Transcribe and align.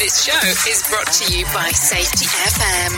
This 0.00 0.24
show 0.24 0.48
is 0.70 0.82
brought 0.88 1.12
to 1.12 1.30
you 1.30 1.44
by 1.52 1.68
Safety 1.72 2.24
FM. 2.24 2.96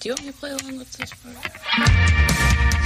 Do 0.00 0.08
you 0.08 0.14
want 0.14 0.24
me 0.26 0.32
to 0.32 0.36
play 0.36 0.50
along 0.50 0.78
with 0.78 0.92
this 0.94 1.12
part? 1.14 2.85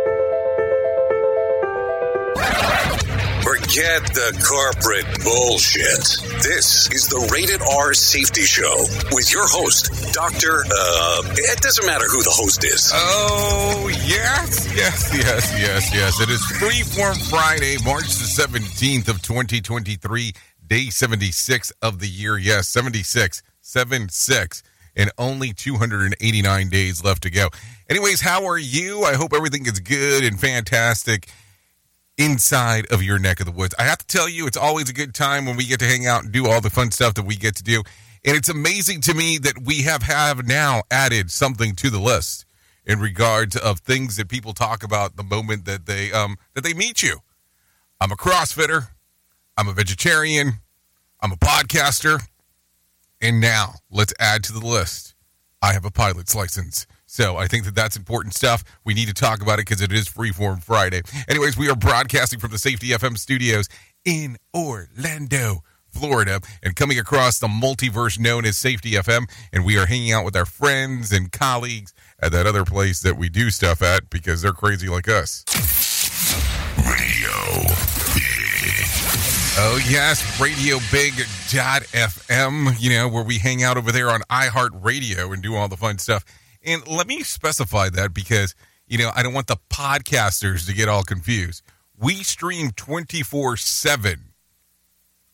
Forget 3.71 4.03
the 4.13 4.35
corporate 4.43 5.23
bullshit. 5.23 6.03
This 6.43 6.91
is 6.91 7.07
the 7.07 7.25
Rated 7.31 7.61
R 7.61 7.93
Safety 7.93 8.41
Show 8.41 8.83
with 9.15 9.31
your 9.31 9.47
host, 9.47 10.11
Dr. 10.11 10.65
Uh, 10.69 11.23
it 11.37 11.61
doesn't 11.61 11.85
matter 11.85 12.03
who 12.03 12.21
the 12.21 12.35
host 12.35 12.65
is. 12.65 12.91
Oh, 12.93 13.87
yes, 14.05 14.67
yes, 14.75 15.15
yes, 15.15 15.57
yes, 15.57 15.93
yes. 15.93 16.19
It 16.19 16.29
is 16.29 16.41
Freeform 16.59 17.15
Friday, 17.29 17.77
March 17.85 18.07
the 18.07 18.27
17th 18.27 19.07
of 19.07 19.21
2023, 19.21 20.33
day 20.67 20.89
76 20.89 21.71
of 21.81 21.99
the 21.99 22.09
year. 22.09 22.37
Yes, 22.37 22.67
76, 22.67 23.41
76, 23.61 24.63
and 24.97 25.11
only 25.17 25.53
289 25.53 26.67
days 26.67 27.05
left 27.05 27.23
to 27.23 27.29
go. 27.29 27.47
Anyways, 27.89 28.19
how 28.19 28.47
are 28.47 28.59
you? 28.59 29.05
I 29.05 29.13
hope 29.13 29.31
everything 29.33 29.65
is 29.65 29.79
good 29.79 30.25
and 30.25 30.37
fantastic 30.37 31.29
inside 32.17 32.91
of 32.91 33.01
your 33.01 33.19
neck 33.19 33.39
of 33.39 33.45
the 33.45 33.51
woods. 33.51 33.75
I 33.79 33.83
have 33.83 33.99
to 33.99 34.07
tell 34.07 34.29
you, 34.29 34.47
it's 34.47 34.57
always 34.57 34.89
a 34.89 34.93
good 34.93 35.13
time 35.13 35.45
when 35.45 35.57
we 35.57 35.65
get 35.65 35.79
to 35.79 35.85
hang 35.85 36.05
out 36.05 36.23
and 36.23 36.31
do 36.31 36.47
all 36.47 36.61
the 36.61 36.69
fun 36.69 36.91
stuff 36.91 37.13
that 37.15 37.25
we 37.25 37.35
get 37.35 37.55
to 37.55 37.63
do. 37.63 37.83
And 38.23 38.37
it's 38.37 38.49
amazing 38.49 39.01
to 39.01 39.13
me 39.13 39.39
that 39.39 39.63
we 39.63 39.81
have, 39.83 40.03
have 40.03 40.45
now 40.45 40.83
added 40.91 41.31
something 41.31 41.75
to 41.77 41.89
the 41.89 41.99
list 41.99 42.45
in 42.85 42.99
regards 42.99 43.55
of 43.55 43.79
things 43.79 44.17
that 44.17 44.29
people 44.29 44.53
talk 44.53 44.83
about 44.83 45.15
the 45.15 45.23
moment 45.23 45.65
that 45.65 45.85
they 45.85 46.11
um 46.11 46.37
that 46.53 46.63
they 46.63 46.73
meet 46.73 47.03
you. 47.03 47.19
I'm 47.99 48.11
a 48.11 48.15
CrossFitter, 48.15 48.87
I'm 49.57 49.67
a 49.67 49.73
vegetarian, 49.73 50.53
I'm 51.21 51.31
a 51.31 51.37
podcaster, 51.37 52.21
and 53.21 53.39
now 53.39 53.75
let's 53.91 54.13
add 54.19 54.43
to 54.45 54.53
the 54.53 54.65
list. 54.65 55.15
I 55.61 55.73
have 55.73 55.85
a 55.85 55.91
pilot's 55.91 56.33
license. 56.33 56.87
So 57.11 57.35
I 57.35 57.45
think 57.45 57.65
that 57.65 57.75
that's 57.75 57.97
important 57.97 58.33
stuff. 58.33 58.63
We 58.85 58.93
need 58.93 59.09
to 59.09 59.13
talk 59.13 59.41
about 59.41 59.59
it 59.59 59.67
because 59.67 59.81
it 59.81 59.91
is 59.91 60.07
Freeform 60.07 60.63
Friday. 60.63 61.01
Anyways, 61.27 61.57
we 61.57 61.69
are 61.69 61.75
broadcasting 61.75 62.39
from 62.39 62.51
the 62.51 62.57
Safety 62.57 62.87
FM 62.87 63.17
studios 63.17 63.67
in 64.05 64.37
Orlando, 64.55 65.57
Florida, 65.89 66.39
and 66.63 66.73
coming 66.73 66.97
across 66.97 67.37
the 67.37 67.49
multiverse 67.49 68.17
known 68.17 68.45
as 68.45 68.55
Safety 68.55 68.91
FM. 68.91 69.29
And 69.51 69.65
we 69.65 69.77
are 69.77 69.87
hanging 69.87 70.13
out 70.13 70.23
with 70.23 70.37
our 70.37 70.45
friends 70.45 71.11
and 71.11 71.29
colleagues 71.33 71.93
at 72.21 72.31
that 72.31 72.47
other 72.47 72.63
place 72.63 73.01
that 73.01 73.17
we 73.17 73.27
do 73.27 73.49
stuff 73.49 73.81
at 73.81 74.09
because 74.09 74.41
they're 74.41 74.53
crazy 74.53 74.87
like 74.87 75.09
us. 75.09 75.43
Radio. 76.77 77.29
Oh, 79.57 79.77
yes, 79.89 80.39
Radio 80.39 80.77
Big 80.93 81.13
dot 81.49 81.81
FM, 81.91 82.79
you 82.79 82.89
know, 82.89 83.09
where 83.09 83.25
we 83.25 83.37
hang 83.37 83.63
out 83.63 83.75
over 83.75 83.91
there 83.91 84.09
on 84.09 84.21
iHeartRadio 84.31 85.33
and 85.33 85.43
do 85.43 85.55
all 85.55 85.67
the 85.67 85.75
fun 85.75 85.97
stuff. 85.97 86.23
And 86.63 86.87
let 86.87 87.07
me 87.07 87.23
specify 87.23 87.89
that 87.89 88.13
because, 88.13 88.55
you 88.87 88.97
know, 88.97 89.11
I 89.15 89.23
don't 89.23 89.33
want 89.33 89.47
the 89.47 89.57
podcasters 89.69 90.67
to 90.67 90.73
get 90.73 90.89
all 90.89 91.03
confused. 91.03 91.63
We 91.97 92.23
stream 92.23 92.71
24 92.71 93.57
7 93.57 94.31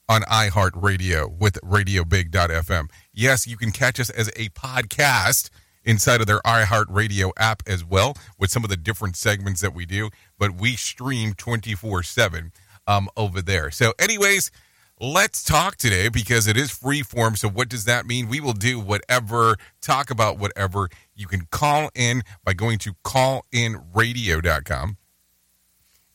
on 0.10 0.22
iHeartRadio 0.22 1.38
with 1.38 1.60
RadioBig.fm. 1.62 2.90
Yes, 3.14 3.46
you 3.46 3.58
can 3.58 3.72
catch 3.72 4.00
us 4.00 4.10
as 4.10 4.30
a 4.30 4.50
podcast 4.50 5.50
inside 5.84 6.22
of 6.22 6.28
their 6.28 6.40
iHeartRadio 6.40 7.32
app 7.38 7.64
as 7.66 7.84
well 7.84 8.16
with 8.38 8.52
some 8.52 8.64
of 8.64 8.70
the 8.70 8.78
different 8.78 9.16
segments 9.16 9.62
that 9.62 9.74
we 9.74 9.86
do, 9.86 10.10
but 10.38 10.52
we 10.52 10.76
stream 10.76 11.34
24 11.34 12.04
7 12.04 12.52
um, 12.88 13.10
over 13.18 13.42
there. 13.42 13.72
So, 13.72 13.94
anyways, 14.00 14.52
let's 15.00 15.44
talk 15.44 15.76
today 15.78 16.10
because 16.10 16.48
it 16.48 16.58
is 16.58 16.72
free 16.72 17.02
form. 17.04 17.36
So, 17.36 17.50
what 17.50 17.70
does 17.70 17.86
that 17.86 18.06
mean? 18.06 18.28
We 18.28 18.40
will 18.40 18.54
do 18.54 18.80
whatever, 18.80 19.58
talk 19.82 20.10
about 20.10 20.38
whatever. 20.38 20.90
You 21.18 21.28
can 21.28 21.48
call 21.52 21.90
in 21.96 22.22
by 22.46 22.54
going 22.54 22.78
to 22.80 22.94
callinradio.com 23.04 24.98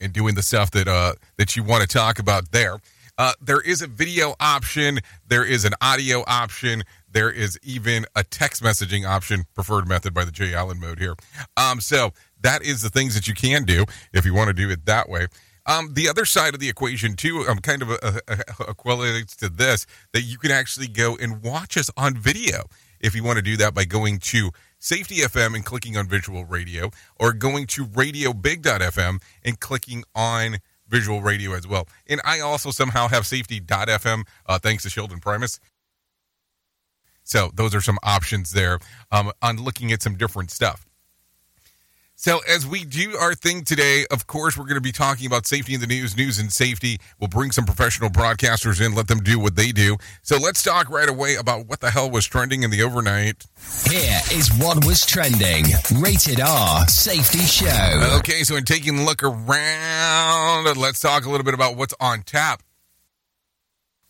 and 0.01 0.13
doing 0.13 0.35
the 0.35 0.43
stuff 0.43 0.71
that 0.71 0.89
uh, 0.89 1.15
that 1.37 1.57
you 1.57 1.63
want 1.65 1.83
to 1.83 1.89
talk 1.89 2.19
about 2.19 2.53
there. 2.53 2.79
Uh, 3.19 3.33
there 3.41 3.61
is 3.61 3.83
a 3.83 3.87
video 3.87 4.35
option. 4.41 5.01
There 5.27 5.45
is 5.45 5.65
an 5.65 5.75
audio 5.83 6.25
option. 6.27 6.83
There 7.11 7.31
is 7.31 7.59
even 7.63 8.07
a 8.17 8.25
text 8.25 8.63
messaging 8.63 9.07
option, 9.07 9.45
preferred 9.55 9.87
method 9.87 10.15
by 10.15 10.25
the 10.25 10.31
Jay 10.31 10.55
Allen 10.55 10.81
mode 10.81 10.99
here. 10.99 11.15
Um, 11.57 11.81
so 11.81 12.13
that 12.41 12.63
is 12.63 12.81
the 12.81 12.89
things 12.89 13.15
that 13.15 13.29
you 13.29 13.34
can 13.34 13.65
do 13.65 13.84
if 14.13 14.25
you 14.25 14.33
want 14.33 14.49
to 14.49 14.55
do 14.55 14.71
it 14.71 14.87
that 14.87 15.09
way. 15.09 15.27
Um, 15.67 15.95
the 15.95 16.09
other 16.09 16.25
side 16.25 16.55
of 16.55 16.60
the 16.60 16.69
equation, 16.69 17.15
too, 17.15 17.45
um, 17.48 17.59
kind 17.59 17.83
of 17.83 17.89
equates 17.89 19.37
to 19.37 19.48
this 19.48 19.87
that 20.13 20.22
you 20.22 20.39
can 20.39 20.51
actually 20.51 20.89
go 20.89 21.16
and 21.16 21.43
watch 21.43 21.77
us 21.77 21.91
on 21.97 22.16
video 22.16 22.65
if 23.01 23.15
you 23.15 23.22
want 23.22 23.37
to 23.37 23.43
do 23.43 23.57
that 23.59 23.75
by 23.75 23.84
going 23.84 24.19
to 24.19 24.51
Safety 24.83 25.19
FM 25.19 25.55
and 25.55 25.65
clicking 25.65 25.97
on 25.97 26.09
Visual 26.09 26.45
Radio, 26.45 26.91
or 27.21 27.33
going 27.33 27.69
to 27.69 27.87
RadioBig.fm 27.87 29.23
and 29.45 29.61
clicking 29.61 30.03
on 30.13 30.57
Visual 30.89 31.23
Radio 31.23 31.53
as 31.53 31.69
well. 31.69 31.87
And 32.09 32.21
I 32.25 32.41
also 32.41 32.73
somehow 32.73 33.07
have 33.07 33.25
Safety.fm 33.25 34.25
uh, 34.47 34.59
thanks 34.59 34.83
to 34.83 34.91
Sheldon 34.91 35.21
Primus. 35.21 35.61
So 37.23 37.53
those 37.55 37.77
are 37.77 37.81
some 37.81 37.99
options 38.03 38.51
there 38.51 38.81
um, 39.13 39.31
on 39.41 39.59
looking 39.59 39.93
at 39.93 40.03
some 40.03 40.17
different 40.17 40.51
stuff. 40.51 40.84
So, 42.22 42.39
as 42.48 42.65
we 42.65 42.84
do 42.84 43.16
our 43.16 43.34
thing 43.34 43.65
today, 43.65 44.07
of 44.13 44.28
course, 44.28 44.57
we're 44.57 44.66
going 44.66 44.77
to 44.77 44.80
be 44.80 44.92
talking 44.92 45.27
about 45.27 45.45
safety 45.45 45.74
in 45.74 45.80
the 45.80 45.89
news, 45.89 46.16
news 46.16 46.39
and 46.39 46.53
safety. 46.53 47.01
We'll 47.19 47.27
bring 47.27 47.51
some 47.51 47.65
professional 47.65 48.10
broadcasters 48.10 48.80
in, 48.80 48.95
let 48.95 49.09
them 49.09 49.24
do 49.24 49.41
what 49.41 49.57
they 49.57 49.72
do. 49.72 49.97
So, 50.22 50.36
let's 50.36 50.63
talk 50.63 50.89
right 50.89 51.09
away 51.09 51.34
about 51.34 51.66
what 51.66 51.80
the 51.80 51.91
hell 51.91 52.09
was 52.09 52.24
trending 52.24 52.63
in 52.63 52.71
the 52.71 52.80
overnight. 52.84 53.45
Here 53.91 54.21
is 54.30 54.57
what 54.57 54.86
was 54.86 55.04
trending. 55.04 55.65
Rated 56.01 56.39
R 56.39 56.86
Safety 56.86 57.41
Show. 57.41 58.16
Okay, 58.19 58.45
so 58.45 58.54
in 58.54 58.63
taking 58.63 59.01
a 59.01 59.04
look 59.04 59.24
around, 59.24 60.77
let's 60.77 61.01
talk 61.01 61.24
a 61.24 61.28
little 61.28 61.42
bit 61.42 61.54
about 61.54 61.77
what's 61.77 61.95
on 61.98 62.22
tap. 62.22 62.63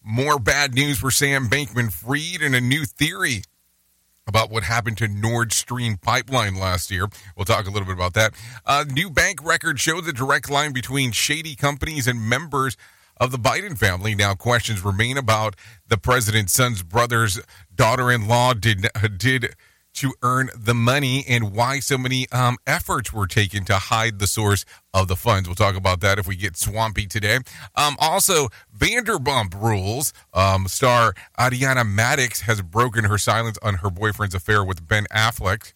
More 0.05 0.39
bad 0.39 0.75
news 0.75 0.99
for 0.99 1.11
Sam 1.11 1.49
Bankman 1.49 1.91
Fried 1.91 2.43
and 2.43 2.55
a 2.55 2.61
new 2.61 2.85
theory 2.85 3.45
about 4.27 4.51
what 4.51 4.63
happened 4.63 4.99
to 4.99 5.09
Nord 5.09 5.53
Stream 5.53 5.97
pipeline 5.97 6.55
last 6.55 6.91
year. 6.91 7.09
We'll 7.37 7.45
talk 7.45 7.67
a 7.67 7.71
little 7.71 7.87
bit 7.87 7.97
about 7.97 8.15
that. 8.15 8.35
Uh, 8.65 8.85
new 8.91 9.11
bank 9.11 9.45
records 9.45 9.81
show 9.81 10.01
the 10.01 10.13
direct 10.13 10.51
line 10.51 10.73
between 10.73 11.13
shady 11.13 11.55
companies 11.55 12.07
and 12.07 12.29
members 12.29 12.77
of 13.19 13.31
the 13.31 13.39
Biden 13.39 13.77
family. 13.77 14.15
Now, 14.15 14.35
questions 14.35 14.85
remain 14.85 15.17
about 15.17 15.57
the 15.89 15.99
president's 15.99 16.53
son's 16.53 16.83
brother's 16.83 17.41
daughter-in-law 17.75 18.55
did 18.55 18.89
did 19.17 19.55
to 19.95 20.13
earn 20.23 20.51
the 20.57 20.75
money 20.75 21.25
and 21.29 21.53
why 21.53 21.81
so 21.81 21.99
many 21.99 22.29
um, 22.31 22.57
efforts 22.67 23.13
were 23.13 23.27
taken 23.27 23.65
to 23.65 23.75
hide 23.75 24.19
the 24.19 24.27
source 24.27 24.65
of 24.95 25.09
the 25.09 25.17
funds. 25.17 25.49
We'll 25.49 25.55
talk 25.55 25.77
about 25.77 26.01
that 26.01 26.19
if 26.19 26.27
we 26.27 26.37
get 26.37 26.57
swampy 26.57 27.07
today. 27.07 27.39
Um, 27.77 27.97
also, 27.99 28.49
Vanderpump 28.77 29.55
Rules 29.61 30.13
um, 30.35 30.67
star 30.69 31.15
Ariana 31.39 31.85
Madix 31.85 32.43
has 32.43 32.63
broken 32.63 33.05
her 33.05 33.19
silence 33.19 33.59
on 33.63 33.77
her 33.77 33.91
boyfriend's 33.91 34.35
affair 34.35 34.65
with 34.65 34.87
Ben 34.87 35.07
Affleck. 35.13 35.73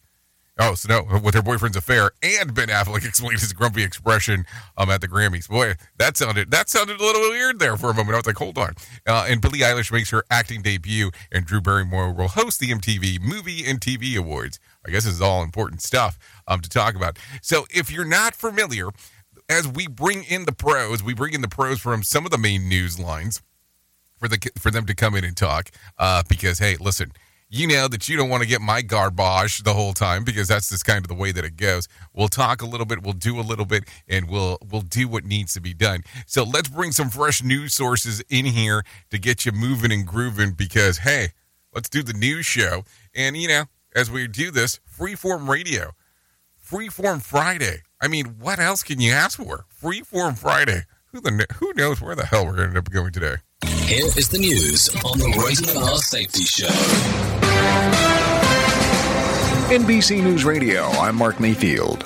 Oh, 0.59 0.73
so 0.73 0.89
no, 0.89 1.19
with 1.19 1.35
her 1.35 1.43
boyfriend's 1.43 1.77
affair, 1.77 2.11
and 2.23 2.53
Ben 2.53 2.69
Affleck 2.69 3.05
explained 3.07 3.39
his 3.39 3.53
grumpy 3.53 3.83
expression 3.83 4.45
um, 4.77 4.89
at 4.89 5.01
the 5.01 5.07
Grammys. 5.07 5.47
Boy, 5.47 5.75
that 5.97 6.17
sounded 6.17 6.49
that 6.51 6.69
sounded 6.69 6.99
a 6.99 7.03
little 7.03 7.21
weird 7.21 7.59
there 7.59 7.77
for 7.77 7.91
a 7.91 7.93
moment. 7.93 8.15
I 8.15 8.17
was 8.17 8.25
like, 8.25 8.37
hold 8.37 8.57
on. 8.57 8.73
Uh, 9.05 9.27
and 9.29 9.39
Billie 9.39 9.59
Eilish 9.59 9.91
makes 9.91 10.09
her 10.09 10.23
acting 10.31 10.61
debut, 10.63 11.11
and 11.31 11.45
Drew 11.45 11.61
Barrymore 11.61 12.11
will 12.11 12.29
host 12.29 12.59
the 12.59 12.69
MTV 12.69 13.21
Movie 13.21 13.65
and 13.65 13.79
TV 13.79 14.17
Awards. 14.17 14.59
I 14.85 14.89
guess 14.89 15.03
this 15.03 15.13
is 15.13 15.21
all 15.21 15.43
important 15.43 15.81
stuff 15.81 16.17
um, 16.47 16.61
to 16.61 16.69
talk 16.69 16.95
about. 16.95 17.19
So, 17.41 17.65
if 17.69 17.91
you're 17.91 18.05
not 18.05 18.33
familiar, 18.33 18.87
as 19.49 19.67
we 19.67 19.87
bring 19.87 20.23
in 20.23 20.45
the 20.45 20.53
pros, 20.53 21.03
we 21.03 21.13
bring 21.13 21.33
in 21.33 21.41
the 21.41 21.47
pros 21.47 21.79
from 21.79 22.01
some 22.01 22.25
of 22.25 22.31
the 22.31 22.37
main 22.37 22.67
news 22.67 22.99
lines 22.99 23.43
for 24.17 24.27
the 24.27 24.39
for 24.57 24.71
them 24.71 24.87
to 24.87 24.95
come 24.95 25.15
in 25.15 25.23
and 25.23 25.37
talk. 25.37 25.69
Uh, 25.99 26.23
because 26.27 26.57
hey, 26.57 26.77
listen 26.77 27.11
you 27.49 27.67
know 27.67 27.87
that 27.87 28.09
you 28.09 28.17
don't 28.17 28.29
want 28.29 28.43
to 28.43 28.49
get 28.49 28.61
my 28.61 28.81
garbage 28.81 29.63
the 29.63 29.73
whole 29.73 29.93
time 29.93 30.23
because 30.23 30.47
that's 30.47 30.69
just 30.69 30.85
kind 30.85 31.03
of 31.03 31.07
the 31.07 31.13
way 31.13 31.31
that 31.31 31.45
it 31.45 31.55
goes. 31.55 31.87
We'll 32.13 32.27
talk 32.27 32.61
a 32.61 32.65
little 32.65 32.85
bit, 32.85 33.03
we'll 33.03 33.13
do 33.13 33.39
a 33.39 33.41
little 33.41 33.65
bit, 33.65 33.85
and 34.07 34.29
we'll 34.29 34.57
we'll 34.69 34.81
do 34.81 35.07
what 35.07 35.23
needs 35.23 35.53
to 35.53 35.61
be 35.61 35.73
done. 35.73 36.03
So 36.25 36.43
let's 36.43 36.69
bring 36.69 36.91
some 36.91 37.09
fresh 37.09 37.41
news 37.43 37.73
sources 37.73 38.21
in 38.29 38.45
here 38.45 38.83
to 39.11 39.17
get 39.17 39.45
you 39.45 39.51
moving 39.51 39.91
and 39.91 40.05
grooving 40.05 40.51
because 40.51 40.99
hey, 40.99 41.29
let's 41.73 41.89
do 41.89 42.03
the 42.03 42.13
news 42.13 42.45
show. 42.45 42.83
And 43.15 43.37
you 43.37 43.47
know, 43.47 43.65
as 43.95 44.11
we 44.11 44.27
do 44.27 44.51
this, 44.51 44.79
freeform 44.97 45.47
radio, 45.47 45.91
freeform 46.69 47.21
Friday. 47.21 47.83
I 48.01 48.07
mean, 48.07 48.35
what 48.39 48.59
else 48.59 48.83
can 48.83 48.99
you 48.99 49.11
ask 49.13 49.39
for? 49.39 49.65
Freeform 49.81 50.37
Friday. 50.37 50.83
Who 51.13 51.21
the 51.21 51.47
who 51.55 51.73
knows 51.73 52.01
where 52.01 52.15
the 52.15 52.25
hell 52.25 52.45
we're 52.45 52.57
going 52.57 52.71
to 52.71 52.77
end 52.77 52.77
up 52.77 52.91
going 52.91 53.13
today? 53.13 53.37
Here 53.65 54.05
is 54.05 54.27
the 54.27 54.37
news 54.37 54.89
on 55.05 55.17
the 55.17 55.29
Rated 55.43 55.77
R 55.77 55.97
Safety 55.97 56.43
Show. 56.43 57.26
NBC 59.69 60.23
News 60.23 60.45
Radio, 60.45 60.83
I'm 60.83 61.15
Mark 61.15 61.39
Mayfield. 61.39 62.03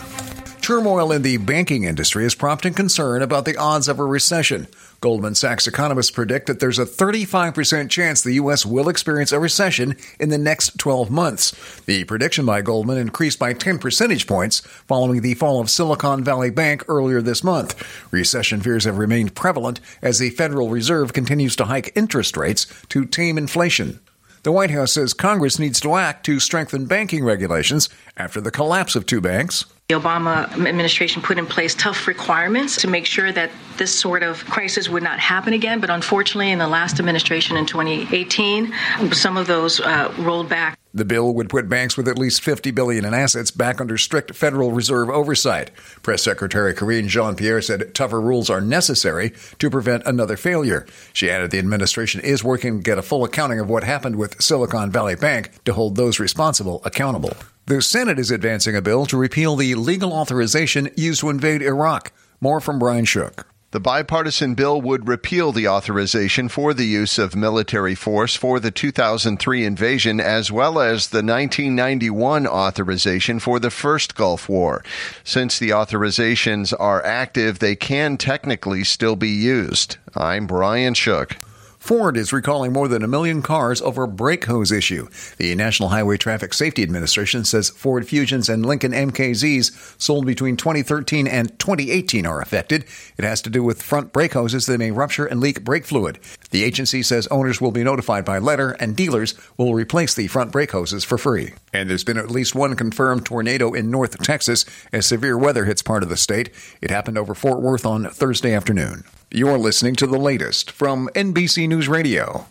Turmoil 0.62 1.12
in 1.12 1.22
the 1.22 1.38
banking 1.38 1.86
industry 1.86 2.26
is 2.26 2.36
prompting 2.36 2.74
concern 2.74 3.22
about 3.22 3.46
the 3.46 3.58
odds 3.58 3.88
of 3.88 4.00
a 4.00 4.06
recession. 4.06 4.68
Goldman 5.00 5.36
Sachs 5.36 5.68
economists 5.68 6.12
predict 6.12 6.48
that 6.48 6.60
there's 6.60 6.78
a 6.78 6.86
35% 6.86 7.90
chance 7.90 8.22
the 8.22 8.34
U.S. 8.34 8.66
will 8.66 8.88
experience 8.88 9.32
a 9.32 9.40
recession 9.40 9.96
in 10.20 10.30
the 10.30 10.38
next 10.38 10.78
12 10.78 11.10
months. 11.10 11.52
The 11.86 12.04
prediction 12.04 12.46
by 12.46 12.62
Goldman 12.62 13.00
increased 13.00 13.40
by 13.40 13.54
10 13.54 13.80
percentage 13.80 14.28
points 14.28 14.60
following 14.88 15.22
the 15.22 15.34
fall 15.34 15.60
of 15.60 15.70
Silicon 15.70 16.24
Valley 16.24 16.52
Bank 16.52 16.84
earlier 16.88 17.22
this 17.22 17.44
month. 17.44 18.12
Recession 18.12 18.62
fears 18.62 18.84
have 18.84 18.98
remained 18.98 19.34
prevalent 19.34 19.80
as 20.02 20.20
the 20.20 20.30
Federal 20.30 20.70
Reserve 20.70 21.14
continues 21.14 21.56
to 21.56 21.66
hike 21.66 21.92
interest 21.96 22.38
rates 22.38 22.68
to 22.90 23.06
tame 23.06 23.38
inflation. 23.38 24.00
The 24.44 24.52
White 24.52 24.72
House 24.72 24.94
says 24.94 25.14
Congress 25.14 25.60
needs 25.60 25.80
to 25.82 25.96
act 25.96 26.26
to 26.26 26.40
strengthen 26.40 26.86
banking 26.86 27.24
regulations 27.24 27.90
after 28.18 28.42
the 28.42 28.50
collapse 28.50 28.96
of 28.96 29.06
two 29.06 29.22
banks. 29.22 29.66
The 29.90 29.96
Obama 29.96 30.52
administration 30.66 31.22
put 31.22 31.38
in 31.38 31.46
place 31.46 31.76
tough 31.76 32.08
requirements 32.08 32.76
to 32.78 32.88
make 32.88 33.06
sure 33.06 33.32
that 33.32 33.52
this 33.78 33.94
sort 33.94 34.24
of 34.24 34.44
crisis 34.46 34.90
would 34.90 35.04
not 35.04 35.20
happen 35.20 35.54
again. 35.54 35.80
But 35.80 35.92
unfortunately, 35.92 36.52
in 36.52 36.58
the 36.58 36.68
last 36.68 37.00
administration 37.00 37.56
in 37.56 37.68
2018, 37.68 38.74
some 39.12 39.38
of 39.38 39.46
those 39.46 39.80
uh, 39.80 40.12
rolled 40.18 40.50
back. 40.50 40.76
The 40.94 41.06
bill 41.06 41.34
would 41.34 41.50
put 41.50 41.70
banks 41.70 41.96
with 41.96 42.08
at 42.08 42.18
least 42.18 42.42
50 42.42 42.72
billion 42.72 43.06
in 43.06 43.14
assets 43.14 43.50
back 43.50 43.80
under 43.80 43.98
strict 43.98 44.36
Federal 44.36 44.72
Reserve 44.72 45.10
oversight. 45.10 45.72
Press 46.04 46.22
Secretary 46.22 46.74
Karine 46.74 47.08
Jean-Pierre 47.08 47.62
said 47.62 47.96
tougher 47.96 48.20
rules 48.20 48.50
are 48.50 48.60
necessary 48.60 49.34
to 49.60 49.70
prevent 49.70 50.04
another 50.06 50.36
failure. 50.36 50.86
She 51.14 51.30
added 51.30 51.52
the 51.52 51.60
administration 51.60 52.20
is 52.22 52.44
working 52.44 52.78
to 52.78 52.84
get 52.84 52.98
a 52.98 53.02
full 53.02 53.24
accounting 53.24 53.60
of 53.60 53.70
what 53.70 53.84
happened 53.84 54.18
with 54.18 54.42
Silicon 54.42 54.92
Valley 54.92 55.16
Bank 55.16 55.64
to 55.64 55.74
hold 55.74 55.96
those 55.96 56.20
responsible 56.20 56.82
accountable. 56.84 57.38
The 57.68 57.82
Senate 57.82 58.20
is 58.20 58.32
advancing 58.32 58.76
a 58.76 58.82
bill 58.82 59.06
to 59.06 59.18
repeal 59.18 59.56
the 59.56 59.76
legal 59.76 60.12
authorization 60.12 60.90
used 60.98 61.22
to 61.22 61.30
invade 61.30 61.62
Iraq. 61.62 62.12
More 62.42 62.60
from 62.60 62.80
Brian 62.80 63.06
Shook. 63.06 63.46
The 63.72 63.80
bipartisan 63.80 64.54
bill 64.54 64.82
would 64.82 65.08
repeal 65.08 65.54
the 65.54 65.70
authorization 65.70 66.50
for 66.50 66.74
the 66.74 66.86
use 66.86 67.18
of 67.18 67.38
military 67.38 67.96
force 67.96 68.36
for 68.36 68.60
the 68.60 68.70
2003 68.70 69.64
invasion, 69.64 70.20
as 70.20 70.52
well 70.52 70.78
as 70.78 71.08
the 71.08 71.24
1991 71.24 72.48
authorization 72.48 73.40
for 73.40 73.62
the 73.62 73.70
first 73.70 74.14
Gulf 74.14 74.50
War. 74.50 74.84
Since 75.24 75.58
the 75.58 75.70
authorizations 75.70 76.74
are 76.78 77.02
active, 77.06 77.60
they 77.60 77.78
can 77.78 78.18
technically 78.18 78.84
still 78.84 79.16
be 79.16 79.30
used. 79.30 79.96
I'm 80.18 80.48
Brian 80.48 80.94
Shook. 80.94 81.38
Ford 81.82 82.16
is 82.16 82.32
recalling 82.32 82.72
more 82.74 82.88
than 82.88 83.04
a 83.04 83.08
million 83.08 83.42
cars 83.42 83.82
over 83.82 84.06
brake 84.06 84.46
hose 84.46 84.72
issue. 84.72 85.08
The 85.38 85.56
National 85.56 85.90
Highway 85.90 86.16
Traffic 86.16 86.54
Safety 86.54 86.84
Administration 86.84 87.44
says 87.44 87.72
Ford 87.72 88.08
Fusions 88.08 88.50
and 88.50 88.64
Lincoln 88.64 88.92
MKZs 88.92 90.00
sold 90.00 90.28
between 90.28 90.58
2013 90.58 91.26
and 91.26 91.58
2018 91.58 92.28
are 92.28 92.40
affected. 92.40 92.86
It 93.18 93.26
has 93.26 93.42
to 93.42 93.50
do 93.50 93.64
with 93.64 93.82
front 93.82 94.14
brake 94.14 94.34
hoses 94.34 94.68
that 94.68 94.78
may 94.78 94.92
rupture 94.92 95.26
and 95.26 95.40
leak 95.40 95.64
brake 95.64 95.86
fluid. 95.86 96.20
The 96.52 96.64
agency 96.64 97.02
says 97.02 97.26
owners 97.28 97.60
will 97.60 97.72
be 97.72 97.84
notified 97.84 98.26
by 98.26 98.38
letter 98.38 98.72
and 98.80 98.96
dealers 98.96 99.34
will 99.58 99.74
replace 99.74 100.14
the 100.14 100.28
front 100.28 100.52
brake 100.52 100.72
hoses 100.72 101.04
for 101.04 101.18
free. 101.18 101.56
And 101.74 101.90
there's 101.90 102.04
been 102.04 102.20
at 102.20 102.30
least 102.30 102.54
one 102.54 102.76
confirmed 102.76 103.26
tornado 103.26 103.74
in 103.74 103.90
North 103.90 104.22
Texas 104.22 104.66
as 104.94 105.08
severe 105.08 105.36
weather 105.36 105.66
hits 105.66 105.82
part 105.82 106.04
of 106.04 106.10
the 106.10 106.16
state. 106.16 106.52
It 106.80 106.92
happened 106.92 107.18
over 107.18 107.34
Fort 107.34 107.60
Worth 107.60 107.88
on 107.88 108.06
Thursday 108.06 108.54
afternoon. 108.54 109.04
You're 109.34 109.58
listening 109.58 109.96
to 109.96 110.08
the 110.08 110.18
latest 110.18 110.72
from 110.72 111.08
NBC 111.16 111.68
News 111.68 111.88
Radio. 111.88 112.46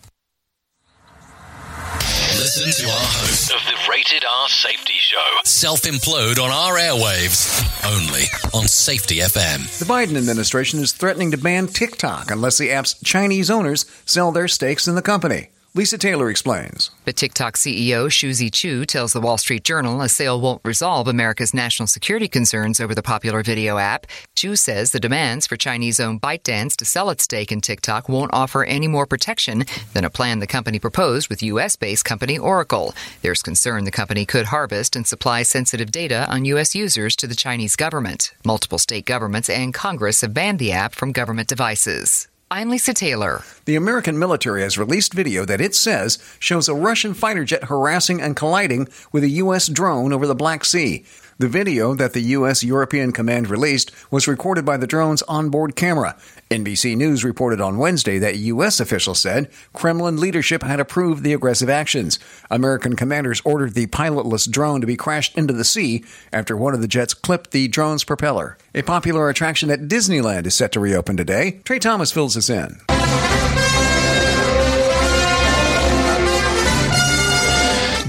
Listen 2.38 2.70
to 2.84 2.90
our 2.90 2.98
host 2.98 3.52
Of 3.52 3.60
the 3.66 3.76
Rated 3.90 4.24
R 4.24 4.48
Safety 4.48 4.94
Show. 4.98 5.18
self 5.44 5.82
implode 5.82 6.38
on 6.42 6.50
our 6.50 6.76
airwaves 6.78 7.60
only 7.86 8.22
on 8.54 8.66
Safety 8.66 9.16
FM. 9.16 9.78
The 9.78 9.84
Biden 9.84 10.16
administration 10.16 10.80
is 10.80 10.92
threatening 10.92 11.30
to 11.32 11.36
ban 11.38 11.66
TikTok 11.66 12.30
unless 12.30 12.56
the 12.56 12.70
app's 12.70 12.94
Chinese 13.04 13.50
owners 13.50 13.84
sell 14.06 14.32
their 14.32 14.48
stakes 14.48 14.88
in 14.88 14.94
the 14.94 15.02
company. 15.02 15.50
Lisa 15.72 15.96
Taylor 15.96 16.28
explains. 16.28 16.90
But 17.04 17.14
TikTok 17.14 17.54
CEO 17.54 18.10
Shou 18.10 18.32
Zi 18.32 18.50
Chew 18.50 18.84
tells 18.84 19.12
the 19.12 19.20
Wall 19.20 19.38
Street 19.38 19.62
Journal 19.62 20.00
a 20.00 20.08
sale 20.08 20.40
won't 20.40 20.60
resolve 20.64 21.06
America's 21.06 21.54
national 21.54 21.86
security 21.86 22.26
concerns 22.26 22.80
over 22.80 22.92
the 22.92 23.04
popular 23.04 23.44
video 23.44 23.78
app. 23.78 24.08
Chew 24.34 24.56
says 24.56 24.90
the 24.90 24.98
demands 24.98 25.46
for 25.46 25.56
Chinese 25.56 26.00
owned 26.00 26.20
ByteDance 26.20 26.74
to 26.74 26.84
sell 26.84 27.08
its 27.08 27.22
stake 27.22 27.52
in 27.52 27.60
TikTok 27.60 28.08
won't 28.08 28.34
offer 28.34 28.64
any 28.64 28.88
more 28.88 29.06
protection 29.06 29.64
than 29.92 30.04
a 30.04 30.10
plan 30.10 30.40
the 30.40 30.46
company 30.48 30.80
proposed 30.80 31.28
with 31.28 31.40
U.S. 31.44 31.76
based 31.76 32.04
company 32.04 32.36
Oracle. 32.36 32.92
There's 33.22 33.40
concern 33.40 33.84
the 33.84 33.92
company 33.92 34.26
could 34.26 34.46
harvest 34.46 34.96
and 34.96 35.06
supply 35.06 35.44
sensitive 35.44 35.92
data 35.92 36.28
on 36.28 36.46
U.S. 36.46 36.74
users 36.74 37.14
to 37.14 37.28
the 37.28 37.36
Chinese 37.36 37.76
government. 37.76 38.32
Multiple 38.44 38.78
state 38.78 39.06
governments 39.06 39.48
and 39.48 39.72
Congress 39.72 40.22
have 40.22 40.34
banned 40.34 40.58
the 40.58 40.72
app 40.72 40.96
from 40.96 41.12
government 41.12 41.46
devices. 41.46 42.26
I'm 42.52 42.68
Lisa 42.68 42.92
Taylor. 42.92 43.44
The 43.64 43.76
American 43.76 44.18
military 44.18 44.62
has 44.62 44.76
released 44.76 45.14
video 45.14 45.44
that 45.44 45.60
it 45.60 45.72
says 45.72 46.18
shows 46.40 46.68
a 46.68 46.74
Russian 46.74 47.14
fighter 47.14 47.44
jet 47.44 47.62
harassing 47.62 48.20
and 48.20 48.34
colliding 48.34 48.88
with 49.12 49.22
a 49.22 49.28
U.S. 49.28 49.68
drone 49.68 50.12
over 50.12 50.26
the 50.26 50.34
Black 50.34 50.64
Sea. 50.64 51.04
The 51.40 51.48
video 51.48 51.94
that 51.94 52.12
the 52.12 52.20
U.S. 52.36 52.62
European 52.62 53.12
Command 53.12 53.48
released 53.48 53.92
was 54.10 54.28
recorded 54.28 54.66
by 54.66 54.76
the 54.76 54.86
drone's 54.86 55.22
onboard 55.22 55.74
camera. 55.74 56.18
NBC 56.50 56.94
News 56.98 57.24
reported 57.24 57.62
on 57.62 57.78
Wednesday 57.78 58.18
that 58.18 58.36
U.S. 58.36 58.78
officials 58.78 59.20
said 59.20 59.50
Kremlin 59.72 60.20
leadership 60.20 60.62
had 60.62 60.80
approved 60.80 61.24
the 61.24 61.32
aggressive 61.32 61.70
actions. 61.70 62.18
American 62.50 62.94
commanders 62.94 63.40
ordered 63.42 63.72
the 63.72 63.86
pilotless 63.86 64.50
drone 64.50 64.82
to 64.82 64.86
be 64.86 64.96
crashed 64.96 65.34
into 65.38 65.54
the 65.54 65.64
sea 65.64 66.04
after 66.30 66.58
one 66.58 66.74
of 66.74 66.82
the 66.82 66.86
jets 66.86 67.14
clipped 67.14 67.52
the 67.52 67.68
drone's 67.68 68.04
propeller. 68.04 68.58
A 68.74 68.82
popular 68.82 69.30
attraction 69.30 69.70
at 69.70 69.88
Disneyland 69.88 70.44
is 70.44 70.54
set 70.54 70.72
to 70.72 70.80
reopen 70.80 71.16
today. 71.16 71.62
Trey 71.64 71.78
Thomas 71.78 72.12
fills 72.12 72.36
us 72.36 72.50
in. 72.50 72.80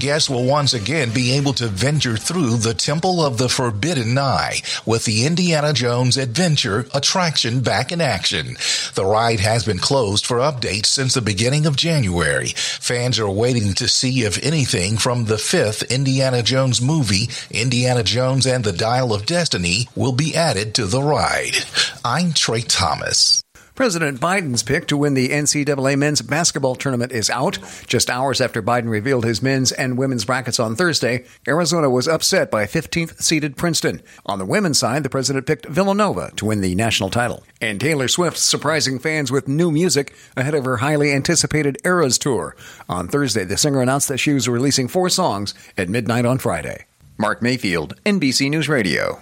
Guests 0.02 0.32
will 0.32 0.46
once 0.46 0.74
again 0.74 1.12
be 1.14 1.34
able 1.34 1.54
to 1.54 1.68
venture 1.68 2.18
through 2.18 2.58
the 2.58 2.74
Temple 2.74 3.24
of 3.24 3.38
the 3.38 3.48
Forbidden 3.48 4.18
Eye 4.18 4.62
with 4.84 5.06
the 5.06 5.28
Indiana 5.28 5.74
Jones 5.74 6.18
Adventure 6.18 6.88
attraction 6.92 7.62
back 7.62 7.92
in 7.92 8.02
action. 8.02 8.58
The 8.96 9.06
ride 9.06 9.40
has 9.42 9.64
been 9.64 9.78
closed 9.78 10.26
for 10.26 10.38
updates 10.38 10.88
since 10.88 11.14
the 11.14 11.22
beginning 11.22 11.68
of 11.68 11.76
January. 11.76 12.48
Fans 12.48 13.20
are 13.20 13.30
waiting 13.30 13.76
to 13.76 13.88
see 13.88 14.24
if 14.24 14.44
anything 14.44 14.98
from 14.98 15.26
the 15.26 15.38
fifth 15.38 15.84
Indiana 15.92 16.42
Jones 16.42 16.82
movie, 16.82 17.30
Indiana 17.52 18.02
Jones 18.02 18.48
and 18.48 18.64
the 18.64 18.74
Dial 18.74 19.14
of 19.14 19.28
Destiny, 19.28 19.88
will 19.96 20.14
be 20.14 20.36
added 20.36 20.74
to 20.76 20.88
the 20.88 21.04
ride. 21.04 21.58
I'm 22.04 22.34
Trey 22.34 22.62
Thomas. 22.62 23.44
President 23.76 24.20
Biden's 24.20 24.64
pick 24.64 24.88
to 24.88 24.98
win 24.98 25.14
the 25.14 25.30
NCAA 25.30 25.98
men's 25.98 26.22
basketball 26.22 26.76
tournament 26.76 27.14
is 27.14 27.30
out. 27.30 27.58
Just 27.88 28.10
hours 28.10 28.42
after 28.42 28.62
Biden 28.62 28.90
revealed 28.90 29.24
his 29.24 29.42
men's 29.42 29.72
and 29.72 29.98
women's 29.98 30.26
brackets 30.26 30.60
on 30.60 30.76
Thursday, 30.76 31.26
Arizona 31.48 31.90
was 31.90 32.08
upset 32.08 32.52
by 32.52 32.66
15th 32.66 33.22
seeded 33.22 33.56
Princeton. 33.56 34.02
On 34.26 34.40
the 34.40 34.46
women's 34.46 34.78
side, 34.80 35.04
the 35.04 35.10
president 35.10 35.48
picked 35.48 35.66
Villanova 35.68 36.32
to 36.36 36.46
win 36.46 36.60
the 36.60 36.76
national 36.76 37.10
title. 37.10 37.44
And 37.62 37.80
Taylor 37.80 38.10
Swift 38.10 38.38
surprising 38.38 39.00
fans 39.00 39.32
with 39.32 39.48
new 39.48 39.72
music 39.72 40.14
ahead 40.36 40.54
of 40.54 40.66
her 40.66 40.78
highly 40.78 41.14
anticipated 41.14 41.78
Eras 41.86 42.18
tour. 42.18 42.56
On 42.90 43.08
Thursday, 43.08 43.46
the 43.46 43.58
singer 43.58 43.82
announced 43.82 44.10
that 44.10 44.18
she 44.18 44.34
was 44.34 44.50
releasing 44.50 44.90
four 44.90 45.10
songs 45.10 45.54
at 45.78 45.88
midnight 45.88 46.26
on 46.26 46.40
Friday. 46.40 46.86
Mark 47.18 47.42
Mayfield, 47.42 47.96
NBC 48.06 48.50
News 48.50 48.68
Radio. 48.68 49.22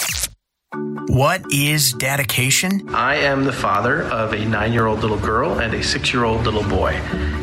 What 0.73 1.51
is 1.51 1.91
dedication? 1.91 2.95
I 2.95 3.15
am 3.15 3.43
the 3.43 3.51
father 3.51 4.03
of 4.03 4.31
a 4.31 4.45
nine 4.45 4.71
year 4.71 4.87
old 4.87 5.01
little 5.01 5.19
girl 5.19 5.59
and 5.59 5.73
a 5.73 5.83
six 5.83 6.13
year 6.13 6.23
old 6.23 6.45
little 6.45 6.63
boy. 6.63 6.91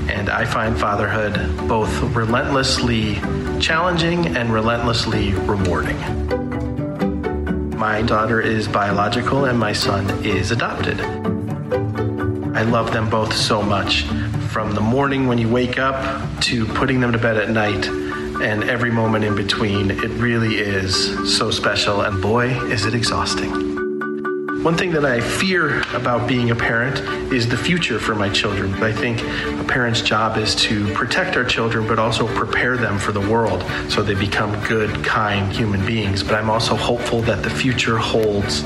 And 0.09 0.31
I 0.31 0.47
find 0.47 0.81
fatherhood 0.81 1.69
both 1.69 1.93
relentlessly 2.17 3.17
challenging 3.61 4.35
and 4.35 4.51
relentlessly 4.51 5.35
rewarding. 5.35 5.99
My 7.77 8.01
daughter 8.01 8.41
is 8.41 8.67
biological 8.67 9.45
and 9.45 9.59
my 9.59 9.75
son 9.75 10.25
is 10.25 10.51
adopted. 10.51 10.99
I 11.01 12.63
love 12.63 12.95
them 12.95 13.11
both 13.11 13.35
so 13.35 13.61
much. 13.61 14.05
From 14.49 14.73
the 14.73 14.81
morning 14.81 15.27
when 15.27 15.37
you 15.37 15.51
wake 15.51 15.79
up 15.79 16.41
to 16.45 16.65
putting 16.65 17.01
them 17.01 17.13
to 17.13 17.19
bed 17.19 17.37
at 17.37 17.51
night 17.51 18.08
and 18.41 18.65
every 18.65 18.91
moment 18.91 19.25
in 19.25 19.35
between, 19.35 19.91
it 19.91 20.11
really 20.11 20.59
is 20.59 21.37
so 21.37 21.51
special. 21.51 22.03
And 22.03 22.23
boy, 22.23 22.49
is 22.71 22.87
it 22.87 22.95
exhausting. 22.95 23.69
One 24.63 24.77
thing 24.77 24.91
that 24.93 25.05
I 25.05 25.21
fear 25.21 25.83
about 25.95 26.29
being 26.29 26.51
a 26.51 26.55
parent 26.55 26.99
is 27.33 27.49
the 27.49 27.57
future 27.57 27.99
for 28.01 28.15
my 28.15 28.29
children. 28.29 28.75
I 28.83 28.93
think 28.93 29.21
a 29.61 29.65
parent's 29.65 30.03
job 30.03 30.37
is 30.37 30.55
to 30.57 30.93
protect 30.95 31.37
our 31.37 31.45
children, 31.45 31.87
but 31.87 31.99
also 31.99 32.27
prepare 32.35 32.77
them 32.77 32.99
for 32.99 33.13
the 33.13 33.21
world 33.21 33.65
so 33.89 34.03
they 34.03 34.15
become 34.15 34.53
good, 34.67 35.05
kind 35.05 35.53
human 35.53 35.87
beings. 35.87 36.25
But 36.25 36.35
I'm 36.35 36.51
also 36.51 36.75
hopeful 36.75 37.21
that 37.23 37.45
the 37.45 37.51
future 37.51 37.99
holds 37.99 38.63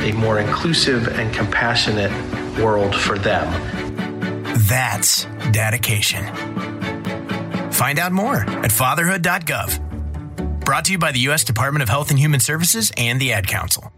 a 0.00 0.12
more 0.12 0.38
inclusive 0.38 1.08
and 1.08 1.32
compassionate 1.34 2.10
world 2.58 2.94
for 2.94 3.18
them. 3.18 3.46
That's 4.66 5.26
dedication. 5.52 6.53
Find 7.74 7.98
out 7.98 8.12
more 8.12 8.36
at 8.36 8.72
fatherhood.gov. 8.72 10.64
Brought 10.64 10.86
to 10.86 10.92
you 10.92 10.98
by 10.98 11.12
the 11.12 11.20
U.S. 11.20 11.44
Department 11.44 11.82
of 11.82 11.88
Health 11.88 12.10
and 12.10 12.18
Human 12.18 12.40
Services 12.40 12.90
and 12.96 13.20
the 13.20 13.32
Ad 13.32 13.46
Council. 13.46 13.92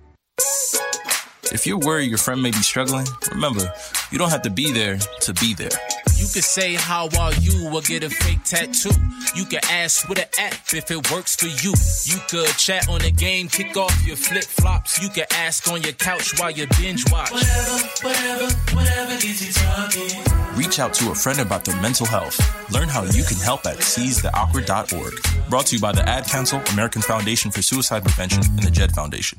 If 1.52 1.66
you're 1.66 1.78
worried 1.78 2.08
your 2.08 2.18
friend 2.18 2.42
may 2.42 2.50
be 2.50 2.58
struggling, 2.58 3.06
remember, 3.32 3.72
you 4.10 4.18
don't 4.18 4.30
have 4.30 4.42
to 4.42 4.50
be 4.50 4.72
there 4.72 4.98
to 5.20 5.34
be 5.34 5.54
there. 5.54 5.70
You 6.16 6.26
can 6.32 6.42
say 6.42 6.74
how 6.74 7.08
are 7.20 7.34
you 7.34 7.70
or 7.70 7.82
get 7.82 8.02
a 8.02 8.10
fake 8.10 8.42
tattoo. 8.44 8.90
You 9.34 9.44
can 9.44 9.60
ask 9.70 10.08
with 10.08 10.18
an 10.18 10.28
app 10.38 10.54
if 10.72 10.90
it 10.90 11.10
works 11.12 11.36
for 11.36 11.46
you. 11.46 11.74
You 12.04 12.20
could 12.28 12.48
chat 12.56 12.88
on 12.88 13.00
the 13.00 13.10
game, 13.10 13.48
kick 13.48 13.76
off 13.76 13.94
your 14.06 14.16
flip 14.16 14.44
flops. 14.44 15.00
You 15.00 15.08
can 15.08 15.26
ask 15.32 15.70
on 15.70 15.82
your 15.82 15.92
couch 15.92 16.38
while 16.40 16.50
you 16.50 16.66
binge 16.80 17.04
watch. 17.12 17.30
Whatever, 17.30 17.78
whatever, 18.02 18.54
whatever 18.74 19.12
gets 19.12 19.46
you 19.46 19.52
talking. 19.52 20.56
Reach 20.56 20.78
out 20.78 20.94
to 20.94 21.10
a 21.10 21.14
friend 21.14 21.38
about 21.40 21.64
their 21.64 21.80
mental 21.82 22.06
health. 22.06 22.40
Learn 22.72 22.88
how 22.88 23.04
you 23.04 23.22
can 23.24 23.36
help 23.36 23.66
at 23.66 23.76
seizetheawkward.org. 23.78 25.48
Brought 25.50 25.66
to 25.66 25.76
you 25.76 25.82
by 25.82 25.92
the 25.92 26.08
Ad 26.08 26.26
Council, 26.26 26.60
American 26.72 27.02
Foundation 27.02 27.50
for 27.50 27.62
Suicide 27.62 28.02
Prevention, 28.02 28.42
and 28.42 28.62
the 28.62 28.70
JED 28.70 28.92
Foundation. 28.92 29.38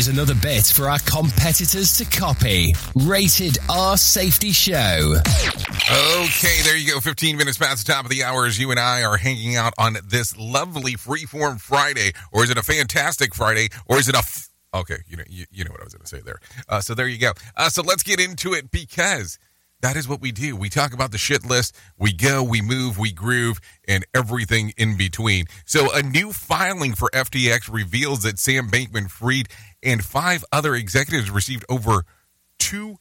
is 0.00 0.08
another 0.08 0.34
bit 0.34 0.64
for 0.64 0.88
our 0.88 0.98
competitors 1.00 1.98
to 1.98 2.06
copy. 2.06 2.74
Rated 2.94 3.58
R 3.68 3.98
Safety 3.98 4.50
Show. 4.50 4.72
Okay, 4.74 6.62
there 6.64 6.74
you 6.74 6.90
go. 6.90 7.00
15 7.00 7.36
minutes 7.36 7.58
past 7.58 7.86
the 7.86 7.92
top 7.92 8.06
of 8.06 8.10
the 8.10 8.24
hour 8.24 8.46
as 8.46 8.58
you 8.58 8.70
and 8.70 8.80
I 8.80 9.02
are 9.02 9.18
hanging 9.18 9.56
out 9.56 9.74
on 9.76 9.98
this 10.02 10.34
lovely 10.38 10.92
freeform 10.92 11.60
Friday. 11.60 12.12
Or 12.32 12.42
is 12.42 12.48
it 12.48 12.56
a 12.56 12.62
fantastic 12.62 13.34
Friday? 13.34 13.68
Or 13.84 13.98
is 13.98 14.08
it 14.08 14.14
a. 14.14 14.18
F- 14.20 14.48
okay, 14.72 15.00
you 15.06 15.18
know, 15.18 15.24
you, 15.28 15.44
you 15.50 15.64
know 15.64 15.70
what 15.70 15.82
I 15.82 15.84
was 15.84 15.92
going 15.92 16.04
to 16.04 16.08
say 16.08 16.22
there. 16.24 16.38
Uh, 16.66 16.80
so 16.80 16.94
there 16.94 17.06
you 17.06 17.18
go. 17.18 17.32
Uh, 17.54 17.68
so 17.68 17.82
let's 17.82 18.02
get 18.02 18.20
into 18.20 18.54
it 18.54 18.70
because 18.70 19.38
that 19.82 19.96
is 19.96 20.06
what 20.06 20.20
we 20.20 20.30
do. 20.30 20.56
We 20.56 20.68
talk 20.68 20.92
about 20.92 21.10
the 21.10 21.18
shit 21.18 21.44
list. 21.44 21.74
We 21.98 22.12
go, 22.12 22.42
we 22.42 22.60
move, 22.60 22.98
we 22.98 23.12
groove, 23.12 23.60
and 23.88 24.04
everything 24.14 24.72
in 24.76 24.96
between. 24.96 25.46
So 25.64 25.92
a 25.94 26.02
new 26.02 26.32
filing 26.32 26.94
for 26.94 27.08
FTX 27.10 27.72
reveals 27.72 28.22
that 28.22 28.38
Sam 28.38 28.68
Bankman 28.68 29.10
Fried 29.10 29.48
and 29.82 30.04
five 30.04 30.44
other 30.52 30.74
executives 30.74 31.30
received 31.30 31.64
over 31.68 32.04
two 32.58 32.98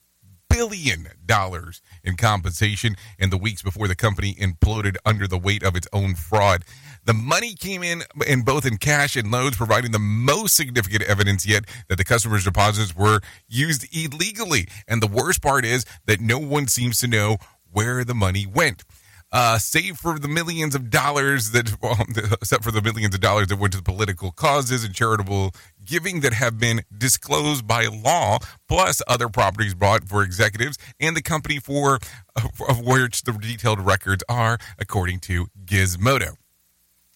billion 0.49 1.07
dollars 1.25 1.81
in 2.03 2.15
compensation 2.15 2.95
in 3.19 3.29
the 3.29 3.37
weeks 3.37 3.61
before 3.61 3.87
the 3.87 3.95
company 3.95 4.33
imploded 4.35 4.97
under 5.05 5.27
the 5.27 5.37
weight 5.37 5.63
of 5.63 5.75
its 5.75 5.87
own 5.93 6.15
fraud. 6.15 6.65
The 7.05 7.13
money 7.13 7.53
came 7.53 7.83
in 7.83 8.03
in 8.27 8.41
both 8.41 8.65
in 8.65 8.77
cash 8.77 9.15
and 9.15 9.31
loans, 9.31 9.55
providing 9.55 9.91
the 9.91 9.99
most 9.99 10.55
significant 10.55 11.03
evidence 11.03 11.45
yet 11.45 11.65
that 11.87 11.97
the 11.97 12.03
customers' 12.03 12.43
deposits 12.43 12.95
were 12.95 13.21
used 13.47 13.87
illegally. 13.95 14.67
And 14.87 15.01
the 15.01 15.07
worst 15.07 15.41
part 15.41 15.65
is 15.65 15.85
that 16.05 16.19
no 16.19 16.39
one 16.39 16.67
seems 16.67 16.99
to 16.99 17.07
know 17.07 17.37
where 17.71 18.03
the 18.03 18.15
money 18.15 18.45
went. 18.45 18.83
Uh, 19.31 19.59
save 19.59 19.97
for 19.97 20.17
the 20.17 20.27
millions 20.27 20.73
of 20.73 20.89
dollars 20.89 21.51
that, 21.51 21.79
well, 21.81 21.97
except 22.33 22.63
for 22.63 22.71
the 22.71 22.81
millions 22.81 23.13
of 23.13 23.21
dollars 23.21 23.47
that 23.47 23.59
went 23.59 23.73
to 23.73 23.81
political 23.81 24.31
causes 24.31 24.83
and 24.83 24.93
charitable 24.93 25.53
giving 25.85 26.21
that 26.21 26.33
have 26.33 26.59
been 26.59 26.81
disclosed 26.95 27.67
by 27.67 27.85
law, 27.85 28.37
plus 28.67 29.01
other 29.07 29.29
properties 29.29 29.73
bought 29.73 30.03
for 30.03 30.23
executives 30.23 30.77
and 30.99 31.15
the 31.15 31.21
company 31.21 31.59
for 31.59 31.99
of 32.69 32.81
which 32.83 33.23
the 33.23 33.31
detailed 33.33 33.79
records 33.79 34.23
are, 34.29 34.57
according 34.79 35.19
to 35.19 35.47
Gizmodo. 35.65 36.35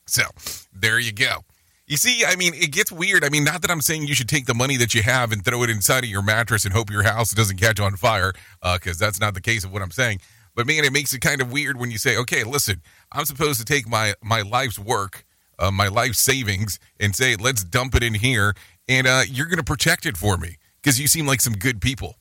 So 0.06 0.24
there 0.72 1.00
you 1.00 1.14
go. 1.14 1.44
You 1.86 1.98
see, 1.98 2.24
I 2.26 2.36
mean, 2.36 2.54
it 2.54 2.72
gets 2.72 2.92
weird. 2.92 3.26
I 3.26 3.30
mean, 3.30 3.44
not 3.44 3.62
that 3.62 3.70
I'm 3.70 3.82
saying 3.82 4.08
you 4.08 4.16
should 4.16 4.30
take 4.30 4.46
the 4.46 4.54
money 4.54 4.78
that 4.78 4.94
you 4.94 5.04
have 5.04 5.32
and 5.32 5.44
throw 5.44 5.64
it 5.64 5.70
inside 5.70 6.04
of 6.04 6.10
your 6.10 6.22
mattress 6.22 6.64
and 6.64 6.74
hope 6.74 6.90
your 6.90 7.04
house 7.04 7.32
doesn't 7.32 7.58
catch 7.58 7.80
on 7.80 7.98
fire, 7.98 8.34
because 8.62 9.02
uh, 9.02 9.06
that's 9.06 9.20
not 9.20 9.34
the 9.34 9.42
case 9.42 9.64
of 9.64 9.74
what 9.74 9.82
I'm 9.82 9.92
saying. 9.92 10.20
But 10.56 10.68
man, 10.68 10.84
it 10.84 10.94
makes 10.94 11.14
it 11.14 11.20
kind 11.20 11.42
of 11.42 11.52
weird 11.52 11.80
when 11.80 11.92
you 11.92 11.98
say, 11.98 12.18
"Okay, 12.18 12.44
listen, 12.44 12.82
I'm 13.12 13.26
supposed 13.26 13.60
to 13.60 13.66
take 13.66 13.88
my 13.88 14.14
my 14.22 14.42
life's 14.42 14.80
work, 14.80 15.26
uh, 15.60 15.72
my 15.72 15.88
life 15.88 16.16
savings, 16.16 16.80
and 17.00 17.16
say, 17.16 17.36
let's 17.36 17.64
dump 17.64 17.96
it 17.96 18.04
in 18.04 18.14
here, 18.16 18.54
and 18.88 19.08
uh, 19.08 19.24
you're 19.28 19.48
going 19.48 19.58
to 19.58 19.64
protect 19.64 20.06
it 20.06 20.18
for 20.18 20.38
me 20.38 20.58
because 20.82 21.00
you 21.00 21.08
seem 21.08 21.26
like 21.26 21.42
some 21.42 21.54
good 21.54 21.82
people." 21.82 22.18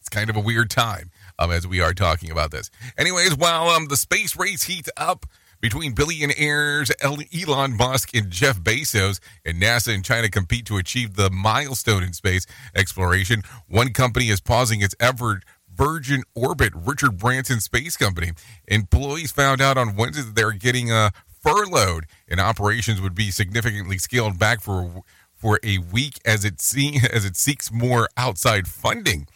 It's 0.00 0.08
kind 0.08 0.30
of 0.30 0.36
a 0.36 0.40
weird 0.40 0.70
time 0.70 1.10
um, 1.38 1.50
as 1.50 1.66
we 1.66 1.80
are 1.80 1.92
talking 1.92 2.30
about 2.30 2.50
this. 2.50 2.70
Anyways, 2.96 3.36
while 3.36 3.68
um, 3.68 3.86
the 3.88 3.96
space 3.96 4.36
race 4.36 4.64
heats 4.64 4.88
up 4.96 5.26
between 5.60 5.92
billionaires 5.92 6.90
Elon 7.02 7.76
Musk 7.76 8.14
and 8.14 8.30
Jeff 8.30 8.60
Bezos, 8.60 9.20
and 9.44 9.60
NASA 9.60 9.94
and 9.94 10.04
China 10.04 10.28
compete 10.28 10.66
to 10.66 10.76
achieve 10.76 11.14
the 11.14 11.30
milestone 11.30 12.02
in 12.02 12.12
space 12.12 12.46
exploration, 12.74 13.42
one 13.66 13.92
company 13.92 14.28
is 14.28 14.40
pausing 14.40 14.80
its 14.80 14.94
effort. 15.00 15.44
Virgin 15.78 16.24
Orbit, 16.34 16.72
Richard 16.74 17.18
Branson 17.18 17.60
Space 17.60 17.96
Company. 17.96 18.32
Employees 18.66 19.30
found 19.30 19.60
out 19.60 19.78
on 19.78 19.94
Wednesday 19.94 20.22
that 20.22 20.34
they're 20.34 20.50
getting 20.50 20.90
a 20.90 21.12
furloughed, 21.40 22.06
and 22.26 22.40
operations 22.40 23.00
would 23.00 23.14
be 23.14 23.30
significantly 23.30 23.96
scaled 23.96 24.38
back 24.38 24.60
for 24.60 25.04
for 25.36 25.60
a 25.62 25.78
week 25.78 26.18
as 26.24 26.44
it 26.44 26.60
see, 26.60 26.98
as 27.12 27.24
it 27.24 27.36
seeks 27.36 27.72
more 27.72 28.08
outside 28.16 28.66
funding. 28.66 29.28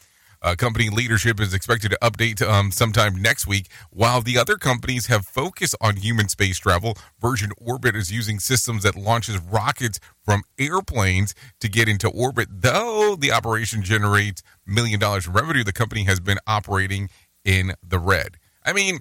Uh, 0.43 0.57
company 0.57 0.91
leadership 0.91 1.41
is 1.41 1.55
expected 1.55 1.91
to 1.91 1.99
update 2.03 2.43
um, 2.43 2.73
sometime 2.73 3.21
next 3.21 3.47
week. 3.47 3.69
While 3.91 4.23
the 4.23 4.37
other 4.37 4.57
companies 4.57 5.07
have 5.07 5.25
focused 5.25 5.77
on 5.81 5.97
human 5.97 6.29
space 6.29 6.59
travel, 6.59 6.97
Virgin 7.21 7.51
Orbit 7.59 7.95
is 7.95 8.11
using 8.11 8.41
systems 8.41 8.83
that 8.83 8.97
launches 8.97 9.39
rockets 9.39 10.01
from 10.25 10.43
airplanes 10.59 11.35
to 11.61 11.69
get 11.69 11.89
into 11.89 12.09
orbit. 12.09 12.49
Though 12.51 13.17
the 13.19 13.33
operation 13.33 13.83
generates 13.83 14.43
million 14.67 14.99
dollars 14.99 15.27
in 15.27 15.33
revenue, 15.33 15.65
the 15.65 15.73
company 15.73 16.05
has 16.05 16.19
been 16.19 16.39
operating 16.47 17.09
in 17.45 17.75
the 17.87 17.99
red. 17.99 18.37
I 18.65 18.73
mean, 18.73 19.01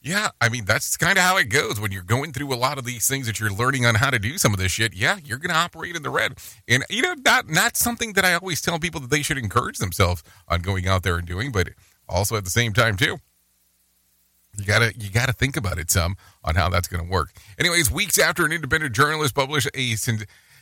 yeah, 0.00 0.28
I 0.40 0.48
mean 0.48 0.64
that's 0.64 0.96
kind 0.96 1.18
of 1.18 1.24
how 1.24 1.36
it 1.38 1.48
goes 1.48 1.80
when 1.80 1.90
you're 1.90 2.02
going 2.02 2.32
through 2.32 2.52
a 2.54 2.56
lot 2.56 2.78
of 2.78 2.84
these 2.84 3.08
things 3.08 3.26
that 3.26 3.40
you're 3.40 3.50
learning 3.50 3.84
on 3.84 3.96
how 3.96 4.10
to 4.10 4.18
do 4.18 4.38
some 4.38 4.54
of 4.54 4.60
this 4.60 4.72
shit. 4.72 4.94
Yeah, 4.94 5.18
you're 5.24 5.38
going 5.38 5.50
to 5.50 5.56
operate 5.56 5.96
in 5.96 6.02
the 6.02 6.10
red, 6.10 6.38
and 6.68 6.84
you 6.88 7.02
know 7.02 7.14
not 7.24 7.48
not 7.48 7.76
something 7.76 8.12
that 8.12 8.24
I 8.24 8.34
always 8.34 8.60
tell 8.60 8.78
people 8.78 9.00
that 9.00 9.10
they 9.10 9.22
should 9.22 9.38
encourage 9.38 9.78
themselves 9.78 10.22
on 10.46 10.60
going 10.60 10.86
out 10.86 11.02
there 11.02 11.16
and 11.16 11.26
doing, 11.26 11.50
but 11.50 11.70
also 12.08 12.36
at 12.36 12.44
the 12.44 12.50
same 12.50 12.72
time 12.72 12.96
too, 12.96 13.18
you 14.56 14.64
gotta 14.64 14.92
you 14.98 15.10
gotta 15.10 15.32
think 15.32 15.56
about 15.56 15.78
it 15.78 15.90
some 15.90 16.16
on 16.44 16.54
how 16.54 16.68
that's 16.68 16.88
going 16.88 17.04
to 17.04 17.10
work. 17.10 17.30
Anyways, 17.58 17.90
weeks 17.90 18.18
after 18.18 18.44
an 18.44 18.52
independent 18.52 18.94
journalist 18.94 19.34
published 19.34 19.68
a 19.74 19.96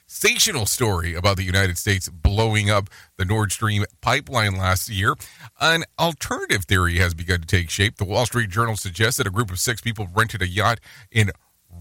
sensational 0.06 0.66
story 0.66 1.14
about 1.14 1.36
the 1.36 1.42
United 1.42 1.76
States 1.76 2.08
blowing 2.08 2.70
up 2.70 2.88
the 3.16 3.24
Nord 3.24 3.52
Stream 3.52 3.84
pipeline 4.00 4.56
last 4.56 4.88
year. 4.88 5.14
An 5.60 5.84
alternative 5.98 6.64
theory 6.64 6.98
has 6.98 7.14
begun 7.14 7.40
to 7.40 7.46
take 7.46 7.70
shape. 7.70 7.96
The 7.96 8.04
Wall 8.04 8.26
Street 8.26 8.50
Journal 8.50 8.76
suggests 8.76 9.18
that 9.18 9.26
a 9.26 9.30
group 9.30 9.50
of 9.50 9.58
six 9.58 9.80
people 9.80 10.08
rented 10.14 10.42
a 10.42 10.48
yacht 10.48 10.80
in 11.10 11.30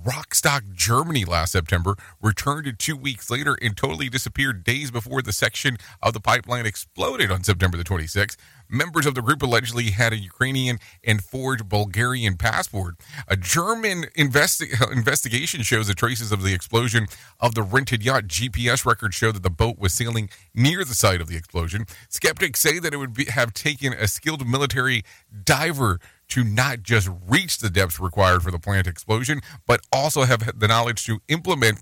Rostock, 0.06 0.64
Germany 0.74 1.26
last 1.26 1.54
September, 1.54 1.96
returned 2.22 2.78
two 2.78 2.98
weeks 2.98 3.30
later, 3.32 3.58
and 3.62 3.78
totally 3.78 4.10
disappeared 4.10 4.64
days 4.64 4.92
before 4.92 5.22
the 5.22 5.34
section 5.34 5.78
of 6.02 6.14
the 6.14 6.20
pipeline 6.20 6.66
exploded 6.66 7.32
on 7.32 7.44
September 7.44 7.78
the 7.78 7.84
26th. 7.84 8.36
Members 8.70 9.06
of 9.06 9.16
the 9.16 9.22
group 9.22 9.42
allegedly 9.42 9.92
had 9.92 10.14
a 10.14 10.18
Ukrainian 10.18 10.80
and 11.04 11.24
forged 11.24 11.70
Bulgarian 11.70 12.38
passport. 12.38 12.96
A 13.28 13.36
German 13.36 14.06
investi- 14.18 14.92
investigation 14.96 15.62
shows 15.62 15.88
the 15.88 15.94
traces 15.94 16.32
of 16.32 16.44
the 16.44 16.54
explosion 16.54 17.08
of 17.40 17.56
the 17.56 17.64
rented 17.64 18.04
yacht. 18.04 18.28
GPS 18.28 18.86
records 18.86 19.16
show 19.16 19.32
that 19.32 19.44
the 19.44 19.50
boat 19.50 19.78
was 19.80 19.94
sailing 19.94 20.30
near 20.54 20.84
the 20.84 20.96
site 20.96 21.22
of 21.22 21.28
the 21.28 21.38
explosion. 21.38 21.86
Skeptics 22.10 22.60
say 22.60 22.80
that 22.80 22.94
it 22.94 22.98
would 22.98 23.14
be, 23.14 23.26
have 23.26 23.54
taken 23.54 23.94
a 23.94 24.08
skilled 24.08 24.48
military 24.48 25.04
diver 25.44 26.00
to 26.30 26.44
not 26.44 26.82
just 26.82 27.10
reach 27.28 27.60
the 27.60 27.70
depths 27.70 28.00
required 28.00 28.42
for 28.42 28.52
the 28.52 28.60
plant 28.60 28.88
explosion, 28.88 29.42
but 29.68 29.82
also 29.92 30.24
have 30.24 30.60
the 30.60 30.68
knowledge 30.68 31.06
to 31.06 31.20
implement 31.28 31.80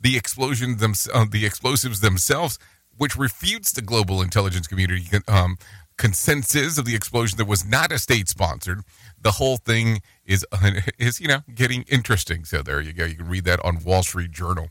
the 0.00 0.16
explosion 0.16 0.78
them, 0.78 0.94
uh, 1.12 1.26
the 1.30 1.44
explosives 1.46 2.00
themselves, 2.00 2.58
which 2.96 3.16
refutes 3.16 3.72
the 3.72 3.82
global 3.82 4.22
intelligence 4.22 4.66
community 4.66 5.06
um, 5.28 5.56
consensus 6.00 6.78
of 6.78 6.86
the 6.86 6.96
explosion 6.96 7.36
that 7.36 7.44
was 7.44 7.62
not 7.62 7.92
a 7.92 7.98
state 7.98 8.26
sponsored. 8.26 8.80
The 9.20 9.32
whole 9.32 9.58
thing 9.58 10.00
is 10.24 10.46
is 10.98 11.20
you 11.20 11.28
know 11.28 11.40
getting 11.54 11.82
interesting. 11.82 12.44
So 12.44 12.62
there 12.62 12.80
you 12.80 12.94
go. 12.94 13.04
You 13.04 13.16
can 13.16 13.28
read 13.28 13.44
that 13.44 13.62
on 13.64 13.84
Wall 13.84 14.02
Street 14.02 14.30
Journal 14.30 14.70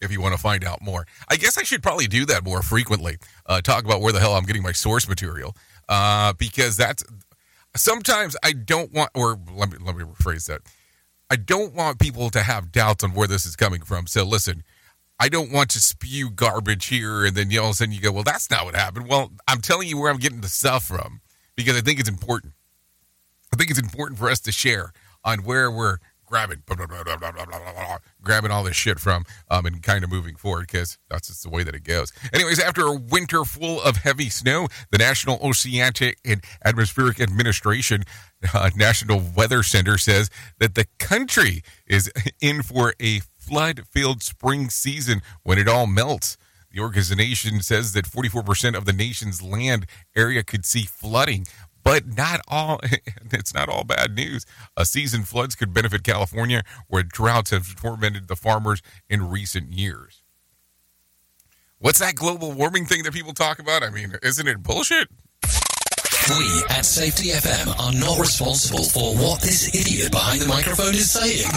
if 0.00 0.10
you 0.10 0.20
want 0.20 0.34
to 0.34 0.40
find 0.40 0.64
out 0.64 0.82
more. 0.82 1.06
I 1.28 1.36
guess 1.36 1.56
I 1.56 1.62
should 1.62 1.84
probably 1.84 2.08
do 2.08 2.26
that 2.26 2.44
more 2.44 2.62
frequently. 2.62 3.16
Uh, 3.46 3.60
talk 3.60 3.84
about 3.84 4.00
where 4.00 4.12
the 4.12 4.18
hell 4.18 4.34
I'm 4.34 4.44
getting 4.44 4.62
my 4.62 4.72
source 4.72 5.08
material 5.08 5.54
uh, 5.88 6.32
because 6.32 6.76
that's 6.76 7.04
sometimes 7.76 8.36
I 8.42 8.52
don't 8.52 8.92
want, 8.92 9.10
or 9.14 9.38
let 9.54 9.70
me 9.70 9.78
let 9.80 9.96
me 9.96 10.02
rephrase 10.02 10.46
that. 10.48 10.62
I 11.30 11.36
don't 11.36 11.74
want 11.74 12.00
people 12.00 12.30
to 12.30 12.40
have 12.40 12.72
doubts 12.72 13.04
on 13.04 13.12
where 13.12 13.28
this 13.28 13.46
is 13.46 13.54
coming 13.54 13.82
from. 13.82 14.08
So 14.08 14.24
listen, 14.24 14.64
I 15.20 15.28
don't 15.28 15.52
want 15.52 15.70
to 15.70 15.80
spew 15.80 16.30
garbage 16.30 16.86
here 16.86 17.24
and 17.24 17.36
then 17.36 17.50
all 17.58 17.66
of 17.66 17.70
a 17.70 17.74
sudden 17.74 17.92
you 17.92 18.00
go, 18.00 18.12
well, 18.12 18.22
that's 18.22 18.50
not 18.50 18.64
what 18.64 18.74
happened. 18.74 19.08
Well, 19.08 19.32
I'm 19.48 19.60
telling 19.60 19.88
you 19.88 19.98
where 19.98 20.10
I'm 20.10 20.18
getting 20.18 20.40
the 20.40 20.48
stuff 20.48 20.84
from 20.84 21.20
because 21.56 21.76
I 21.76 21.80
think 21.80 21.98
it's 21.98 22.08
important. 22.08 22.54
I 23.52 23.56
think 23.56 23.70
it's 23.70 23.80
important 23.80 24.18
for 24.18 24.30
us 24.30 24.40
to 24.40 24.52
share 24.52 24.92
on 25.24 25.40
where 25.40 25.70
we're 25.70 25.98
grabbing, 26.28 26.62
blah, 26.66 26.76
blah, 26.76 26.86
blah, 26.86 27.98
grabbing 28.22 28.50
all 28.50 28.62
this 28.62 28.76
shit 28.76 29.00
from, 29.00 29.24
um, 29.50 29.64
and 29.66 29.82
kind 29.82 30.04
of 30.04 30.10
moving 30.10 30.36
forward 30.36 30.66
because 30.66 30.98
that's 31.08 31.28
just 31.28 31.42
the 31.42 31.48
way 31.48 31.62
that 31.62 31.74
it 31.74 31.84
goes. 31.84 32.12
Anyways, 32.32 32.60
after 32.60 32.82
a 32.82 32.94
winter 32.94 33.44
full 33.44 33.80
of 33.80 33.96
heavy 33.96 34.28
snow, 34.28 34.68
the 34.90 34.98
National 34.98 35.38
Oceanic 35.42 36.18
and 36.24 36.44
Atmospheric 36.64 37.20
Administration, 37.20 38.04
uh, 38.52 38.70
National 38.76 39.22
Weather 39.34 39.62
Center, 39.62 39.96
says 39.96 40.28
that 40.58 40.74
the 40.74 40.86
country 40.98 41.62
is 41.86 42.12
in 42.40 42.62
for 42.62 42.94
a 43.00 43.20
flood-filled 43.48 44.22
spring 44.22 44.70
season 44.70 45.22
when 45.42 45.58
it 45.58 45.68
all 45.68 45.86
melts. 45.86 46.36
The 46.70 46.80
organization 46.80 47.62
says 47.62 47.92
that 47.94 48.04
44% 48.04 48.76
of 48.76 48.84
the 48.84 48.92
nation's 48.92 49.42
land 49.42 49.86
area 50.14 50.44
could 50.44 50.66
see 50.66 50.82
flooding 50.82 51.46
but 51.88 52.06
not 52.06 52.40
all. 52.48 52.80
It's 53.32 53.54
not 53.54 53.68
all 53.68 53.84
bad 53.84 54.14
news. 54.14 54.44
A 54.76 54.84
season 54.84 55.22
floods 55.22 55.54
could 55.54 55.72
benefit 55.72 56.02
California, 56.02 56.62
where 56.86 57.02
droughts 57.02 57.50
have 57.50 57.76
tormented 57.76 58.28
the 58.28 58.36
farmers 58.36 58.82
in 59.08 59.28
recent 59.28 59.72
years. 59.72 60.22
What's 61.78 61.98
that 61.98 62.14
global 62.14 62.52
warming 62.52 62.86
thing 62.86 63.04
that 63.04 63.12
people 63.12 63.32
talk 63.32 63.58
about? 63.58 63.82
I 63.82 63.90
mean, 63.90 64.14
isn't 64.22 64.48
it 64.48 64.62
bullshit? 64.62 65.08
We 66.36 66.62
at 66.68 66.84
Safety 66.84 67.30
FM 67.30 67.68
are 67.80 67.92
not 67.92 68.18
responsible 68.18 68.84
for 68.84 69.14
what 69.14 69.40
this 69.40 69.74
idiot 69.74 70.12
behind 70.12 70.42
the 70.42 70.46
microphone 70.46 70.94
is 70.94 71.10
saying. 71.10 71.48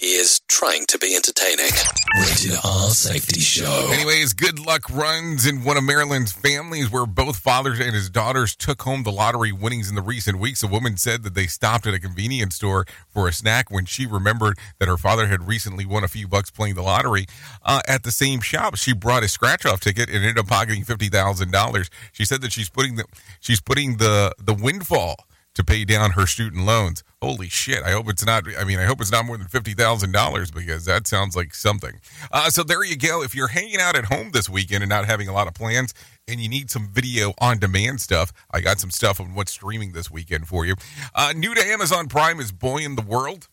He 0.00 0.14
is 0.14 0.40
trying 0.48 0.86
to 0.86 0.98
be 0.98 1.14
entertaining. 1.14 1.70
Rated 2.18 2.58
R 2.64 2.90
Safety 2.90 3.38
Show. 3.38 3.90
Anyways, 3.92 4.32
good 4.32 4.58
luck 4.58 4.90
runs 4.90 5.46
in 5.46 5.62
one 5.62 5.76
of 5.76 5.84
Maryland's 5.84 6.32
families 6.32 6.90
where 6.90 7.06
both 7.06 7.36
fathers 7.36 7.78
and 7.78 7.94
his 7.94 8.10
daughters 8.10 8.56
took 8.56 8.82
home 8.82 9.04
the 9.04 9.12
lottery 9.12 9.52
winnings 9.52 9.88
in 9.88 9.94
the 9.94 10.02
recent 10.02 10.40
weeks. 10.40 10.64
A 10.64 10.66
woman 10.66 10.96
said 10.96 11.22
that 11.22 11.34
they 11.34 11.46
stopped 11.46 11.86
at 11.86 11.94
a 11.94 12.00
convenience 12.00 12.56
store 12.56 12.86
for 13.08 13.28
a 13.28 13.32
snack 13.32 13.70
when 13.70 13.84
she 13.84 14.04
remembered 14.04 14.58
that 14.80 14.88
her 14.88 14.96
father 14.96 15.28
had 15.28 15.46
recently 15.46 15.86
won 15.86 16.02
a 16.02 16.08
few 16.08 16.26
bucks 16.26 16.50
playing 16.50 16.74
the 16.74 16.82
lottery 16.82 17.26
uh, 17.64 17.80
at 17.86 18.02
the 18.02 18.10
same 18.10 18.40
shop. 18.40 18.74
She 18.76 18.92
brought 18.92 19.22
a 19.22 19.28
scratch 19.28 19.64
off 19.64 19.78
ticket 19.78 20.08
and 20.08 20.18
ended 20.18 20.38
up 20.38 20.48
pocketing 20.48 20.82
fifty 20.82 21.08
thousand 21.08 21.52
dollars. 21.52 21.88
She 22.10 22.24
said 22.24 22.40
that 22.42 22.50
she's 22.50 22.68
putting 22.68 22.96
the 22.96 23.04
she's 23.40 23.60
putting 23.60 23.91
the 23.98 24.34
the 24.38 24.54
windfall 24.54 25.16
to 25.54 25.62
pay 25.62 25.84
down 25.84 26.12
her 26.12 26.26
student 26.26 26.64
loans. 26.64 27.04
Holy 27.20 27.48
shit! 27.48 27.82
I 27.84 27.90
hope 27.90 28.08
it's 28.08 28.24
not. 28.24 28.44
I 28.58 28.64
mean, 28.64 28.78
I 28.78 28.84
hope 28.84 29.00
it's 29.00 29.12
not 29.12 29.24
more 29.24 29.36
than 29.36 29.48
fifty 29.48 29.74
thousand 29.74 30.12
dollars 30.12 30.50
because 30.50 30.84
that 30.86 31.06
sounds 31.06 31.36
like 31.36 31.54
something. 31.54 32.00
Uh, 32.30 32.50
so 32.50 32.62
there 32.62 32.84
you 32.84 32.96
go. 32.96 33.22
If 33.22 33.34
you're 33.34 33.48
hanging 33.48 33.80
out 33.80 33.96
at 33.96 34.06
home 34.06 34.30
this 34.32 34.48
weekend 34.48 34.82
and 34.82 34.90
not 34.90 35.04
having 35.04 35.28
a 35.28 35.32
lot 35.32 35.46
of 35.46 35.54
plans, 35.54 35.94
and 36.26 36.40
you 36.40 36.48
need 36.48 36.70
some 36.70 36.88
video 36.90 37.34
on 37.38 37.58
demand 37.58 38.00
stuff, 38.00 38.32
I 38.50 38.60
got 38.60 38.80
some 38.80 38.90
stuff 38.90 39.20
on 39.20 39.34
what's 39.34 39.52
streaming 39.52 39.92
this 39.92 40.10
weekend 40.10 40.48
for 40.48 40.64
you. 40.64 40.74
Uh, 41.14 41.32
new 41.36 41.54
to 41.54 41.64
Amazon 41.64 42.08
Prime 42.08 42.40
is 42.40 42.50
Boy 42.52 42.78
in 42.78 42.96
the 42.96 43.02
World. 43.02 43.48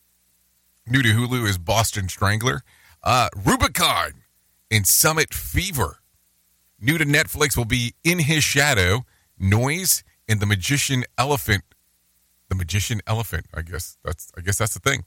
New 0.88 1.02
to 1.04 1.10
Hulu 1.10 1.47
is 1.47 1.58
Boston 1.58 2.10
Strangler. 2.10 2.63
Uh, 3.04 3.30
Rubicon 3.45 4.23
and 4.71 4.88
Summit 4.88 5.34
Fever. 5.34 5.99
New 6.80 6.97
to 6.97 7.06
Netflix 7.06 7.58
will 7.58 7.65
be 7.65 7.93
In 8.04 8.19
His 8.19 8.43
Shadow, 8.43 9.06
Noise, 9.38 10.04
and 10.29 10.39
The 10.39 10.45
Magician 10.45 11.03
Elephant. 11.17 11.63
The 12.47 12.55
Magician 12.55 13.01
Elephant. 13.05 13.47
I 13.53 13.61
guess 13.61 13.97
that's. 14.03 14.31
I 14.37 14.41
guess 14.41 14.57
that's 14.57 14.73
the 14.73 14.79
thing. 14.79 15.03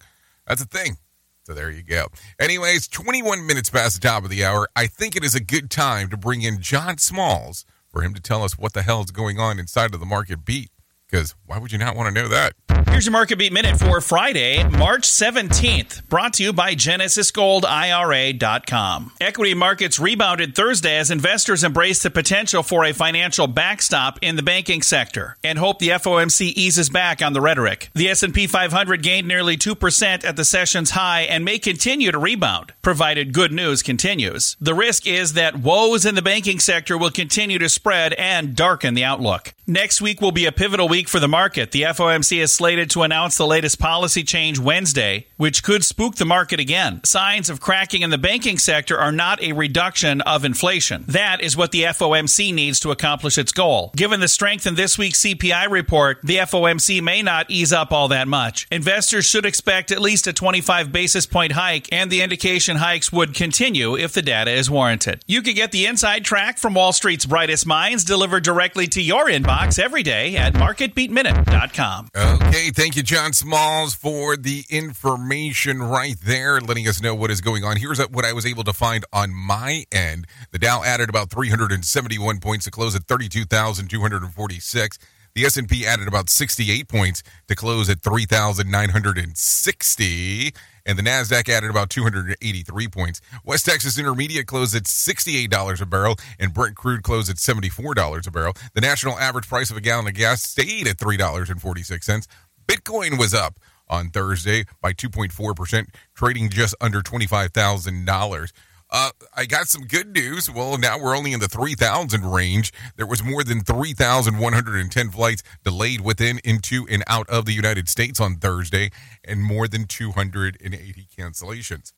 That's 0.46 0.60
a 0.60 0.66
thing. 0.66 0.98
So 1.44 1.54
there 1.54 1.70
you 1.70 1.82
go. 1.82 2.08
Anyways, 2.38 2.86
21 2.88 3.46
minutes 3.46 3.70
past 3.70 4.00
the 4.00 4.08
top 4.08 4.24
of 4.24 4.30
the 4.30 4.44
hour. 4.44 4.68
I 4.76 4.86
think 4.86 5.16
it 5.16 5.24
is 5.24 5.34
a 5.34 5.42
good 5.42 5.70
time 5.70 6.08
to 6.10 6.16
bring 6.16 6.42
in 6.42 6.60
John 6.60 6.98
Smalls 6.98 7.64
for 7.88 8.02
him 8.02 8.14
to 8.14 8.20
tell 8.20 8.44
us 8.44 8.58
what 8.58 8.74
the 8.74 8.82
hell 8.82 9.02
is 9.02 9.10
going 9.10 9.38
on 9.38 9.58
inside 9.58 9.92
of 9.94 10.00
the 10.00 10.06
market 10.06 10.44
beat. 10.44 10.70
Because 11.12 11.34
why 11.44 11.58
would 11.58 11.72
you 11.72 11.78
not 11.78 11.94
want 11.94 12.14
to 12.14 12.22
know 12.22 12.28
that? 12.28 12.54
Here's 12.88 13.04
your 13.06 13.12
market 13.12 13.38
beat 13.38 13.52
minute 13.52 13.78
for 13.78 14.00
Friday, 14.00 14.64
March 14.64 15.02
17th, 15.02 16.08
brought 16.08 16.32
to 16.34 16.42
you 16.42 16.52
by 16.52 16.74
GenesisGoldIRA.com. 16.74 19.12
Equity 19.20 19.54
markets 19.54 19.98
rebounded 19.98 20.54
Thursday 20.54 20.96
as 20.96 21.10
investors 21.10 21.64
embraced 21.64 22.02
the 22.02 22.10
potential 22.10 22.62
for 22.62 22.84
a 22.84 22.92
financial 22.92 23.46
backstop 23.46 24.18
in 24.20 24.36
the 24.36 24.42
banking 24.42 24.82
sector 24.82 25.38
and 25.44 25.58
hope 25.58 25.78
the 25.78 25.88
FOMC 25.90 26.52
eases 26.54 26.90
back 26.90 27.22
on 27.22 27.34
the 27.34 27.40
rhetoric. 27.40 27.90
The 27.94 28.08
S&P 28.08 28.46
500 28.46 29.02
gained 29.02 29.28
nearly 29.28 29.56
2% 29.56 30.24
at 30.24 30.36
the 30.36 30.44
session's 30.44 30.90
high 30.90 31.22
and 31.22 31.44
may 31.44 31.58
continue 31.58 32.12
to 32.12 32.18
rebound, 32.18 32.72
provided 32.82 33.32
good 33.32 33.52
news 33.52 33.82
continues. 33.82 34.56
The 34.60 34.74
risk 34.74 35.06
is 35.06 35.32
that 35.34 35.56
woes 35.56 36.04
in 36.04 36.14
the 36.14 36.22
banking 36.22 36.58
sector 36.58 36.98
will 36.98 37.10
continue 37.10 37.58
to 37.58 37.68
spread 37.68 38.12
and 38.14 38.54
darken 38.54 38.94
the 38.94 39.04
outlook. 39.04 39.54
Next 39.66 40.02
week 40.02 40.20
will 40.20 40.32
be 40.32 40.44
a 40.44 40.52
pivotal 40.52 40.88
week 40.88 41.01
for 41.08 41.20
the 41.20 41.28
market. 41.28 41.70
The 41.72 41.82
FOMC 41.82 42.42
is 42.42 42.52
slated 42.52 42.90
to 42.90 43.02
announce 43.02 43.36
the 43.36 43.46
latest 43.46 43.78
policy 43.78 44.22
change 44.22 44.58
Wednesday, 44.58 45.26
which 45.36 45.62
could 45.62 45.84
spook 45.84 46.16
the 46.16 46.24
market 46.24 46.60
again. 46.60 47.02
Signs 47.04 47.50
of 47.50 47.60
cracking 47.60 48.02
in 48.02 48.10
the 48.10 48.18
banking 48.18 48.58
sector 48.58 48.98
are 48.98 49.12
not 49.12 49.42
a 49.42 49.52
reduction 49.52 50.20
of 50.22 50.44
inflation. 50.44 51.04
That 51.08 51.40
is 51.40 51.56
what 51.56 51.72
the 51.72 51.82
FOMC 51.82 52.52
needs 52.54 52.80
to 52.80 52.90
accomplish 52.90 53.38
its 53.38 53.52
goal. 53.52 53.92
Given 53.96 54.20
the 54.20 54.28
strength 54.28 54.66
in 54.66 54.74
this 54.74 54.98
week's 54.98 55.20
CPI 55.22 55.70
report, 55.70 56.18
the 56.22 56.38
FOMC 56.38 57.02
may 57.02 57.22
not 57.22 57.50
ease 57.50 57.72
up 57.72 57.92
all 57.92 58.08
that 58.08 58.28
much. 58.28 58.66
Investors 58.70 59.26
should 59.26 59.46
expect 59.46 59.90
at 59.90 60.00
least 60.00 60.26
a 60.26 60.32
25 60.32 60.92
basis 60.92 61.26
point 61.26 61.52
hike, 61.52 61.88
and 61.92 62.10
the 62.10 62.22
indication 62.22 62.76
hikes 62.76 63.12
would 63.12 63.34
continue 63.34 63.96
if 63.96 64.12
the 64.12 64.22
data 64.22 64.50
is 64.50 64.70
warranted. 64.70 65.22
You 65.26 65.42
can 65.42 65.54
get 65.54 65.72
the 65.72 65.86
inside 65.86 66.24
track 66.24 66.58
from 66.58 66.74
Wall 66.74 66.92
Street's 66.92 67.26
brightest 67.26 67.66
minds 67.66 68.04
delivered 68.04 68.42
directly 68.42 68.86
to 68.88 69.02
your 69.02 69.26
inbox 69.26 69.78
every 69.78 70.02
day 70.02 70.36
at 70.36 70.54
marketbeatminute.com. 70.94 72.08
Okay, 72.16 72.70
thank 72.70 72.96
you, 72.96 73.02
John 73.02 73.32
Smalls, 73.32 73.94
for 73.94 74.36
the 74.36 74.64
information 74.70 75.82
right 75.82 76.16
there, 76.22 76.60
letting 76.60 76.86
us 76.88 77.02
know 77.02 77.14
what 77.14 77.30
is 77.30 77.40
going 77.40 77.64
on. 77.64 77.76
Here's 77.76 77.98
what 77.98 78.24
I 78.24 78.32
was 78.32 78.46
able 78.46 78.64
to 78.64 78.72
find 78.72 79.04
on 79.12 79.34
my 79.34 79.84
end. 79.92 80.26
The 80.50 80.58
Dow 80.58 80.82
added 80.84 81.08
about 81.08 81.30
371 81.30 82.40
points 82.40 82.64
to 82.64 82.70
close 82.70 82.94
at 82.94 83.04
32,246. 83.04 84.98
The 85.34 85.46
S&P 85.46 85.86
added 85.86 86.08
about 86.08 86.28
68 86.28 86.88
points 86.88 87.22
to 87.48 87.54
close 87.54 87.88
at 87.88 88.02
3,960 88.02 90.52
and 90.84 90.98
the 90.98 91.02
Nasdaq 91.02 91.48
added 91.48 91.70
about 91.70 91.90
283 91.90 92.88
points. 92.88 93.20
West 93.44 93.66
Texas 93.66 93.98
Intermediate 93.98 94.46
closed 94.46 94.74
at 94.74 94.84
$68 94.84 95.80
a 95.80 95.86
barrel, 95.86 96.16
and 96.38 96.52
Brent 96.52 96.76
crude 96.76 97.02
closed 97.02 97.30
at 97.30 97.36
$74 97.36 98.26
a 98.26 98.30
barrel. 98.30 98.54
The 98.74 98.80
national 98.80 99.18
average 99.18 99.48
price 99.48 99.70
of 99.70 99.76
a 99.76 99.80
gallon 99.80 100.08
of 100.08 100.14
gas 100.14 100.42
stayed 100.42 100.88
at 100.88 100.98
$3.46. 100.98 102.26
Bitcoin 102.66 103.18
was 103.18 103.34
up 103.34 103.58
on 103.88 104.10
Thursday 104.10 104.64
by 104.80 104.92
2.4%, 104.92 105.86
trading 106.14 106.48
just 106.48 106.74
under 106.80 107.00
$25,000. 107.00 108.52
Uh, 108.92 109.10
I 109.34 109.46
got 109.46 109.68
some 109.68 109.86
good 109.86 110.12
news. 110.12 110.50
Well, 110.50 110.76
now 110.76 110.98
we're 110.98 111.16
only 111.16 111.32
in 111.32 111.40
the 111.40 111.48
3,000 111.48 112.30
range. 112.30 112.74
There 112.96 113.06
was 113.06 113.24
more 113.24 113.42
than 113.42 113.60
3,110 113.60 115.10
flights 115.10 115.42
delayed 115.64 116.02
within, 116.02 116.40
into, 116.44 116.86
and 116.90 117.02
out 117.06 117.28
of 117.30 117.46
the 117.46 117.52
United 117.52 117.88
States 117.88 118.20
on 118.20 118.36
Thursday, 118.36 118.90
and 119.24 119.42
more 119.42 119.66
than 119.66 119.86
280 119.86 121.08
cancellations. 121.18 121.94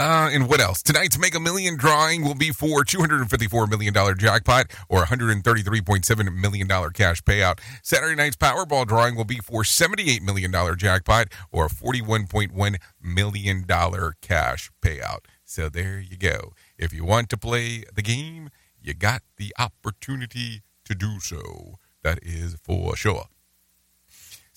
Uh, 0.00 0.30
and 0.32 0.48
what 0.48 0.62
else? 0.62 0.82
Tonight's 0.82 1.18
Mega 1.18 1.38
Million 1.38 1.76
drawing 1.76 2.24
will 2.24 2.34
be 2.34 2.52
for 2.52 2.84
$254 2.84 3.68
million 3.68 3.92
jackpot 4.16 4.70
or 4.88 5.04
$133.7 5.04 6.34
million 6.34 6.66
cash 6.94 7.20
payout. 7.20 7.58
Saturday 7.82 8.14
night's 8.14 8.34
Powerball 8.34 8.86
drawing 8.86 9.14
will 9.14 9.26
be 9.26 9.40
for 9.40 9.62
$78 9.62 10.22
million 10.22 10.50
jackpot 10.78 11.26
or 11.52 11.68
$41.1 11.68 12.76
million 13.02 13.66
cash 14.22 14.70
payout. 14.80 15.18
So 15.44 15.68
there 15.68 16.00
you 16.00 16.16
go. 16.16 16.54
If 16.78 16.94
you 16.94 17.04
want 17.04 17.28
to 17.28 17.36
play 17.36 17.84
the 17.94 18.00
game, 18.00 18.48
you 18.80 18.94
got 18.94 19.20
the 19.36 19.52
opportunity 19.58 20.62
to 20.86 20.94
do 20.94 21.20
so. 21.20 21.74
That 22.02 22.20
is 22.22 22.56
for 22.62 22.96
sure. 22.96 23.26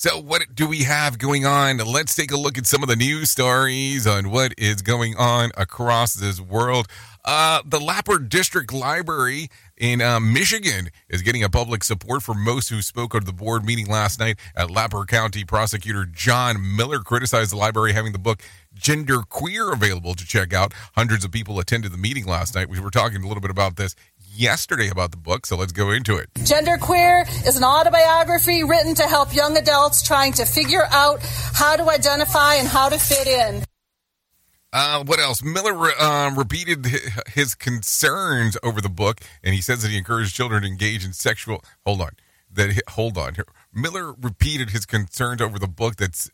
So, 0.04 0.20
what 0.20 0.54
do 0.54 0.68
we 0.68 0.84
have 0.84 1.18
going 1.18 1.46
on? 1.46 1.78
Let's 1.78 2.14
take 2.14 2.34
a 2.34 2.36
look 2.36 2.58
at 2.58 2.66
some 2.66 2.84
of 2.84 2.90
the 2.90 2.96
news 2.98 3.32
stories 3.32 4.06
on 4.06 4.32
what 4.32 4.54
is 4.58 4.82
going 4.82 5.16
on 5.16 5.52
across 5.56 6.14
this 6.14 6.42
world. 6.42 6.88
Uh, 7.24 7.62
the 7.66 7.80
Lapeer 7.80 8.28
District 8.28 8.74
Library 8.74 9.48
in 9.78 10.02
uh, 10.02 10.20
Michigan 10.20 10.90
is 11.08 11.22
getting 11.22 11.42
a 11.42 11.50
public 11.50 11.86
support 11.86 12.22
for 12.22 12.34
most 12.34 12.70
who 12.70 12.82
spoke 12.82 13.16
at 13.16 13.26
the 13.26 13.32
board 13.32 13.64
meeting 13.64 13.88
last 13.88 14.20
night 14.20 14.38
at 14.58 14.68
Lapeer 14.68 15.08
County. 15.08 15.46
Prosecutor 15.46 16.04
John 16.06 16.76
Miller 16.76 17.00
criticized 17.00 17.54
the 17.54 17.56
library 17.56 17.94
having 17.94 18.12
the 18.12 18.20
book 18.20 18.42
Gender 18.74 19.22
Queer 19.22 19.72
available 19.72 20.16
to 20.16 20.26
check 20.26 20.54
out. 20.54 20.74
Hundreds 20.96 21.24
of 21.24 21.32
people 21.32 21.60
attended 21.60 21.94
the 21.94 21.98
meeting 21.98 22.26
last 22.26 22.56
night. 22.56 22.68
We 22.68 22.82
were 22.82 22.92
talking 22.92 23.24
a 23.24 23.28
little 23.28 23.42
bit 23.42 23.52
about 23.52 23.78
this 23.78 23.96
yesterday 24.36 24.90
about 24.90 25.12
the 25.12 25.18
book, 25.18 25.46
so 25.46 25.56
let's 25.56 25.72
go 25.72 25.92
into 25.92 26.18
it. 26.18 26.34
Genderqueer 26.36 27.28
is 27.48 27.58
an 27.58 27.64
autobiography 27.64 28.64
written 28.64 28.96
to 28.96 29.04
help 29.04 29.34
young 29.34 29.58
adults 29.58 30.02
trying 30.02 30.34
to 30.34 30.46
figure 30.46 30.86
out 30.92 31.20
how 31.54 31.76
to 31.76 31.90
identify 31.90 32.56
and 32.56 32.68
how 32.68 32.90
to 32.90 32.98
fit 32.98 33.28
in. 33.28 33.64
Uh, 34.72 35.04
what 35.04 35.20
else? 35.20 35.44
Miller 35.44 35.92
um, 36.02 36.36
repeated 36.36 36.88
his 37.28 37.54
concerns 37.54 38.58
over 38.64 38.82
the 38.82 38.90
book, 38.90 39.22
and 39.44 39.54
he 39.54 39.62
says 39.62 39.84
that 39.84 39.92
he 39.92 39.98
encouraged 39.98 40.36
children 40.36 40.64
to 40.64 40.68
engage 40.68 41.06
in 41.06 41.14
sexual. 41.14 41.64
Hold 41.86 42.02
on, 42.02 42.12
that 42.52 42.82
hold 42.90 43.18
on. 43.18 43.36
Miller 43.72 44.14
repeated 44.14 44.72
his 44.72 44.88
concerns 44.88 45.42
over 45.42 45.60
the 45.60 45.68
book 45.68 45.98
that's 45.98 46.32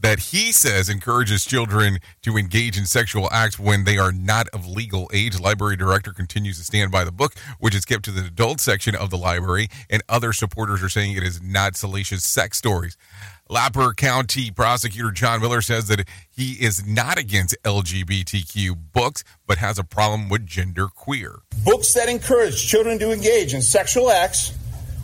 that 0.00 0.18
he 0.18 0.52
says 0.52 0.88
encourages 0.88 1.44
children 1.44 1.98
to 2.22 2.36
engage 2.36 2.78
in 2.78 2.86
sexual 2.86 3.28
acts 3.32 3.58
when 3.58 3.84
they 3.84 3.98
are 3.98 4.12
not 4.12 4.48
of 4.48 4.66
legal 4.66 5.10
age. 5.12 5.38
Library 5.38 5.76
director 5.76 6.12
continues 6.12 6.58
to 6.58 6.64
stand 6.64 6.90
by 6.90 7.04
the 7.04 7.12
book, 7.12 7.34
which 7.58 7.74
is 7.74 7.84
kept 7.84 8.04
to 8.04 8.10
the 8.10 8.26
adult 8.26 8.60
section 8.60 8.94
of 8.94 9.10
the 9.10 9.18
library, 9.18 9.68
and 9.90 10.02
other 10.08 10.32
supporters 10.32 10.82
are 10.82 10.88
saying 10.88 11.16
it 11.16 11.22
is 11.22 11.42
not 11.42 11.76
salacious 11.76 12.24
sex 12.24 12.58
stories. 12.58 12.96
Lapeer 13.50 13.96
County 13.96 14.50
prosecutor 14.50 15.10
John 15.10 15.40
Miller 15.40 15.62
says 15.62 15.88
that 15.88 16.06
he 16.30 16.52
is 16.52 16.86
not 16.86 17.18
against 17.18 17.56
LGBTQ 17.64 18.76
books, 18.92 19.24
but 19.46 19.58
has 19.58 19.78
a 19.78 19.84
problem 19.84 20.28
with 20.28 20.46
gender 20.46 20.88
queer. 20.88 21.40
Books 21.64 21.94
that 21.94 22.08
encourage 22.08 22.66
children 22.66 22.98
to 22.98 23.10
engage 23.10 23.54
in 23.54 23.62
sexual 23.62 24.10
acts 24.10 24.52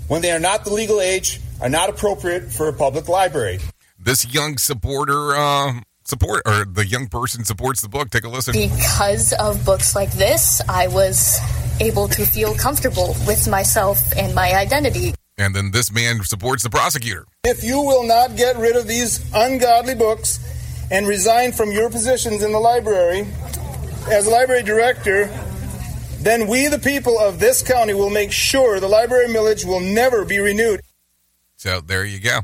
when 0.09 0.23
they 0.23 0.31
are 0.31 0.41
not 0.41 0.65
the 0.65 0.73
legal 0.73 1.01
age, 1.01 1.41
are 1.61 1.69
not 1.69 1.89
appropriate 1.89 2.53
for 2.53 2.69
a 2.69 2.73
public 2.73 3.09
library. 3.09 3.59
This 4.05 4.35
young 4.35 4.59
supporter, 4.59 5.35
uh, 5.35 5.81
support 6.05 6.43
or 6.45 6.67
the 6.67 6.87
young 6.87 7.07
person 7.07 7.43
supports 7.43 7.81
the 7.81 7.89
book. 7.89 8.11
Take 8.11 8.25
a 8.25 8.29
listen. 8.29 8.53
Because 8.53 9.33
of 9.33 9.65
books 9.65 9.97
like 9.97 10.13
this, 10.13 10.61
I 10.69 10.89
was 10.89 11.39
able 11.81 12.09
to 12.09 12.27
feel 12.27 12.55
comfortable 12.55 13.17
with 13.27 13.49
myself 13.49 13.99
and 14.15 14.35
my 14.35 14.53
identity. 14.53 15.15
And 15.39 15.57
then 15.57 15.71
this 15.71 15.91
man 15.91 16.23
supports 16.23 16.63
the 16.63 16.69
prosecutor. 16.69 17.25
If 17.45 17.65
you 17.65 17.81
will 17.81 18.07
not 18.07 18.37
get 18.37 18.59
rid 18.59 18.77
of 18.77 18.87
these 18.87 19.25
ungodly 19.33 19.95
books 19.95 20.39
and 20.91 21.09
resign 21.09 21.53
from 21.53 21.73
your 21.73 21.89
positions 21.89 22.43
in 22.43 22.53
the 22.53 22.61
library 22.61 23.27
as 24.11 24.29
library 24.29 24.65
director, 24.65 25.29
then 26.21 26.47
we, 26.47 26.69
the 26.69 26.79
people 26.79 27.19
of 27.19 27.41
this 27.41 27.63
county, 27.63 27.95
will 27.95 28.11
make 28.11 28.33
sure 28.33 28.81
the 28.81 28.87
library 28.89 29.29
millage 29.29 29.65
will 29.65 29.81
never 29.81 30.27
be 30.27 30.41
renewed. 30.41 30.83
So 31.57 31.81
there 31.81 32.05
you 32.05 32.21
go. 32.21 32.41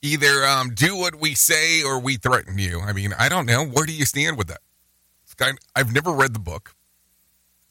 Either 0.00 0.44
um, 0.44 0.74
do 0.74 0.96
what 0.96 1.16
we 1.16 1.34
say 1.34 1.82
or 1.82 1.98
we 1.98 2.16
threaten 2.16 2.58
you. 2.58 2.80
I 2.80 2.92
mean, 2.92 3.12
I 3.18 3.28
don't 3.28 3.46
know. 3.46 3.64
Where 3.64 3.84
do 3.84 3.92
you 3.92 4.04
stand 4.04 4.38
with 4.38 4.48
that? 4.48 4.60
Kind 5.36 5.58
I've 5.76 5.94
never 5.94 6.12
read 6.12 6.34
the 6.34 6.40
book. 6.40 6.74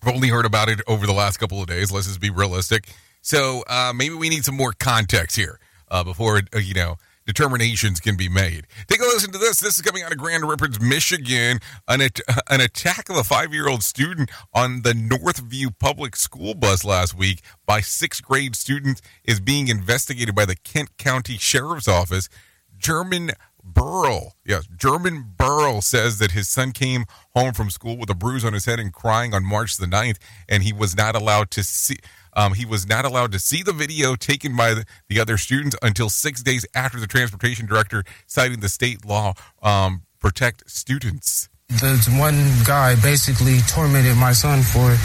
I've 0.02 0.14
only 0.14 0.30
heard 0.30 0.46
about 0.46 0.70
it 0.70 0.80
over 0.88 1.06
the 1.06 1.14
last 1.14 1.38
couple 1.38 1.60
of 1.62 1.68
days. 1.68 1.92
Let's 1.92 2.08
just 2.08 2.22
be 2.22 2.30
realistic. 2.30 2.88
So 3.22 3.64
uh, 3.68 3.92
maybe 3.94 4.16
we 4.16 4.30
need 4.30 4.46
some 4.46 4.56
more 4.56 4.72
context 4.72 5.36
here 5.36 5.60
uh, 5.90 6.04
before 6.04 6.42
uh, 6.56 6.60
you 6.60 6.74
know 6.74 6.96
determinations 7.28 8.00
can 8.00 8.18
be 8.18 8.30
made. 8.30 8.66
Take 8.88 9.02
a 9.02 9.04
listen 9.04 9.32
to 9.34 9.38
this. 9.38 9.60
This 9.60 9.76
is 9.78 9.82
coming 9.84 10.02
out 10.02 10.12
of 10.12 10.18
Grand 10.18 10.48
Rapids, 10.48 10.82
Michigan. 10.82 11.60
An, 11.88 12.02
at- 12.02 12.22
an 12.50 12.62
attack 12.62 13.10
of 13.10 13.18
a 13.18 13.24
five 13.24 13.54
year 13.54 13.68
old 13.70 13.84
student 13.84 14.32
on 14.54 14.82
the 14.82 14.94
Northview 14.94 15.78
Public 15.78 16.16
School 16.16 16.56
bus 16.56 16.84
last 16.84 17.14
week 17.14 17.42
by 17.68 17.82
sixth 17.82 18.24
grade 18.24 18.56
students 18.56 19.02
is 19.24 19.40
being 19.40 19.68
investigated 19.68 20.34
by 20.34 20.46
the 20.46 20.56
Kent 20.56 20.98
County 20.98 21.38
Sheriff's 21.38 21.88
Office. 21.88 22.30
German 22.78 23.32
Burl, 23.64 24.36
yes, 24.46 24.66
German 24.78 25.34
Burl 25.38 25.82
says 25.82 26.20
that 26.20 26.32
his 26.32 26.48
son 26.48 26.72
came 26.72 27.04
home 27.36 27.54
from 27.54 27.70
school 27.70 27.98
with 27.98 28.10
a 28.10 28.16
bruise 28.16 28.46
on 28.46 28.54
his 28.54 28.66
head 28.66 28.80
and 28.80 28.94
crying 28.94 29.34
on 29.34 29.44
March 29.44 29.76
the 29.76 29.86
9th, 29.86 30.18
and 30.48 30.64
he 30.64 30.72
was 30.72 30.96
not 30.96 31.16
allowed 31.16 31.52
to 31.52 31.64
see. 31.64 31.98
Um, 32.38 32.54
he 32.54 32.66
was 32.66 32.88
not 32.88 33.04
allowed 33.04 33.32
to 33.32 33.40
see 33.40 33.64
the 33.64 33.74
video 33.74 34.16
taken 34.16 34.56
by 34.56 34.76
the, 34.76 34.86
the 35.10 35.20
other 35.20 35.38
students 35.38 35.76
until 35.82 36.08
six 36.08 36.44
days 36.44 36.66
after 36.76 37.00
the 37.00 37.08
transportation 37.08 37.66
director, 37.66 38.04
citing 38.28 38.60
the 38.60 38.70
state 38.70 39.04
law 39.04 39.34
um, 39.64 40.04
protect 40.20 40.70
students. 40.70 41.50
The 41.68 41.98
one 42.18 42.38
guy 42.64 42.96
basically 43.02 43.60
tormented 43.68 44.16
my 44.18 44.32
son 44.34 44.62
for 44.62 44.96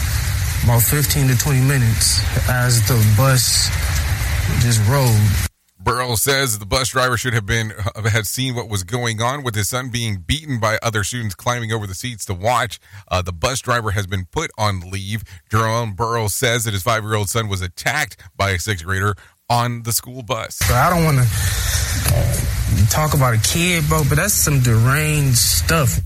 about 0.64 0.82
15 0.82 1.28
to 1.28 1.38
20 1.38 1.60
minutes 1.62 2.20
as 2.48 2.86
the 2.86 2.94
bus 3.16 3.66
just 4.62 4.86
rolled. 4.88 5.51
Burl 5.82 6.16
says 6.16 6.58
the 6.58 6.66
bus 6.66 6.90
driver 6.90 7.16
should 7.16 7.34
have 7.34 7.46
been 7.46 7.72
uh, 7.72 8.08
had 8.08 8.26
seen 8.26 8.54
what 8.54 8.68
was 8.68 8.84
going 8.84 9.20
on 9.20 9.42
with 9.42 9.54
his 9.54 9.68
son 9.68 9.90
being 9.90 10.18
beaten 10.18 10.60
by 10.60 10.78
other 10.82 11.02
students 11.04 11.34
climbing 11.34 11.72
over 11.72 11.86
the 11.86 11.94
seats 11.94 12.24
to 12.26 12.34
watch. 12.34 12.78
Uh, 13.08 13.22
the 13.22 13.32
bus 13.32 13.60
driver 13.60 13.90
has 13.90 14.06
been 14.06 14.26
put 14.26 14.50
on 14.56 14.80
leave. 14.80 15.22
Jerome 15.50 15.94
Burl 15.94 16.28
says 16.28 16.64
that 16.64 16.72
his 16.72 16.82
five 16.82 17.02
year 17.02 17.14
old 17.14 17.28
son 17.28 17.48
was 17.48 17.60
attacked 17.60 18.16
by 18.36 18.50
a 18.50 18.58
sixth 18.58 18.84
grader 18.84 19.14
on 19.48 19.82
the 19.82 19.92
school 19.92 20.22
bus. 20.22 20.56
So 20.56 20.74
I 20.74 20.88
don't 20.90 21.04
want 21.04 21.18
to 21.18 22.88
talk 22.90 23.14
about 23.14 23.34
a 23.34 23.40
kid, 23.40 23.84
bro, 23.88 24.02
but 24.08 24.16
that's 24.16 24.34
some 24.34 24.60
deranged 24.60 25.36
stuff. 25.36 26.00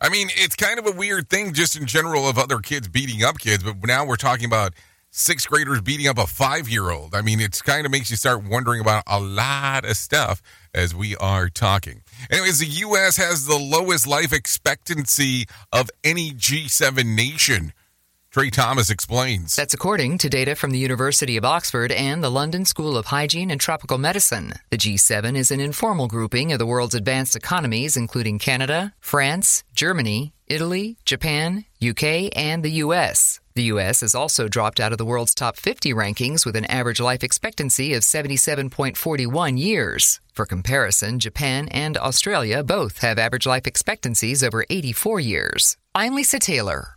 I 0.00 0.10
mean, 0.10 0.28
it's 0.36 0.54
kind 0.54 0.78
of 0.78 0.86
a 0.86 0.92
weird 0.92 1.28
thing 1.28 1.54
just 1.54 1.76
in 1.76 1.86
general 1.86 2.28
of 2.28 2.38
other 2.38 2.58
kids 2.58 2.86
beating 2.86 3.24
up 3.24 3.38
kids, 3.38 3.64
but 3.64 3.76
now 3.84 4.06
we're 4.06 4.16
talking 4.16 4.44
about 4.44 4.74
sixth 5.10 5.48
graders 5.48 5.80
beating 5.80 6.06
up 6.06 6.18
a 6.18 6.26
five 6.26 6.68
year 6.68 6.90
old. 6.90 7.14
I 7.14 7.22
mean, 7.22 7.40
it 7.40 7.60
kind 7.64 7.86
of 7.86 7.92
makes 7.92 8.10
you 8.10 8.16
start 8.16 8.44
wondering 8.44 8.80
about 8.80 9.04
a 9.06 9.20
lot 9.20 9.84
of 9.84 9.96
stuff 9.96 10.42
as 10.74 10.94
we 10.94 11.16
are 11.16 11.48
talking. 11.48 12.02
Anyways, 12.30 12.58
the 12.58 12.66
U.S. 12.66 13.16
has 13.16 13.46
the 13.46 13.58
lowest 13.58 14.06
life 14.06 14.32
expectancy 14.32 15.46
of 15.72 15.90
any 16.04 16.32
G7 16.32 17.04
nation. 17.16 17.72
Trey 18.30 18.50
Thomas 18.50 18.90
explains. 18.90 19.56
That's 19.56 19.72
according 19.72 20.18
to 20.18 20.28
data 20.28 20.54
from 20.54 20.70
the 20.70 20.78
University 20.78 21.38
of 21.38 21.46
Oxford 21.46 21.90
and 21.90 22.22
the 22.22 22.30
London 22.30 22.66
School 22.66 22.98
of 22.98 23.06
Hygiene 23.06 23.50
and 23.50 23.58
Tropical 23.58 23.96
Medicine. 23.96 24.52
The 24.68 24.76
G7 24.76 25.34
is 25.34 25.50
an 25.50 25.60
informal 25.60 26.08
grouping 26.08 26.52
of 26.52 26.58
the 26.58 26.66
world's 26.66 26.94
advanced 26.94 27.34
economies, 27.34 27.96
including 27.96 28.38
Canada, 28.38 28.92
France, 29.00 29.64
Germany, 29.74 30.34
Italy, 30.46 30.98
Japan, 31.06 31.64
UK, 31.82 32.30
and 32.36 32.62
the 32.62 32.82
US. 32.84 33.40
The 33.58 33.74
US 33.74 34.02
has 34.02 34.14
also 34.14 34.46
dropped 34.46 34.78
out 34.78 34.92
of 34.92 34.98
the 34.98 35.04
world's 35.04 35.34
top 35.34 35.56
50 35.56 35.92
rankings 35.92 36.46
with 36.46 36.54
an 36.54 36.64
average 36.66 37.00
life 37.00 37.24
expectancy 37.24 37.92
of 37.92 38.04
77.41 38.04 39.58
years. 39.58 40.20
For 40.32 40.46
comparison, 40.46 41.18
Japan 41.18 41.66
and 41.72 41.98
Australia 41.98 42.62
both 42.62 42.98
have 42.98 43.18
average 43.18 43.46
life 43.46 43.66
expectancies 43.66 44.44
over 44.44 44.64
84 44.70 45.18
years. 45.18 45.76
I'm 45.92 46.14
Lisa 46.14 46.38
Taylor. 46.38 46.90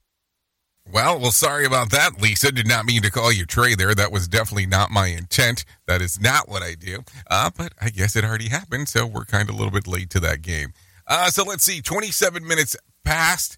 Well, 0.88 1.19
well, 1.19 1.32
sorry 1.32 1.65
about 1.65 1.89
that, 1.89 2.21
Lisa. 2.21 2.52
Did 2.52 2.67
not 2.67 2.86
mean 2.86 3.02
to 3.02 3.10
call 3.10 3.32
you 3.32 3.47
Trey 3.47 3.74
there. 3.74 3.95
That 3.95 4.12
was 4.12 4.28
definitely 4.28 4.67
not 4.67 4.91
my 4.91 5.08
intent. 5.08 5.65
That 5.88 6.00
is 6.00 6.21
not 6.21 6.47
what 6.47 6.62
I 6.62 6.76
do. 6.76 7.04
Uh, 7.28 7.50
but 7.58 7.74
I 7.82 7.89
guess 7.89 8.15
it 8.15 8.24
already 8.24 8.50
happened, 8.50 8.88
so 8.88 9.08
we're 9.08 9.26
kind 9.26 9.50
of 9.50 9.56
a 9.56 9.58
little 9.58 9.74
bit 9.74 9.88
late 9.88 10.12
to 10.12 10.19
that 10.19 10.43
game. 10.43 10.74
Uh, 11.08 11.32
so 11.32 11.43
let's 11.43 11.63
see. 11.63 11.82
27 11.82 12.45
minutes 12.47 12.78
past. 13.04 13.58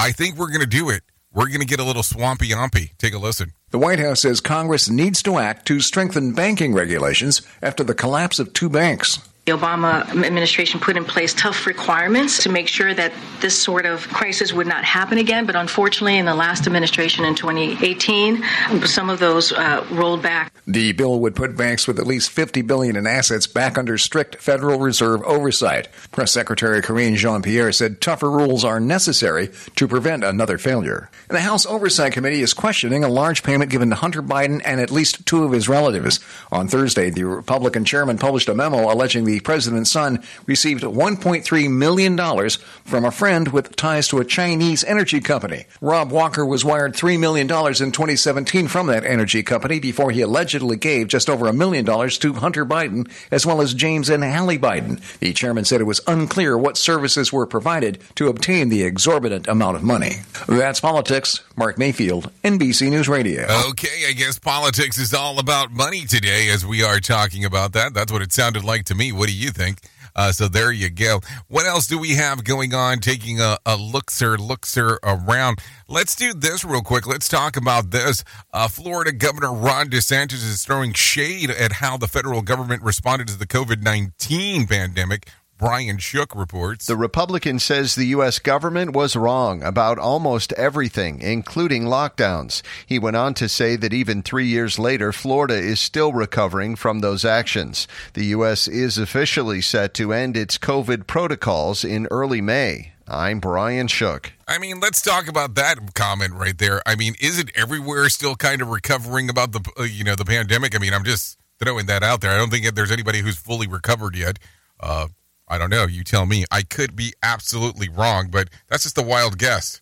I 0.00 0.10
think 0.10 0.36
we're 0.36 0.48
going 0.48 0.62
to 0.62 0.66
do 0.66 0.90
it. 0.90 1.04
We're 1.32 1.46
going 1.46 1.60
to 1.60 1.66
get 1.66 1.78
a 1.78 1.84
little 1.84 2.02
swampy 2.02 2.48
ompy. 2.48 2.90
Take 2.98 3.14
a 3.14 3.18
listen. 3.18 3.52
The 3.70 3.78
White 3.78 4.00
House 4.00 4.22
says 4.22 4.40
Congress 4.40 4.90
needs 4.90 5.22
to 5.22 5.38
act 5.38 5.64
to 5.66 5.78
strengthen 5.78 6.32
banking 6.32 6.74
regulations 6.74 7.42
after 7.62 7.84
the 7.84 7.94
collapse 7.94 8.40
of 8.40 8.52
two 8.52 8.68
banks. 8.68 9.20
The 9.50 9.56
Obama 9.56 10.08
administration 10.24 10.78
put 10.78 10.96
in 10.96 11.04
place 11.04 11.34
tough 11.34 11.66
requirements 11.66 12.44
to 12.44 12.48
make 12.48 12.68
sure 12.68 12.94
that 12.94 13.12
this 13.40 13.60
sort 13.60 13.84
of 13.84 14.06
crisis 14.10 14.52
would 14.52 14.68
not 14.68 14.84
happen 14.84 15.18
again. 15.18 15.44
But 15.44 15.56
unfortunately, 15.56 16.18
in 16.18 16.24
the 16.24 16.36
last 16.36 16.68
administration 16.68 17.24
in 17.24 17.34
2018, 17.34 18.44
some 18.84 19.10
of 19.10 19.18
those 19.18 19.50
uh, 19.50 19.84
rolled 19.90 20.22
back. 20.22 20.52
The 20.68 20.92
bill 20.92 21.18
would 21.18 21.34
put 21.34 21.56
banks 21.56 21.88
with 21.88 21.98
at 21.98 22.06
least 22.06 22.30
50 22.30 22.62
billion 22.62 22.94
in 22.94 23.08
assets 23.08 23.48
back 23.48 23.76
under 23.76 23.98
strict 23.98 24.36
Federal 24.36 24.78
Reserve 24.78 25.20
oversight. 25.24 25.88
Press 26.12 26.30
Secretary 26.30 26.80
Karine 26.80 27.16
Jean-Pierre 27.16 27.72
said 27.72 28.00
tougher 28.00 28.30
rules 28.30 28.64
are 28.64 28.78
necessary 28.78 29.50
to 29.74 29.88
prevent 29.88 30.22
another 30.22 30.58
failure. 30.58 31.10
And 31.28 31.36
the 31.36 31.42
House 31.42 31.66
Oversight 31.66 32.12
Committee 32.12 32.42
is 32.42 32.54
questioning 32.54 33.02
a 33.02 33.08
large 33.08 33.42
payment 33.42 33.72
given 33.72 33.90
to 33.90 33.96
Hunter 33.96 34.22
Biden 34.22 34.62
and 34.64 34.80
at 34.80 34.92
least 34.92 35.26
two 35.26 35.42
of 35.42 35.50
his 35.50 35.68
relatives. 35.68 36.20
On 36.52 36.68
Thursday, 36.68 37.10
the 37.10 37.24
Republican 37.24 37.84
chairman 37.84 38.16
published 38.16 38.48
a 38.48 38.54
memo 38.54 38.92
alleging 38.92 39.24
the 39.24 39.39
president's 39.40 39.90
son 39.90 40.22
received 40.46 40.82
$1.3 40.82 41.70
million 41.70 42.50
from 42.84 43.04
a 43.04 43.10
friend 43.10 43.48
with 43.48 43.76
ties 43.76 44.08
to 44.08 44.18
a 44.18 44.24
Chinese 44.24 44.84
energy 44.84 45.20
company. 45.20 45.64
Rob 45.80 46.10
Walker 46.10 46.44
was 46.44 46.64
wired 46.64 46.94
$3 46.94 47.18
million 47.18 47.46
in 47.46 47.92
2017 47.92 48.68
from 48.68 48.86
that 48.88 49.04
energy 49.04 49.42
company 49.42 49.80
before 49.80 50.10
he 50.10 50.20
allegedly 50.20 50.76
gave 50.76 51.08
just 51.08 51.28
over 51.30 51.46
a 51.46 51.52
million 51.52 51.84
dollars 51.84 52.18
to 52.18 52.34
Hunter 52.34 52.64
Biden 52.64 53.10
as 53.30 53.46
well 53.46 53.60
as 53.60 53.74
James 53.74 54.08
and 54.08 54.22
Hallie 54.24 54.58
Biden. 54.58 55.00
The 55.18 55.32
chairman 55.32 55.64
said 55.64 55.80
it 55.80 55.84
was 55.84 56.00
unclear 56.06 56.56
what 56.56 56.76
services 56.76 57.32
were 57.32 57.46
provided 57.46 58.00
to 58.16 58.28
obtain 58.28 58.68
the 58.68 58.82
exorbitant 58.82 59.48
amount 59.48 59.76
of 59.76 59.82
money. 59.82 60.16
That's 60.48 60.80
politics. 60.80 61.40
Mark 61.56 61.76
Mayfield, 61.76 62.30
NBC 62.42 62.88
News 62.90 63.06
Radio. 63.06 63.46
Okay, 63.68 64.06
I 64.08 64.12
guess 64.12 64.38
politics 64.38 64.96
is 64.96 65.12
all 65.12 65.38
about 65.38 65.70
money 65.70 66.06
today 66.06 66.48
as 66.48 66.64
we 66.64 66.82
are 66.82 67.00
talking 67.00 67.44
about 67.44 67.72
that. 67.74 67.92
That's 67.92 68.10
what 68.10 68.22
it 68.22 68.32
sounded 68.32 68.64
like 68.64 68.84
to 68.84 68.94
me. 68.94 69.12
What 69.20 69.28
do 69.28 69.36
you 69.36 69.50
think? 69.50 69.80
Uh, 70.16 70.32
so 70.32 70.48
there 70.48 70.72
you 70.72 70.88
go. 70.88 71.20
What 71.48 71.66
else 71.66 71.86
do 71.86 71.98
we 71.98 72.14
have 72.14 72.42
going 72.42 72.72
on? 72.72 73.00
Taking 73.00 73.38
a, 73.38 73.58
a 73.66 73.76
lookser, 73.76 74.38
lookser 74.38 74.96
around. 75.02 75.58
Let's 75.88 76.14
do 76.16 76.32
this 76.32 76.64
real 76.64 76.80
quick. 76.80 77.06
Let's 77.06 77.28
talk 77.28 77.58
about 77.58 77.90
this. 77.90 78.24
Uh, 78.50 78.66
Florida 78.66 79.12
Governor 79.12 79.52
Ron 79.52 79.90
DeSantis 79.90 80.42
is 80.42 80.64
throwing 80.64 80.94
shade 80.94 81.50
at 81.50 81.72
how 81.72 81.98
the 81.98 82.08
federal 82.08 82.40
government 82.40 82.82
responded 82.82 83.28
to 83.28 83.36
the 83.36 83.46
COVID 83.46 83.82
19 83.82 84.66
pandemic. 84.66 85.28
Brian 85.60 85.98
Shook 85.98 86.34
reports. 86.34 86.86
The 86.86 86.96
Republican 86.96 87.58
says 87.58 87.94
the 87.94 88.06
U.S. 88.06 88.38
government 88.38 88.94
was 88.94 89.14
wrong 89.14 89.62
about 89.62 89.98
almost 89.98 90.54
everything, 90.54 91.20
including 91.20 91.84
lockdowns. 91.84 92.62
He 92.86 92.98
went 92.98 93.16
on 93.16 93.34
to 93.34 93.46
say 93.46 93.76
that 93.76 93.92
even 93.92 94.22
three 94.22 94.46
years 94.46 94.78
later, 94.78 95.12
Florida 95.12 95.52
is 95.56 95.78
still 95.78 96.14
recovering 96.14 96.76
from 96.76 97.00
those 97.00 97.26
actions. 97.26 97.86
The 98.14 98.24
U.S. 98.26 98.68
is 98.68 98.96
officially 98.96 99.60
set 99.60 99.92
to 99.94 100.14
end 100.14 100.34
its 100.34 100.56
COVID 100.56 101.06
protocols 101.06 101.84
in 101.84 102.08
early 102.10 102.40
May. 102.40 102.92
I'm 103.06 103.38
Brian 103.38 103.86
Shook. 103.86 104.32
I 104.48 104.56
mean, 104.56 104.80
let's 104.80 105.02
talk 105.02 105.28
about 105.28 105.56
that 105.56 105.92
comment 105.92 106.32
right 106.32 106.56
there. 106.56 106.80
I 106.86 106.94
mean, 106.94 107.16
is 107.20 107.38
it 107.38 107.50
everywhere 107.54 108.08
still 108.08 108.34
kind 108.34 108.62
of 108.62 108.68
recovering 108.68 109.28
about 109.28 109.52
the 109.52 109.60
uh, 109.78 109.82
you 109.82 110.04
know 110.04 110.14
the 110.14 110.24
pandemic? 110.24 110.74
I 110.74 110.78
mean, 110.78 110.94
I'm 110.94 111.04
just 111.04 111.36
throwing 111.58 111.84
that 111.84 112.02
out 112.02 112.22
there. 112.22 112.30
I 112.30 112.38
don't 112.38 112.48
think 112.48 112.64
that 112.64 112.74
there's 112.74 112.90
anybody 112.90 113.20
who's 113.20 113.36
fully 113.36 113.66
recovered 113.66 114.16
yet. 114.16 114.38
Uh, 114.82 115.08
I 115.50 115.58
don't 115.58 115.70
know. 115.70 115.86
You 115.86 116.04
tell 116.04 116.26
me. 116.26 116.44
I 116.52 116.62
could 116.62 116.94
be 116.94 117.12
absolutely 117.24 117.88
wrong, 117.88 118.28
but 118.30 118.48
that's 118.68 118.84
just 118.84 118.96
a 118.98 119.02
wild 119.02 119.36
guess. 119.36 119.80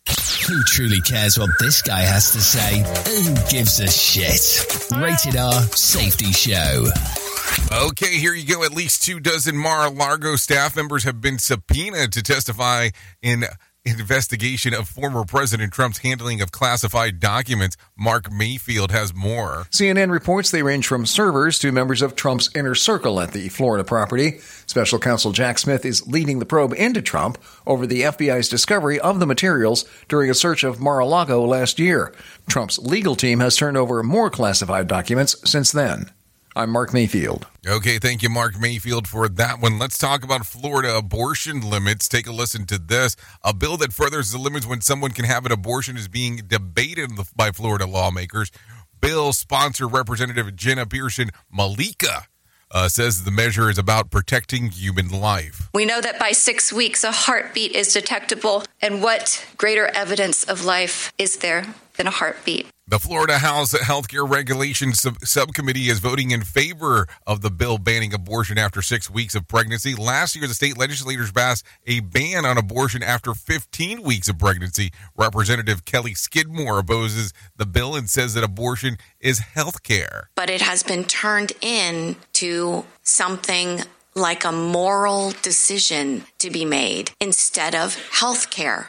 Who 0.48 0.62
truly 0.64 1.02
cares 1.02 1.38
what 1.38 1.50
this 1.60 1.82
guy 1.82 2.00
has 2.00 2.32
to 2.32 2.40
say? 2.40 2.78
Who 3.10 3.34
gives 3.50 3.78
a 3.78 3.86
shit? 3.86 4.66
Rated 4.96 5.36
R 5.36 5.60
Safety 5.62 6.32
Show. 6.32 6.86
Okay, 7.70 8.18
here 8.18 8.32
you 8.32 8.46
go. 8.46 8.64
At 8.64 8.72
least 8.72 9.02
two 9.02 9.20
dozen 9.20 9.58
Mar-a-Lago 9.58 10.36
staff 10.36 10.74
members 10.74 11.04
have 11.04 11.20
been 11.20 11.38
subpoenaed 11.38 12.12
to 12.12 12.22
testify 12.22 12.88
in 13.20 13.44
investigation 13.84 14.74
of 14.74 14.88
former 14.88 15.24
President 15.24 15.72
Trump's 15.72 15.98
handling 15.98 16.40
of 16.40 16.52
classified 16.52 17.20
documents. 17.20 17.76
Mark 17.96 18.30
Mayfield 18.30 18.90
has 18.90 19.14
more. 19.14 19.66
CNN 19.70 20.10
reports 20.10 20.50
they 20.50 20.62
range 20.62 20.86
from 20.86 21.06
servers 21.06 21.58
to 21.60 21.72
members 21.72 22.02
of 22.02 22.14
Trump's 22.14 22.50
inner 22.54 22.74
circle 22.74 23.20
at 23.20 23.32
the 23.32 23.48
Florida 23.48 23.84
property. 23.84 24.38
Special 24.66 24.98
counsel 24.98 25.32
Jack 25.32 25.58
Smith 25.58 25.84
is 25.84 26.06
leading 26.06 26.38
the 26.38 26.46
probe 26.46 26.74
into 26.74 27.02
Trump 27.02 27.38
over 27.66 27.86
the 27.86 28.02
FBI's 28.02 28.48
discovery 28.48 29.00
of 29.00 29.20
the 29.20 29.26
materials 29.26 29.84
during 30.08 30.30
a 30.30 30.34
search 30.34 30.64
of 30.64 30.80
Mar 30.80 30.98
a 30.98 31.06
Lago 31.06 31.44
last 31.44 31.78
year. 31.78 32.12
Trump's 32.48 32.78
legal 32.78 33.16
team 33.16 33.40
has 33.40 33.56
turned 33.56 33.76
over 33.76 34.02
more 34.02 34.30
classified 34.30 34.86
documents 34.86 35.36
since 35.48 35.72
then. 35.72 36.10
I'm 36.58 36.70
Mark 36.70 36.92
Mayfield. 36.92 37.46
Okay, 37.64 38.00
thank 38.00 38.20
you, 38.20 38.28
Mark 38.28 38.58
Mayfield, 38.58 39.06
for 39.06 39.28
that 39.28 39.60
one. 39.60 39.78
Let's 39.78 39.96
talk 39.96 40.24
about 40.24 40.44
Florida 40.44 40.96
abortion 40.96 41.60
limits. 41.60 42.08
Take 42.08 42.26
a 42.26 42.32
listen 42.32 42.66
to 42.66 42.78
this. 42.78 43.14
A 43.44 43.54
bill 43.54 43.76
that 43.76 43.92
furthers 43.92 44.32
the 44.32 44.38
limits 44.38 44.66
when 44.66 44.80
someone 44.80 45.12
can 45.12 45.24
have 45.24 45.46
an 45.46 45.52
abortion 45.52 45.96
is 45.96 46.08
being 46.08 46.38
debated 46.48 47.12
by 47.36 47.52
Florida 47.52 47.86
lawmakers. 47.86 48.50
Bill 49.00 49.32
sponsor 49.32 49.86
Representative 49.86 50.56
Jenna 50.56 50.84
Pearson 50.84 51.30
Malika 51.48 52.26
uh, 52.72 52.88
says 52.88 53.22
the 53.22 53.30
measure 53.30 53.70
is 53.70 53.78
about 53.78 54.10
protecting 54.10 54.72
human 54.72 55.10
life. 55.10 55.70
We 55.72 55.84
know 55.84 56.00
that 56.00 56.18
by 56.18 56.32
six 56.32 56.72
weeks, 56.72 57.04
a 57.04 57.12
heartbeat 57.12 57.70
is 57.70 57.92
detectable. 57.92 58.64
And 58.82 59.00
what 59.00 59.46
greater 59.56 59.86
evidence 59.94 60.42
of 60.42 60.64
life 60.64 61.12
is 61.18 61.36
there 61.36 61.72
than 61.96 62.08
a 62.08 62.10
heartbeat? 62.10 62.66
The 62.90 62.98
Florida 62.98 63.36
House 63.36 63.74
Healthcare 63.74 64.26
Regulations 64.26 65.00
Sub- 65.00 65.18
Subcommittee 65.22 65.90
is 65.90 65.98
voting 65.98 66.30
in 66.30 66.40
favor 66.40 67.06
of 67.26 67.42
the 67.42 67.50
bill 67.50 67.76
banning 67.76 68.14
abortion 68.14 68.56
after 68.56 68.80
six 68.80 69.10
weeks 69.10 69.34
of 69.34 69.46
pregnancy. 69.46 69.94
Last 69.94 70.34
year, 70.34 70.46
the 70.48 70.54
state 70.54 70.78
legislators 70.78 71.30
passed 71.30 71.66
a 71.86 72.00
ban 72.00 72.46
on 72.46 72.56
abortion 72.56 73.02
after 73.02 73.34
15 73.34 74.02
weeks 74.02 74.30
of 74.30 74.38
pregnancy. 74.38 74.90
Representative 75.18 75.84
Kelly 75.84 76.14
Skidmore 76.14 76.78
opposes 76.78 77.34
the 77.58 77.66
bill 77.66 77.94
and 77.94 78.08
says 78.08 78.32
that 78.32 78.42
abortion 78.42 78.96
is 79.20 79.40
health 79.40 79.82
care. 79.82 80.30
But 80.34 80.48
it 80.48 80.62
has 80.62 80.82
been 80.82 81.04
turned 81.04 81.52
into 81.60 82.86
something 83.02 83.82
like 84.14 84.46
a 84.46 84.52
moral 84.52 85.32
decision 85.42 86.24
to 86.38 86.48
be 86.48 86.64
made 86.64 87.10
instead 87.20 87.74
of 87.74 87.96
health 88.12 88.48
care 88.48 88.88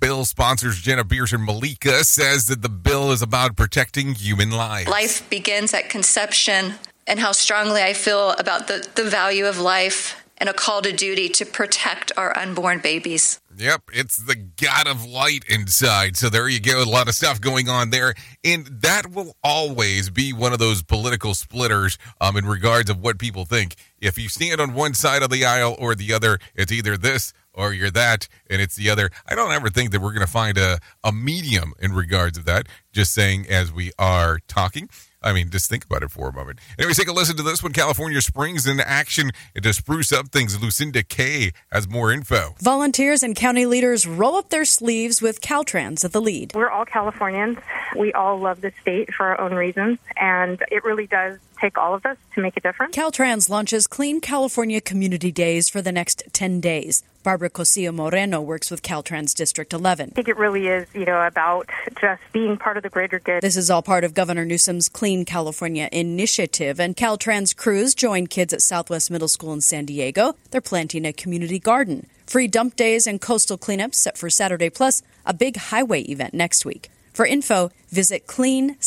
bill 0.00 0.24
sponsors 0.24 0.80
Jenna 0.80 1.04
Persons-Mulicka 1.04 2.04
says 2.04 2.46
that 2.46 2.62
the 2.62 2.68
bill 2.68 3.12
is 3.12 3.22
about 3.22 3.56
protecting 3.56 4.14
human 4.14 4.50
life. 4.50 4.88
Life 4.88 5.28
begins 5.30 5.72
at 5.74 5.88
conception, 5.88 6.74
and 7.06 7.20
how 7.20 7.32
strongly 7.32 7.82
I 7.82 7.92
feel 7.92 8.30
about 8.32 8.66
the, 8.66 8.88
the 8.94 9.04
value 9.04 9.46
of 9.46 9.60
life 9.60 10.16
and 10.38 10.48
a 10.48 10.54
call 10.54 10.80
to 10.80 10.90
duty 10.90 11.28
to 11.28 11.44
protect 11.44 12.12
our 12.16 12.36
unborn 12.36 12.78
babies. 12.78 13.40
Yep, 13.58 13.90
it's 13.92 14.16
the 14.16 14.36
God 14.36 14.88
of 14.88 15.04
light 15.04 15.44
inside. 15.50 16.16
So 16.16 16.30
there 16.30 16.48
you 16.48 16.60
go. 16.60 16.82
A 16.82 16.84
lot 16.84 17.08
of 17.08 17.14
stuff 17.14 17.42
going 17.42 17.68
on 17.68 17.90
there. 17.90 18.14
And 18.42 18.66
that 18.80 19.10
will 19.10 19.36
always 19.44 20.08
be 20.08 20.32
one 20.32 20.54
of 20.54 20.58
those 20.58 20.82
political 20.82 21.34
splitters 21.34 21.98
um, 22.22 22.38
in 22.38 22.46
regards 22.46 22.88
of 22.88 23.02
what 23.02 23.18
people 23.18 23.44
think. 23.44 23.74
If 24.00 24.16
you 24.16 24.30
stand 24.30 24.62
on 24.62 24.72
one 24.72 24.94
side 24.94 25.22
of 25.22 25.28
the 25.28 25.44
aisle 25.44 25.76
or 25.78 25.94
the 25.94 26.14
other, 26.14 26.38
it's 26.54 26.72
either 26.72 26.96
this 26.96 27.34
or 27.54 27.72
you're 27.72 27.90
that 27.90 28.28
and 28.48 28.60
it's 28.60 28.76
the 28.76 28.90
other. 28.90 29.10
I 29.28 29.34
don't 29.34 29.52
ever 29.52 29.70
think 29.70 29.90
that 29.90 30.00
we're 30.00 30.12
going 30.12 30.26
to 30.26 30.32
find 30.32 30.58
a, 30.58 30.78
a 31.04 31.12
medium 31.12 31.72
in 31.80 31.92
regards 31.92 32.38
of 32.38 32.44
that. 32.46 32.66
Just 32.92 33.12
saying 33.12 33.46
as 33.48 33.72
we 33.72 33.92
are 33.98 34.40
talking. 34.48 34.88
I 35.22 35.34
mean, 35.34 35.50
just 35.50 35.68
think 35.68 35.84
about 35.84 36.02
it 36.02 36.10
for 36.10 36.28
a 36.28 36.32
moment. 36.32 36.60
Anyways, 36.78 36.96
take 36.96 37.08
a 37.08 37.12
listen 37.12 37.36
to 37.36 37.42
this 37.42 37.62
one. 37.62 37.72
California 37.72 38.20
Springs 38.22 38.66
in 38.66 38.80
action 38.80 39.32
to 39.54 39.72
spruce 39.74 40.12
up 40.12 40.30
things. 40.30 40.60
Lucinda 40.60 41.02
Kay 41.02 41.52
has 41.70 41.86
more 41.86 42.10
info. 42.10 42.54
Volunteers 42.58 43.22
and 43.22 43.36
county 43.36 43.66
leaders 43.66 44.06
roll 44.06 44.36
up 44.36 44.48
their 44.48 44.64
sleeves 44.64 45.20
with 45.20 45.42
Caltrans 45.42 46.06
at 46.06 46.12
the 46.12 46.22
lead. 46.22 46.52
We're 46.54 46.70
all 46.70 46.86
Californians. 46.86 47.58
We 47.98 48.14
all 48.14 48.38
love 48.38 48.62
the 48.62 48.72
state 48.80 49.12
for 49.12 49.26
our 49.26 49.40
own 49.40 49.54
reasons, 49.54 49.98
and 50.16 50.62
it 50.70 50.84
really 50.84 51.06
does 51.06 51.38
take 51.60 51.78
all 51.78 51.94
of 51.94 52.06
us 52.06 52.16
to 52.34 52.40
make 52.40 52.56
a 52.56 52.60
difference. 52.60 52.96
Caltrans 52.96 53.48
launches 53.48 53.86
Clean 53.86 54.20
California 54.20 54.80
Community 54.80 55.30
Days 55.30 55.68
for 55.68 55.82
the 55.82 55.92
next 55.92 56.22
10 56.32 56.60
days. 56.60 57.02
Barbara 57.22 57.50
Cosillo 57.50 57.92
Moreno 57.92 58.40
works 58.40 58.70
with 58.70 58.82
Caltrans 58.82 59.34
District 59.34 59.74
11. 59.74 60.10
I 60.12 60.14
think 60.14 60.28
it 60.28 60.38
really 60.38 60.68
is, 60.68 60.88
you 60.94 61.04
know, 61.04 61.20
about 61.20 61.68
just 62.00 62.22
being 62.32 62.56
part 62.56 62.78
of 62.78 62.82
the 62.82 62.88
greater 62.88 63.18
good. 63.18 63.42
This 63.42 63.58
is 63.58 63.70
all 63.70 63.82
part 63.82 64.04
of 64.04 64.14
Governor 64.14 64.46
Newsom's 64.46 64.88
Clean 64.88 65.26
California 65.26 65.90
initiative, 65.92 66.80
and 66.80 66.96
Caltrans 66.96 67.54
crews 67.54 67.94
join 67.94 68.26
kids 68.26 68.54
at 68.54 68.62
Southwest 68.62 69.10
Middle 69.10 69.28
School 69.28 69.52
in 69.52 69.60
San 69.60 69.84
Diego. 69.84 70.34
They're 70.50 70.62
planting 70.62 71.04
a 71.04 71.12
community 71.12 71.58
garden. 71.58 72.06
Free 72.26 72.48
dump 72.48 72.76
days 72.76 73.06
and 73.06 73.20
coastal 73.20 73.58
cleanups 73.58 73.96
set 73.96 74.16
for 74.16 74.30
Saturday, 74.30 74.70
plus 74.70 75.02
a 75.26 75.34
big 75.34 75.56
highway 75.56 76.00
event 76.02 76.32
next 76.32 76.64
week. 76.64 76.90
For 77.12 77.26
info, 77.26 77.70
visit 77.90 78.26
cleanca.com. 78.26 78.78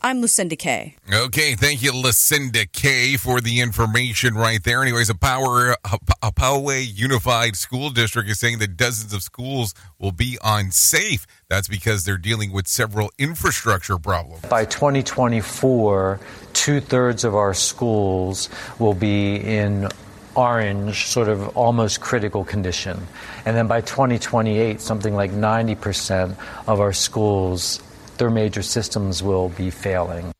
I'm 0.00 0.20
Lucinda 0.20 0.54
Kay. 0.54 0.94
Okay, 1.12 1.54
thank 1.54 1.82
you, 1.82 1.92
Lucinda 1.92 2.66
Kay, 2.66 3.16
for 3.16 3.40
the 3.40 3.60
information 3.60 4.34
right 4.34 4.62
there. 4.62 4.82
Anyways, 4.82 5.10
a 5.10 5.14
Power 5.14 5.76
a 6.22 6.32
Poway 6.32 6.86
Unified 6.86 7.56
School 7.56 7.90
District 7.90 8.28
is 8.28 8.38
saying 8.38 8.58
that 8.58 8.76
dozens 8.76 9.12
of 9.12 9.22
schools 9.22 9.74
will 9.98 10.12
be 10.12 10.38
unsafe. 10.44 11.26
That's 11.48 11.66
because 11.66 12.04
they're 12.04 12.16
dealing 12.16 12.52
with 12.52 12.68
several 12.68 13.10
infrastructure 13.18 13.98
problems. 13.98 14.42
By 14.42 14.66
2024, 14.66 16.20
two 16.52 16.80
thirds 16.80 17.24
of 17.24 17.34
our 17.34 17.54
schools 17.54 18.48
will 18.78 18.94
be 18.94 19.36
in 19.36 19.88
orange, 20.36 21.06
sort 21.06 21.28
of 21.28 21.56
almost 21.56 22.00
critical 22.00 22.44
condition. 22.44 22.96
And 23.44 23.56
then 23.56 23.66
by 23.66 23.80
2028, 23.80 24.80
something 24.80 25.14
like 25.14 25.32
90% 25.32 26.36
of 26.68 26.80
our 26.80 26.92
schools 26.92 27.80
their 28.18 28.30
major 28.30 28.62
systems 28.62 29.22
will 29.22 29.48
be 29.50 29.70
failing. 29.70 30.32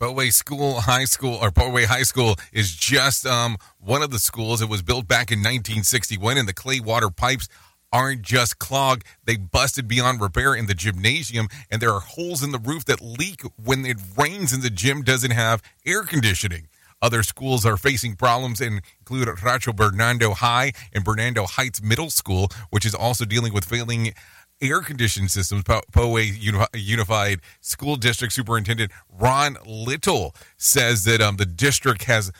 Poway 0.00 0.32
School 0.32 0.80
High 0.80 1.06
School 1.06 1.34
or 1.34 1.50
Poway 1.50 1.84
High 1.84 2.04
School 2.04 2.36
is 2.52 2.74
just 2.74 3.26
um, 3.26 3.56
one 3.80 4.00
of 4.00 4.12
the 4.12 4.20
schools. 4.20 4.62
It 4.62 4.68
was 4.68 4.80
built 4.80 5.08
back 5.08 5.32
in 5.32 5.40
1961, 5.40 6.38
and 6.38 6.48
the 6.48 6.54
clay 6.54 6.78
water 6.78 7.10
pipes 7.10 7.48
aren't 7.92 8.22
just 8.22 8.60
clogged; 8.60 9.04
they 9.24 9.36
busted 9.36 9.88
beyond 9.88 10.20
repair 10.20 10.54
in 10.54 10.66
the 10.66 10.74
gymnasium, 10.74 11.48
and 11.68 11.82
there 11.82 11.92
are 11.92 12.00
holes 12.00 12.44
in 12.44 12.52
the 12.52 12.60
roof 12.60 12.84
that 12.84 13.00
leak 13.00 13.42
when 13.56 13.84
it 13.84 13.96
rains, 14.16 14.52
and 14.52 14.62
the 14.62 14.70
gym 14.70 15.02
doesn't 15.02 15.32
have 15.32 15.62
air 15.84 16.04
conditioning. 16.04 16.68
Other 17.00 17.22
schools 17.22 17.64
are 17.64 17.76
facing 17.76 18.16
problems 18.16 18.60
and 18.60 18.80
include 19.00 19.28
Rancho 19.42 19.72
Bernardo 19.72 20.34
High 20.34 20.72
and 20.92 21.04
Bernardo 21.04 21.46
Heights 21.46 21.80
Middle 21.80 22.10
School, 22.10 22.48
which 22.70 22.84
is 22.84 22.94
also 22.94 23.24
dealing 23.24 23.52
with 23.52 23.64
failing 23.64 24.14
air 24.60 24.80
conditioned 24.80 25.30
systems. 25.30 25.64
Poway 25.64 26.66
Unified 26.74 27.40
School 27.60 27.96
District 27.96 28.32
Superintendent 28.32 28.92
Ron 29.10 29.56
Little 29.66 30.34
says 30.56 31.04
that 31.04 31.20
um, 31.20 31.36
the 31.36 31.46
district 31.46 32.04
has 32.04 32.32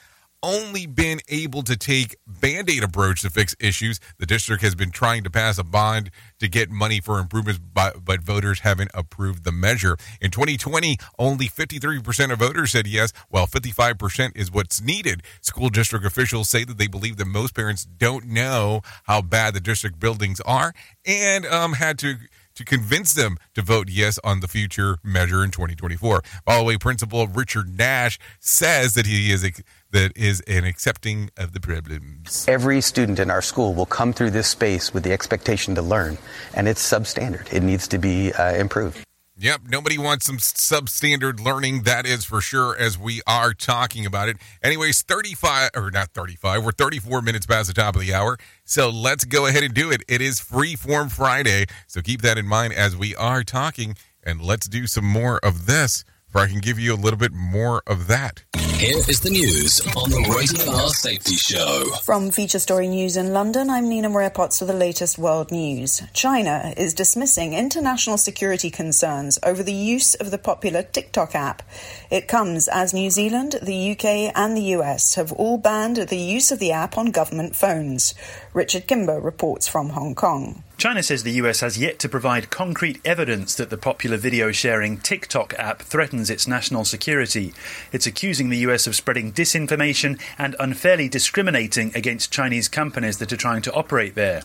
only 0.43 0.87
been 0.87 1.21
able 1.29 1.63
to 1.63 1.77
take 1.77 2.17
band 2.27 2.71
aid 2.71 2.83
approach 2.83 3.23
to 3.23 3.31
fix 3.31 3.55
issues. 3.61 4.01
The 4.19 4.27
district 4.27 4.63
has 4.63 4.75
been 4.75 4.91
trying 4.91 5.25
to 5.25 5.31
pass 5.31 5.59
a 5.59 5.65
bond 5.65 6.11
to 6.39 6.49
get 6.49 6.71
money 6.71 7.01
for 7.01 7.19
improvements, 7.19 7.61
but, 7.61 8.05
but 8.05 8.21
voters 8.21 8.61
haven't 8.61 8.91
approved 8.95 9.45
the 9.45 9.53
measure. 9.53 9.97
In 10.21 10.31
2020, 10.31 10.97
only 11.19 11.49
53% 11.49 12.33
of 12.33 12.39
voters 12.39 12.73
said 12.73 12.87
yes, 12.87 13.13
while 13.29 13.47
55% 13.47 14.37
is 14.37 14.53
what's 14.53 14.81
needed. 14.81 15.23
School 15.41 15.69
district 15.69 16.05
officials 16.05 16.49
say 16.49 16.65
that 16.65 16.79
they 16.79 16.87
believe 16.87 17.17
that 17.17 17.27
most 17.27 17.55
parents 17.55 17.85
don't 17.85 18.27
know 18.27 18.83
how 19.05 19.23
bad 19.23 19.55
the 19.55 19.61
district 19.61 19.99
buildings 19.99 20.41
are 20.41 20.73
and 21.05 21.47
um, 21.47 21.75
had 21.75 21.99
to 21.99 22.17
to 22.59 22.65
convince 22.65 23.15
them 23.15 23.39
to 23.55 23.63
vote 23.63 23.89
yes 23.89 24.19
on 24.25 24.41
the 24.41 24.49
future 24.49 24.99
measure 25.05 25.45
in 25.45 25.51
2024. 25.53 26.23
By 26.45 26.59
the 26.59 26.65
way, 26.65 26.77
Principal 26.77 27.29
Richard 27.29 27.79
Nash 27.79 28.19
says 28.41 28.95
that 28.95 29.07
he 29.07 29.31
is 29.31 29.45
that 29.91 30.17
is 30.17 30.41
an 30.43 30.65
accepting 30.65 31.31
of 31.37 31.53
the 31.53 31.61
problems. 31.61 32.45
Every 32.49 32.81
student 32.81 33.19
in 33.19 33.31
our 33.31 33.43
school 33.43 33.75
will 33.75 33.87
come 33.87 34.13
through 34.13 34.31
this 34.31 34.49
space 34.49 34.93
with 34.93 35.03
the 35.03 35.13
expectation 35.13 35.75
to 35.77 35.83
learn, 35.83 36.19
and 36.55 36.69
it's 36.69 36.83
substandard. 36.83 37.53
It 37.53 37.63
needs 37.63 37.89
to 37.89 37.99
be 37.99 38.33
uh, 38.33 38.55
improved. 38.55 39.05
Yep, 39.41 39.61
nobody 39.69 39.97
wants 39.99 40.27
some 40.27 40.39
substandard 40.39 41.39
learning, 41.39 41.85
that 41.85 42.07
is 42.07 42.25
for 42.25 42.41
sure, 42.41 42.77
as 42.77 42.99
we 42.99 43.23
are 43.25 43.55
talking 43.55 44.05
about 44.05 44.29
it. 44.29 44.37
Anyways, 44.65 45.03
35, 45.03 45.71
or 45.77 45.93
not 45.93 46.09
35, 46.13 46.65
we're 46.65 46.73
34 46.73 47.23
minutes 47.23 47.47
past 47.47 47.69
the 47.69 47.75
top 47.75 47.95
of 47.95 48.01
the 48.01 48.13
hour. 48.13 48.37
So 48.65 48.91
let's 48.91 49.25
go 49.25 49.47
ahead 49.47 49.63
and 49.63 49.73
do 49.73 49.93
it. 49.93 50.03
It 50.09 50.21
is 50.21 50.41
Free 50.41 50.75
Form 50.75 51.09
Friday, 51.09 51.67
so 51.87 52.03
keep 52.03 52.21
that 52.23 52.37
in 52.37 52.49
mind 52.49 52.73
as 52.73 52.97
we 52.97 53.15
are 53.15 53.45
talking, 53.45 53.95
and 54.25 54.43
let's 54.43 54.69
do 54.69 54.89
some 54.89 55.05
more 55.05 55.39
of 55.45 55.67
this 55.67 56.05
where 56.33 56.45
I 56.45 56.49
can 56.49 56.61
give 56.61 56.79
you 56.79 56.95
a 56.95 56.97
little 56.97 57.19
bit 57.19 57.33
more 57.33 57.83
of 57.87 58.07
that. 58.09 58.45
Here 58.79 58.97
is 58.97 59.19
the 59.19 59.31
news 59.31 59.81
on 59.97 60.09
the 60.09 60.33
Rated 60.37 60.69
R 60.69 60.89
Safety 60.91 61.35
Show. 61.35 61.85
From 62.05 62.31
Feature 62.31 62.61
Story 62.61 62.87
News 62.87 63.17
in 63.17 63.33
London, 63.33 63.71
I'm 63.71 63.89
Nina 63.89 64.09
Maria 64.09 64.31
Potts 64.31 64.61
with 64.61 64.69
the 64.69 64.77
latest 64.77 65.19
world 65.19 65.51
news. 65.51 66.01
China 66.13 66.73
is 66.77 66.95
dismissing 66.95 67.55
international 67.55 68.19
security 68.19 68.71
concerns 68.71 69.37
over 69.43 69.65
the 69.65 69.73
use 69.73 70.15
of 70.15 70.31
the 70.31 70.39
popular 70.39 70.85
TikTok 70.85 71.35
app. 71.35 71.63
It 72.09 72.29
comes 72.29 72.69
as 72.69 72.95
New 72.95 73.11
Zealand, 73.11 73.57
the 73.61 73.91
UK, 73.91 74.33
and 74.37 74.57
the 74.57 74.77
US 74.77 75.17
have 75.17 75.33
all 75.33 75.59
banned 75.59 75.97
the 75.97 76.17
use 76.17 76.53
of 76.53 76.61
the 76.61 76.71
app 76.71 76.97
on 76.97 77.07
government 77.11 77.57
phones. 77.57 78.15
Richard 78.55 78.87
Kimber 78.87 79.21
reports 79.21 79.69
from 79.69 79.91
Hong 79.91 80.15
Kong. 80.15 80.65
China 80.79 81.03
says 81.03 81.23
the 81.23 81.33
US 81.33 81.61
has 81.61 81.77
yet 81.77 81.99
to 81.99 82.09
provide 82.09 82.51
concrete 82.51 83.01
evidence 83.05 83.55
that 83.55 83.69
the 83.69 83.77
popular 83.77 84.17
video 84.17 84.53
sharing 84.53 84.97
TikTok 84.97 85.53
app 85.59 85.83
threatens 85.83 86.31
its 86.31 86.49
national 86.49 86.85
security. 86.85 87.53
It's 87.93 88.07
accusing 88.07 88.49
the 88.49 88.59
US 88.59 88.87
of 88.87 88.97
spreading 88.97 89.33
disinformation 89.33 90.19
and 90.39 90.57
unfairly 90.59 91.09
discriminating 91.09 91.93
against 91.95 92.33
Chinese 92.33 92.69
companies 92.69 93.19
that 93.19 93.33
are 93.33 93.37
trying 93.37 93.63
to 93.63 93.73
operate 93.75 94.15
there. 94.15 94.43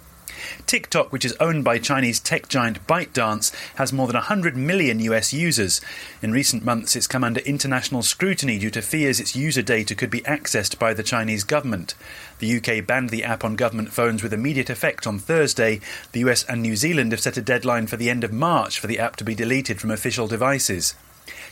TikTok, 0.66 1.12
which 1.12 1.26
is 1.26 1.36
owned 1.39 1.64
by 1.64 1.78
Chinese 1.78 2.20
tech 2.20 2.47
giant 2.47 2.86
ByteDance, 2.88 3.54
has 3.76 3.93
more 3.93 4.08
than 4.08 4.16
100 4.16 4.58
million 4.58 4.99
US 4.99 5.34
users. 5.34 5.82
In 6.22 6.32
recent 6.32 6.66
months, 6.66 6.95
it's 6.95 7.08
come 7.08 7.24
under 7.24 7.39
international 7.41 8.01
scrutiny 8.01 8.60
due 8.60 8.72
to 8.72 8.82
fears 8.82 9.20
its 9.20 9.36
user 9.36 9.62
data 9.62 9.95
could 9.95 10.10
be 10.10 10.22
accessed 10.22 10.80
by 10.80 10.93
the 10.93 11.04
Chinese 11.04 11.43
government. 11.43 11.95
The 12.44 12.58
UK 12.58 12.86
banned 12.86 13.10
the 13.10 13.24
app 13.24 13.46
on 13.46 13.56
government 13.56 13.94
phones 13.94 14.22
with 14.22 14.34
immediate 14.34 14.70
effect 14.70 15.08
on 15.08 15.18
Thursday. 15.18 15.80
The 16.12 16.20
US 16.28 16.44
and 16.44 16.62
New 16.62 16.76
Zealand 16.76 17.14
have 17.14 17.22
set 17.22 17.38
a 17.38 17.41
deadline 17.41 17.88
for 17.88 17.96
the 17.96 18.10
end 18.10 18.26
of 18.26 18.34
March 18.34 18.82
for 18.82 18.88
the 18.88 19.00
app 19.00 19.16
to 19.16 19.24
be 19.24 19.34
deleted 19.34 19.80
from 19.80 19.91
official 19.91 20.28
devices. 20.28 20.94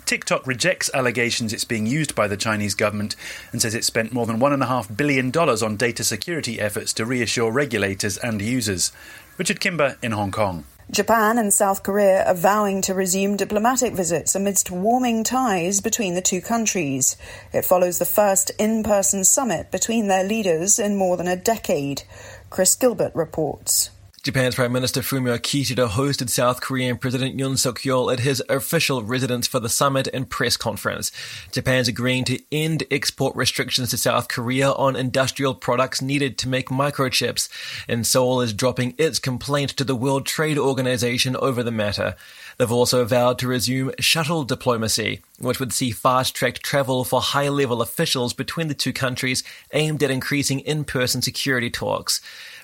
TikTok 0.04 0.46
rejects 0.46 0.92
allegations 0.94 1.54
it's 1.54 1.64
being 1.64 1.88
used 1.88 2.14
by 2.14 2.28
the 2.28 2.36
Chinese 2.36 2.76
government 2.76 3.16
and 3.54 3.62
says 3.62 3.74
it 3.74 3.86
spent 3.86 4.12
more 4.12 4.26
than 4.26 4.42
$1.5 4.42 4.98
billion 4.98 5.32
on 5.32 5.78
data 5.78 6.04
security 6.04 6.60
efforts 6.60 6.92
to 6.92 7.06
reassure 7.06 7.54
regulators 7.54 8.18
and 8.18 8.42
users. 8.42 8.92
Richard 9.38 9.62
Kimber 9.62 9.96
in 10.02 10.12
Hong 10.12 10.32
Kong. 10.32 10.66
Japan 10.92 11.38
and 11.38 11.54
South 11.54 11.84
Korea 11.84 12.26
are 12.26 12.34
vowing 12.34 12.82
to 12.82 12.94
resume 12.94 13.38
diplomatic 13.38 13.94
visits 13.94 14.36
amidst 14.36 14.70
warming 14.70 15.24
ties 15.24 15.80
between 15.80 16.16
the 16.16 16.22
two 16.22 16.42
countries. 16.42 17.16
It 17.54 17.64
follows 17.64 17.98
the 17.98 18.04
first 18.04 18.52
in 18.60 18.84
person 18.84 19.24
summit 19.24 19.72
between 19.72 20.08
their 20.08 20.26
leaders 20.26 20.80
in 20.80 20.98
more 20.98 21.16
than 21.16 21.30
a 21.30 21.38
decade. 21.38 22.04
Chris 22.50 22.76
Gilbert 22.76 23.16
reports. 23.16 23.90
Japan's 24.24 24.54
Prime 24.54 24.72
Minister 24.72 25.02
Fumio 25.02 25.40
Kishida 25.40 25.90
hosted 25.90 26.30
South 26.30 26.62
Korean 26.62 26.96
President 26.96 27.36
Yoon 27.36 27.58
Suk 27.58 27.80
Yeol 27.80 28.14
at 28.14 28.20
his 28.20 28.44
official 28.50 29.02
residence 29.02 29.48
for 29.48 29.60
the 29.60 29.68
summit 29.68 30.08
and 30.14 30.30
press 30.30 30.58
conference. 30.58 31.12
Japan's 31.52 31.88
agreeing 31.88 32.24
to 32.26 32.40
end 32.52 32.84
export 32.92 33.36
restrictions 33.36 33.90
to 33.90 33.98
South 33.98 34.28
Korea 34.28 34.74
on 34.74 34.96
industrial 34.96 35.56
products 35.56 36.04
needed 36.04 36.38
to 36.38 36.48
make 36.48 36.70
microchips, 36.70 37.50
and 37.88 38.06
Seoul 38.06 38.42
is 38.42 38.54
dropping 38.54 38.94
its 39.00 39.18
complaint 39.18 39.72
to 39.72 39.84
the 39.84 39.96
World 39.96 40.28
Trade 40.28 40.60
Organization 40.60 41.36
over 41.38 41.64
the 41.64 41.72
matter. 41.72 42.16
They've 42.60 42.72
also 42.72 43.04
vowed 43.06 43.40
to 43.40 43.48
resume 43.48 43.92
shuttle 43.98 44.44
diplomacy, 44.44 45.22
which 45.40 45.60
would 45.60 45.74
see 45.74 45.90
fast 45.90 46.36
tracked 46.36 46.62
travel 46.62 47.04
for 47.04 47.22
high 47.22 47.50
level 47.50 47.82
officials 47.82 48.34
between 48.34 48.68
the 48.68 48.76
two 48.76 48.94
countries 48.94 49.44
aimed 49.74 50.04
at 50.04 50.12
increasing 50.12 50.60
in 50.60 50.84
person 50.84 51.24
security 51.24 51.72
talks. 51.72 52.22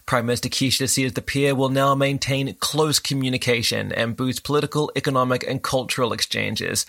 Prime 0.07 0.25
Minister 0.25 0.47
Kishida 0.47 0.87
says 0.87 1.13
the 1.13 1.21
pair 1.21 1.53
will 1.53 1.67
now 1.67 1.93
maintain 1.93 2.55
close 2.61 2.97
communication 2.97 3.91
and 3.91 4.15
boost 4.15 4.45
political, 4.45 4.89
economic, 4.95 5.45
and 5.45 5.61
cultural 5.61 6.13
exchanges. 6.13 6.85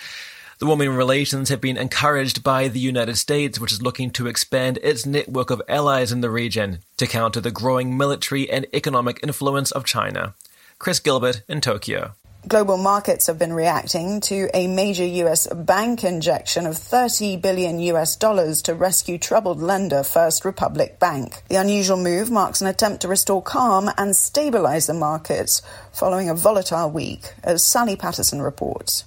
The 0.60 0.66
warming 0.66 0.90
relations 0.90 1.48
have 1.48 1.60
been 1.60 1.76
encouraged 1.76 2.44
by 2.44 2.68
the 2.68 2.78
United 2.78 3.16
States, 3.16 3.58
which 3.58 3.72
is 3.72 3.82
looking 3.82 4.12
to 4.12 4.28
expand 4.28 4.78
its 4.84 5.04
network 5.04 5.50
of 5.50 5.60
allies 5.68 6.12
in 6.12 6.20
the 6.20 6.30
region 6.30 6.78
to 6.96 7.08
counter 7.08 7.40
the 7.40 7.50
growing 7.50 7.96
military 7.96 8.48
and 8.48 8.66
economic 8.72 9.18
influence 9.24 9.72
of 9.72 9.84
China. 9.84 10.34
Chris 10.78 11.00
Gilbert 11.00 11.42
in 11.48 11.60
Tokyo. 11.60 12.14
Global 12.48 12.78
markets 12.78 13.26
have 13.26 13.38
been 13.38 13.52
reacting 13.52 14.22
to 14.22 14.48
a 14.54 14.68
major 14.68 15.04
US 15.04 15.46
bank 15.52 16.02
injection 16.02 16.64
of 16.64 16.78
30 16.78 17.36
billion 17.36 17.78
US 17.78 18.16
dollars 18.16 18.62
to 18.62 18.74
rescue 18.74 19.18
troubled 19.18 19.60
lender 19.60 20.02
First 20.02 20.46
Republic 20.46 20.98
Bank. 20.98 21.42
The 21.50 21.56
unusual 21.56 21.98
move 21.98 22.30
marks 22.30 22.62
an 22.62 22.66
attempt 22.66 23.02
to 23.02 23.08
restore 23.08 23.42
calm 23.42 23.90
and 23.98 24.16
stabilize 24.16 24.86
the 24.86 24.94
markets 24.94 25.60
following 25.92 26.30
a 26.30 26.34
volatile 26.34 26.90
week, 26.90 27.34
as 27.44 27.66
Sally 27.66 27.96
Patterson 27.96 28.40
reports. 28.40 29.04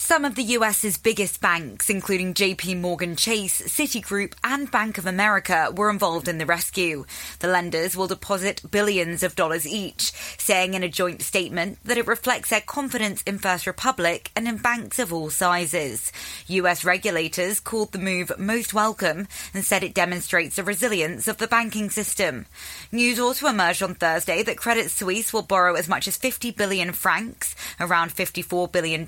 Some 0.00 0.24
of 0.24 0.36
the 0.36 0.44
US's 0.44 0.96
biggest 0.96 1.40
banks, 1.40 1.90
including 1.90 2.32
JP 2.32 2.80
Morgan 2.80 3.16
Chase, 3.16 3.60
Citigroup, 3.62 4.34
and 4.44 4.70
Bank 4.70 4.96
of 4.96 5.06
America, 5.06 5.72
were 5.76 5.90
involved 5.90 6.28
in 6.28 6.38
the 6.38 6.46
rescue. 6.46 7.04
The 7.40 7.48
lenders 7.48 7.96
will 7.96 8.06
deposit 8.06 8.62
billions 8.70 9.24
of 9.24 9.34
dollars 9.34 9.66
each, 9.66 10.12
saying 10.38 10.74
in 10.74 10.84
a 10.84 10.88
joint 10.88 11.20
statement 11.22 11.80
that 11.84 11.98
it 11.98 12.06
reflects 12.06 12.50
their 12.50 12.60
confidence 12.60 13.22
in 13.22 13.40
First 13.40 13.66
Republic 13.66 14.30
and 14.36 14.46
in 14.46 14.58
banks 14.58 15.00
of 15.00 15.12
all 15.12 15.30
sizes. 15.30 16.12
US 16.46 16.84
regulators 16.84 17.58
called 17.58 17.90
the 17.90 17.98
move 17.98 18.30
most 18.38 18.72
welcome 18.72 19.26
and 19.52 19.64
said 19.64 19.82
it 19.82 19.94
demonstrates 19.94 20.54
the 20.56 20.64
resilience 20.64 21.26
of 21.26 21.38
the 21.38 21.48
banking 21.48 21.90
system. 21.90 22.46
News 22.92 23.18
also 23.18 23.48
emerged 23.48 23.82
on 23.82 23.96
Thursday 23.96 24.44
that 24.44 24.58
Credit 24.58 24.92
Suisse 24.92 25.32
will 25.32 25.42
borrow 25.42 25.74
as 25.74 25.88
much 25.88 26.06
as 26.06 26.16
50 26.16 26.52
billion 26.52 26.92
francs, 26.92 27.56
around 27.80 28.14
$54 28.14 28.70
billion, 28.70 29.04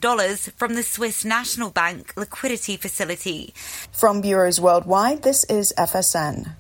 from 0.57 0.75
the 0.75 0.80
Swiss 0.83 1.25
National 1.25 1.71
Bank 1.71 2.13
liquidity 2.17 2.77
facility. 2.77 3.55
From 3.93 4.21
bureaus 4.21 4.61
worldwide, 4.61 5.23
this 5.23 5.45
is 5.45 5.73
FSN. 5.77 6.60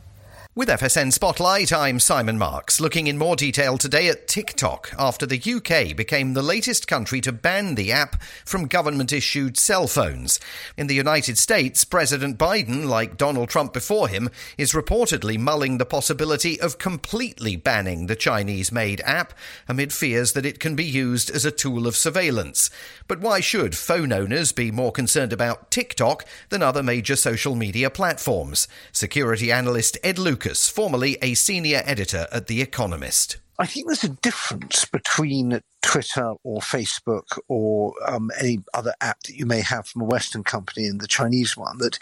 With 0.61 0.69
FSN 0.69 1.15
Spotlight, 1.15 1.73
I'm 1.73 1.99
Simon 1.99 2.37
Marks, 2.37 2.83
looking 2.83 3.07
in 3.07 3.17
more 3.17 3.35
detail 3.35 3.79
today 3.79 4.09
at 4.09 4.29
TikTok 4.29 4.93
after 4.99 5.25
the 5.25 5.41
UK 5.41 5.97
became 5.97 6.35
the 6.35 6.43
latest 6.43 6.87
country 6.87 7.23
to 7.23 7.33
ban 7.33 7.77
the 7.77 7.91
app 7.91 8.23
from 8.45 8.67
government 8.67 9.11
issued 9.11 9.57
cell 9.57 9.87
phones. 9.87 10.39
In 10.77 10.87
the 10.87 10.95
United 10.95 11.39
States, 11.39 11.87
President 11.87 12.37
Biden, 12.37 12.85
like 12.85 13.17
Donald 13.17 13.49
Trump 13.49 13.73
before 13.73 14.09
him, 14.09 14.29
is 14.59 14.75
reportedly 14.75 15.39
mulling 15.39 15.79
the 15.79 15.87
possibility 15.87 16.61
of 16.61 16.77
completely 16.77 17.57
banning 17.57 18.07
the 18.07 18.15
Chinese 18.15 18.71
made 18.71 19.01
app 19.07 19.33
amid 19.67 19.95
fears 19.95 20.35
that 20.35 20.45
it 20.45 20.61
can 20.61 20.77
be 20.77 20.85
used 20.85 21.31
as 21.31 21.47
a 21.47 21.51
tool 21.51 21.87
of 21.87 21.97
surveillance. 21.97 22.69
But 23.09 23.21
why 23.21 23.41
should 23.41 23.75
phone 23.75 24.13
owners 24.13 24.53
be 24.53 24.71
more 24.71 24.93
concerned 24.93 25.33
about 25.33 25.71
TikTok 25.71 26.27
than 26.51 26.63
other 26.63 26.83
major 26.83 27.17
social 27.17 27.55
media 27.55 27.89
platforms? 27.89 28.69
Security 28.93 29.51
analyst 29.51 29.97
Ed 30.05 30.19
Lucas 30.19 30.50
Lucas, 30.51 30.69
formerly 30.69 31.17
a 31.23 31.35
senior 31.35 31.81
editor 31.85 32.27
at 32.33 32.49
The 32.49 32.61
Economist. 32.61 33.37
I 33.61 33.67
think 33.67 33.87
there's 33.87 34.03
a 34.03 34.09
difference 34.09 34.85
between 34.85 35.61
Twitter 35.83 36.35
or 36.43 36.61
Facebook 36.61 37.39
or 37.49 37.95
um, 38.07 38.31
any 38.39 38.61
other 38.75 38.95
app 39.01 39.23
that 39.25 39.37
you 39.37 39.47
may 39.47 39.61
have 39.61 39.87
from 39.87 40.03
a 40.03 40.07
Western 40.07 40.45
company 40.45 40.87
and 40.87 41.01
the 41.01 41.09
Chinese 41.09 41.57
one. 41.57 41.79
That 41.79 41.99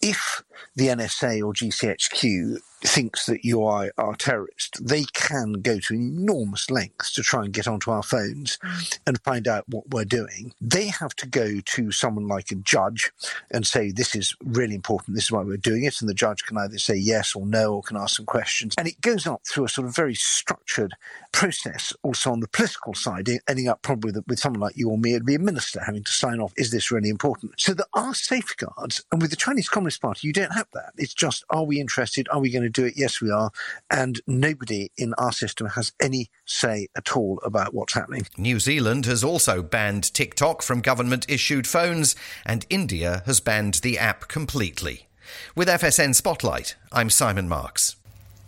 if 0.00 0.42
the 0.76 0.88
NSA 0.88 1.44
or 1.44 1.52
GCHQ 1.52 2.58
thinks 2.82 3.26
that 3.26 3.44
you 3.44 3.62
are, 3.64 3.92
are 3.98 4.14
terrorist, 4.14 4.78
they 4.82 5.04
can 5.12 5.54
go 5.54 5.78
to 5.78 5.94
enormous 5.94 6.70
lengths 6.70 7.12
to 7.12 7.22
try 7.22 7.44
and 7.44 7.52
get 7.52 7.68
onto 7.68 7.90
our 7.90 8.02
phones 8.02 8.58
mm. 8.58 8.98
and 9.06 9.20
find 9.22 9.46
out 9.46 9.64
what 9.68 9.90
we're 9.90 10.04
doing. 10.04 10.54
They 10.60 10.86
have 10.86 11.14
to 11.16 11.28
go 11.28 11.60
to 11.60 11.90
someone 11.92 12.26
like 12.26 12.50
a 12.50 12.56
judge 12.56 13.12
and 13.50 13.66
say, 13.66 13.90
this 13.90 14.14
is 14.14 14.34
really 14.42 14.74
important, 14.74 15.14
this 15.14 15.24
is 15.24 15.32
why 15.32 15.42
we're 15.42 15.56
doing 15.56 15.84
it. 15.84 16.00
And 16.00 16.08
the 16.08 16.14
judge 16.14 16.44
can 16.44 16.56
either 16.56 16.78
say 16.78 16.96
yes 16.96 17.34
or 17.34 17.46
no 17.46 17.74
or 17.74 17.82
can 17.82 17.96
ask 17.96 18.16
some 18.16 18.26
questions. 18.26 18.74
And 18.78 18.88
it 18.88 19.00
goes 19.00 19.26
up 19.26 19.42
through 19.46 19.64
a 19.64 19.68
sort 19.68 19.86
of 19.86 19.94
very 19.94 20.14
structured 20.14 20.94
process 21.32 21.92
also 22.02 22.32
on 22.32 22.40
the 22.40 22.48
political 22.48 22.94
side, 22.94 23.28
ending 23.48 23.68
up 23.68 23.82
probably 23.82 24.12
with, 24.26 24.38
someone 24.38 24.60
like 24.60 24.76
you 24.76 24.90
or 24.90 24.98
me, 24.98 25.12
it'd 25.12 25.26
be 25.26 25.34
a 25.34 25.38
minister 25.38 25.80
having 25.80 26.04
to 26.04 26.12
sign 26.12 26.40
off, 26.40 26.52
is 26.56 26.70
this 26.70 26.90
really 26.90 27.08
important? 27.08 27.52
So 27.58 27.74
there 27.74 27.86
are 27.94 28.14
safeguards. 28.14 29.04
And 29.12 29.20
with 29.20 29.30
the 29.30 29.36
Chinese 29.36 29.68
Communist 29.68 30.02
Party, 30.02 30.26
you 30.26 30.32
don't 30.32 30.52
have 30.52 30.68
that. 30.74 30.92
It's 30.96 31.14
just, 31.14 31.44
are 31.50 31.64
we 31.64 31.80
interested? 31.80 32.28
Are 32.30 32.40
we 32.40 32.50
going 32.50 32.62
to 32.62 32.68
do 32.68 32.84
it? 32.84 32.94
Yes, 32.96 33.20
we 33.20 33.30
are. 33.30 33.50
And 33.90 34.20
nobody 34.26 34.90
in 34.96 35.14
our 35.14 35.32
system 35.32 35.68
has 35.68 35.92
any 36.00 36.30
say 36.44 36.88
at 36.96 37.16
all 37.16 37.40
about 37.44 37.74
what's 37.74 37.94
happening. 37.94 38.26
New 38.36 38.58
Zealand 38.58 39.06
has 39.06 39.24
also 39.24 39.62
banned 39.62 40.12
TikTok 40.14 40.62
from 40.62 40.80
government 40.80 41.26
issued 41.28 41.66
phones, 41.66 42.16
and 42.44 42.66
India 42.70 43.22
has 43.26 43.40
banned 43.40 43.74
the 43.74 43.98
app 43.98 44.28
completely. 44.28 45.08
With 45.54 45.68
FSN 45.68 46.14
Spotlight, 46.14 46.76
I'm 46.92 47.10
Simon 47.10 47.48
Marks. 47.48 47.96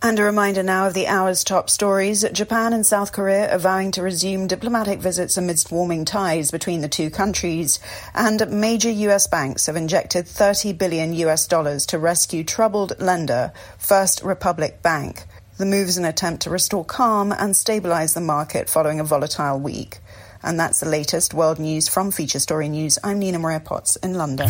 And 0.04 0.18
a 0.18 0.24
reminder 0.24 0.64
now 0.64 0.88
of 0.88 0.94
the 0.94 1.06
hour's 1.06 1.44
top 1.44 1.70
stories. 1.70 2.28
Japan 2.32 2.72
and 2.72 2.84
South 2.84 3.12
Korea 3.12 3.54
are 3.54 3.58
vowing 3.58 3.92
to 3.92 4.02
resume 4.02 4.48
diplomatic 4.48 4.98
visits 4.98 5.36
amidst 5.36 5.70
warming 5.70 6.04
ties 6.04 6.50
between 6.50 6.80
the 6.80 6.88
two 6.88 7.08
countries. 7.08 7.78
And 8.12 8.50
major 8.50 8.90
US 8.90 9.28
banks 9.28 9.66
have 9.66 9.76
injected 9.76 10.26
30 10.26 10.72
billion 10.72 11.12
US 11.12 11.46
dollars 11.46 11.86
to 11.86 12.00
rescue 12.00 12.42
troubled 12.42 12.98
lender 12.98 13.52
First 13.78 14.24
Republic 14.24 14.82
Bank. 14.82 15.22
The 15.58 15.66
move 15.66 15.86
is 15.86 15.98
an 15.98 16.04
attempt 16.04 16.42
to 16.42 16.50
restore 16.50 16.84
calm 16.84 17.30
and 17.30 17.56
stabilize 17.56 18.14
the 18.14 18.20
market 18.20 18.68
following 18.68 18.98
a 18.98 19.04
volatile 19.04 19.60
week. 19.60 19.98
And 20.42 20.58
that's 20.58 20.80
the 20.80 20.88
latest 20.88 21.32
world 21.32 21.60
news 21.60 21.88
from 21.88 22.10
Feature 22.10 22.40
Story 22.40 22.68
News. 22.68 22.98
I'm 23.04 23.20
Nina 23.20 23.38
Maria 23.38 23.60
Potts 23.60 23.94
in 23.94 24.14
London. 24.14 24.48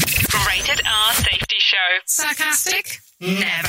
Rated 0.48 0.80
R 0.86 1.12
Safety 1.12 1.57
Show. 1.59 1.76
Sarcastic? 2.07 3.00
Never. 3.20 3.68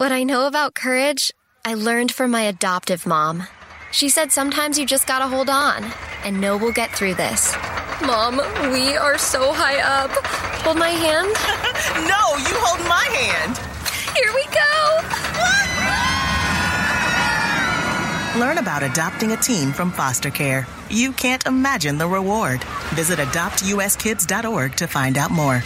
What 0.00 0.12
I 0.12 0.22
know 0.22 0.46
about 0.46 0.72
courage, 0.72 1.30
I 1.62 1.74
learned 1.74 2.10
from 2.10 2.30
my 2.30 2.44
adoptive 2.44 3.04
mom. 3.04 3.46
She 3.92 4.08
said 4.08 4.32
sometimes 4.32 4.78
you 4.78 4.86
just 4.86 5.06
gotta 5.06 5.26
hold 5.26 5.50
on 5.50 5.84
and 6.24 6.40
know 6.40 6.56
we'll 6.56 6.72
get 6.72 6.90
through 6.90 7.16
this. 7.16 7.54
Mom, 8.06 8.38
we 8.72 8.96
are 8.96 9.18
so 9.18 9.52
high 9.52 9.78
up. 9.80 10.10
Hold 10.64 10.78
my 10.78 10.88
hand. 10.88 11.28
no, 12.08 12.22
you 12.48 12.56
hold 12.64 12.80
my 12.88 13.04
hand. 13.12 13.58
Here 14.16 14.32
we 14.32 14.46
go. 18.34 18.40
Learn 18.40 18.56
about 18.56 18.82
adopting 18.82 19.32
a 19.32 19.36
teen 19.36 19.70
from 19.70 19.92
foster 19.92 20.30
care. 20.30 20.66
You 20.88 21.12
can't 21.12 21.44
imagine 21.44 21.98
the 21.98 22.08
reward. 22.08 22.64
Visit 22.94 23.18
adoptuskids.org 23.18 24.76
to 24.76 24.86
find 24.86 25.18
out 25.18 25.30
more. 25.30 25.62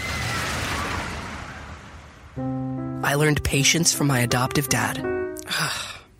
I 3.04 3.16
learned 3.16 3.44
patience 3.44 3.92
from 3.92 4.06
my 4.06 4.20
adoptive 4.20 4.70
dad. 4.70 4.98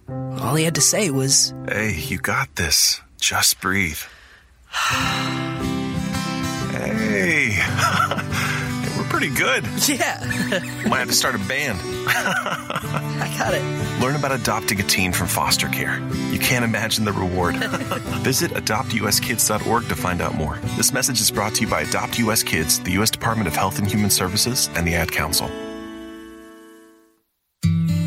All 0.09 0.55
he 0.55 0.65
had 0.65 0.75
to 0.75 0.83
say 0.83 1.11
was, 1.11 1.55
Hey, 1.67 1.95
you 1.95 2.19
got 2.19 2.55
this. 2.57 3.01
Just 3.19 3.59
breathe. 3.63 4.01
hey, 4.71 5.57
we're 8.99 9.09
pretty 9.09 9.31
good. 9.35 9.65
Yeah. 9.89 10.23
Might 10.87 10.99
have 10.99 11.09
to 11.09 11.15
start 11.15 11.35
a 11.35 11.39
band. 11.39 11.81
I 12.07 13.35
got 13.39 13.55
it. 13.55 13.63
Learn 14.03 14.17
about 14.17 14.33
adopting 14.33 14.79
a 14.79 14.83
teen 14.83 15.15
from 15.15 15.27
foster 15.27 15.69
care. 15.69 16.07
You 16.31 16.39
can't 16.39 16.67
imagine 16.67 17.07
the 17.07 17.13
reward. 17.13 17.57
Visit 18.23 18.51
adoptuskids.org 18.51 19.89
to 19.89 19.97
find 19.97 20.21
out 20.21 20.35
more. 20.35 20.59
This 20.77 20.93
message 20.93 21.23
is 21.23 21.31
brought 21.31 21.55
to 21.55 21.63
you 21.63 21.67
by 21.67 21.81
Adopt 21.81 22.19
US 22.19 22.43
Kids, 22.43 22.79
the 22.81 22.93
U.S. 22.93 23.11
Department 23.11 23.49
of 23.49 23.57
Health 23.57 23.79
and 23.79 23.91
Human 23.91 24.11
Services, 24.11 24.69
and 24.75 24.87
the 24.87 24.97
Ad 24.97 25.11
Council. 25.11 25.51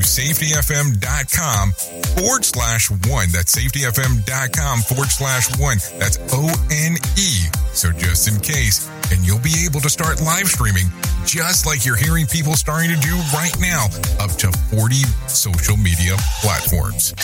safetyfm.com 0.00 1.72
forward 2.16 2.44
slash 2.44 2.90
one. 2.90 3.28
That's 3.30 3.54
safetyfm.com 3.54 4.80
forward 4.80 5.08
slash 5.08 5.58
one. 5.58 5.78
That's 5.98 6.18
O 6.32 6.48
N 6.70 6.96
E. 7.18 7.46
So 7.72 7.90
just 7.92 8.28
in 8.28 8.40
case, 8.40 8.88
and 9.10 9.26
you'll 9.26 9.38
be 9.40 9.64
able 9.66 9.80
to 9.80 9.90
start 9.90 10.20
live 10.22 10.48
streaming 10.48 10.86
just 11.24 11.66
like 11.66 11.86
you're 11.86 11.96
hearing 11.96 12.26
people 12.26 12.54
starting 12.54 12.90
to 12.90 13.00
do 13.00 13.14
right 13.32 13.54
now, 13.60 13.86
up 14.20 14.30
to 14.42 14.52
40 14.76 14.94
social 15.28 15.76
media 15.76 16.16
platforms. 16.42 17.14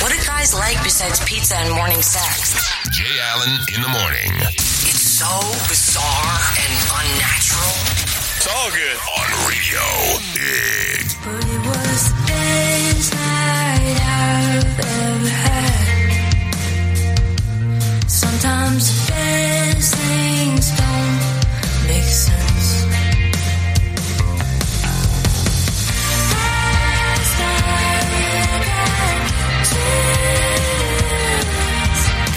What 0.00 0.10
do 0.12 0.18
guys 0.26 0.52
like 0.52 0.82
besides 0.82 1.24
pizza 1.24 1.54
and 1.56 1.72
morning 1.74 2.02
sex? 2.02 2.68
Jay 2.90 3.18
Allen 3.20 3.58
in 3.74 3.80
the 3.80 3.88
morning. 3.88 4.32
It's 5.14 5.22
so 5.22 5.38
bizarre 5.68 6.42
and 6.58 6.74
unnatural. 6.90 7.76
It's 8.34 8.50
all 8.50 8.66
good 8.72 8.98
on 9.14 9.30
radio. 9.46 9.84
Big. 10.34 11.06
But 11.22 11.38
it 11.38 11.60
was 11.70 12.02
the 12.10 12.16
best 12.26 13.14
night 13.14 14.00
I've 14.10 14.74
ever 14.80 15.28
had. 15.28 16.10
Sometimes 18.10 18.82
the 18.90 19.12
best 19.12 19.94
things 19.94 20.66
don't 20.78 21.22
make 21.86 22.10
sense. 22.10 22.44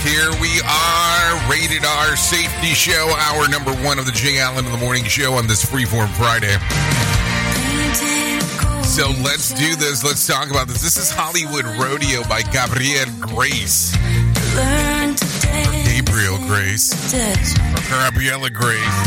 Here 0.07 0.31
we 0.39 0.61
are, 0.61 0.96
rated 1.49 1.85
R 1.85 2.15
safety 2.15 2.73
show, 2.73 3.13
hour 3.17 3.47
number 3.47 3.71
one 3.83 3.99
of 3.99 4.05
the 4.05 4.11
Jay 4.11 4.39
Allen 4.39 4.65
in 4.65 4.71
the 4.71 4.77
Morning 4.77 5.03
Show 5.05 5.33
on 5.33 5.47
this 5.47 5.63
Freeform 5.63 6.09
Friday. 6.09 6.53
So 8.83 9.09
let's 9.23 9.53
do 9.53 9.75
this. 9.75 10.03
Let's 10.03 10.25
talk 10.25 10.49
about 10.49 10.67
this. 10.67 10.81
This 10.81 10.97
is 10.97 11.11
Hollywood 11.11 11.65
Rodeo 11.79 12.23
by 12.27 12.41
Gabrielle 12.41 13.11
Grace. 13.19 13.95
Or 14.55 15.15
Gabriel 15.85 16.37
Grace. 16.47 16.91
Or 17.13 17.81
Gabriella 17.89 18.49
Grace. 18.49 18.97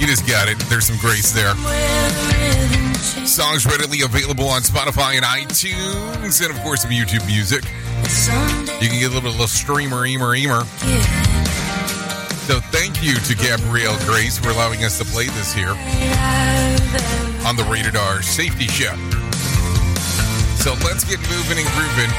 You 0.00 0.06
just 0.06 0.26
got 0.26 0.48
it. 0.48 0.58
There's 0.70 0.86
some 0.86 0.98
grace 0.98 1.32
there. 1.32 1.54
Songs 3.26 3.66
readily 3.66 4.02
available 4.02 4.48
on 4.48 4.62
Spotify 4.62 5.16
and 5.16 5.24
iTunes, 5.24 6.42
and 6.42 6.50
of 6.54 6.60
course, 6.62 6.82
some 6.82 6.90
YouTube 6.90 7.26
music. 7.26 7.64
You 8.82 8.88
can 8.88 8.98
get 8.98 9.10
a 9.10 9.14
little, 9.14 9.30
little 9.30 9.46
streamer, 9.46 10.04
eamer, 10.04 10.34
eamer. 10.34 10.62
So 12.46 12.60
thank 12.60 13.02
you 13.02 13.14
to 13.14 13.34
Gabrielle 13.34 13.98
Grace 14.04 14.38
for 14.38 14.50
allowing 14.50 14.84
us 14.84 14.98
to 14.98 15.04
play 15.06 15.24
this 15.28 15.54
here 15.54 15.70
on 17.46 17.56
the 17.56 17.66
Rated 17.70 17.96
R 17.96 18.20
Safety 18.20 18.66
Show. 18.66 18.94
So 20.60 20.74
let's 20.84 21.04
get 21.04 21.18
moving 21.30 21.56
and 21.56 21.68
grooving. 21.72 22.10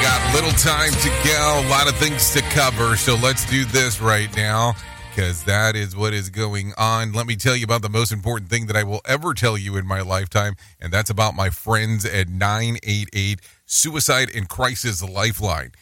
Got 0.00 0.34
little 0.34 0.52
time 0.52 0.92
to 0.92 1.08
go, 1.24 1.62
a 1.66 1.68
lot 1.68 1.88
of 1.88 1.96
things 1.96 2.32
to 2.34 2.40
cover. 2.54 2.96
So 2.96 3.16
let's 3.16 3.44
do 3.50 3.64
this 3.64 4.00
right 4.00 4.34
now 4.36 4.74
because 5.10 5.42
that 5.44 5.74
is 5.74 5.96
what 5.96 6.14
is 6.14 6.30
going 6.30 6.72
on. 6.78 7.12
Let 7.12 7.26
me 7.26 7.34
tell 7.34 7.56
you 7.56 7.64
about 7.64 7.82
the 7.82 7.88
most 7.88 8.12
important 8.12 8.48
thing 8.48 8.66
that 8.66 8.76
I 8.76 8.84
will 8.84 9.00
ever 9.06 9.34
tell 9.34 9.58
you 9.58 9.76
in 9.76 9.86
my 9.88 10.02
lifetime, 10.02 10.54
and 10.80 10.92
that's 10.92 11.10
about 11.10 11.34
my 11.34 11.50
friends 11.50 12.04
at 12.04 12.28
988 12.28 13.40
Suicide 13.66 14.30
and 14.32 14.48
Crisis 14.48 15.02
Lifeline. 15.02 15.72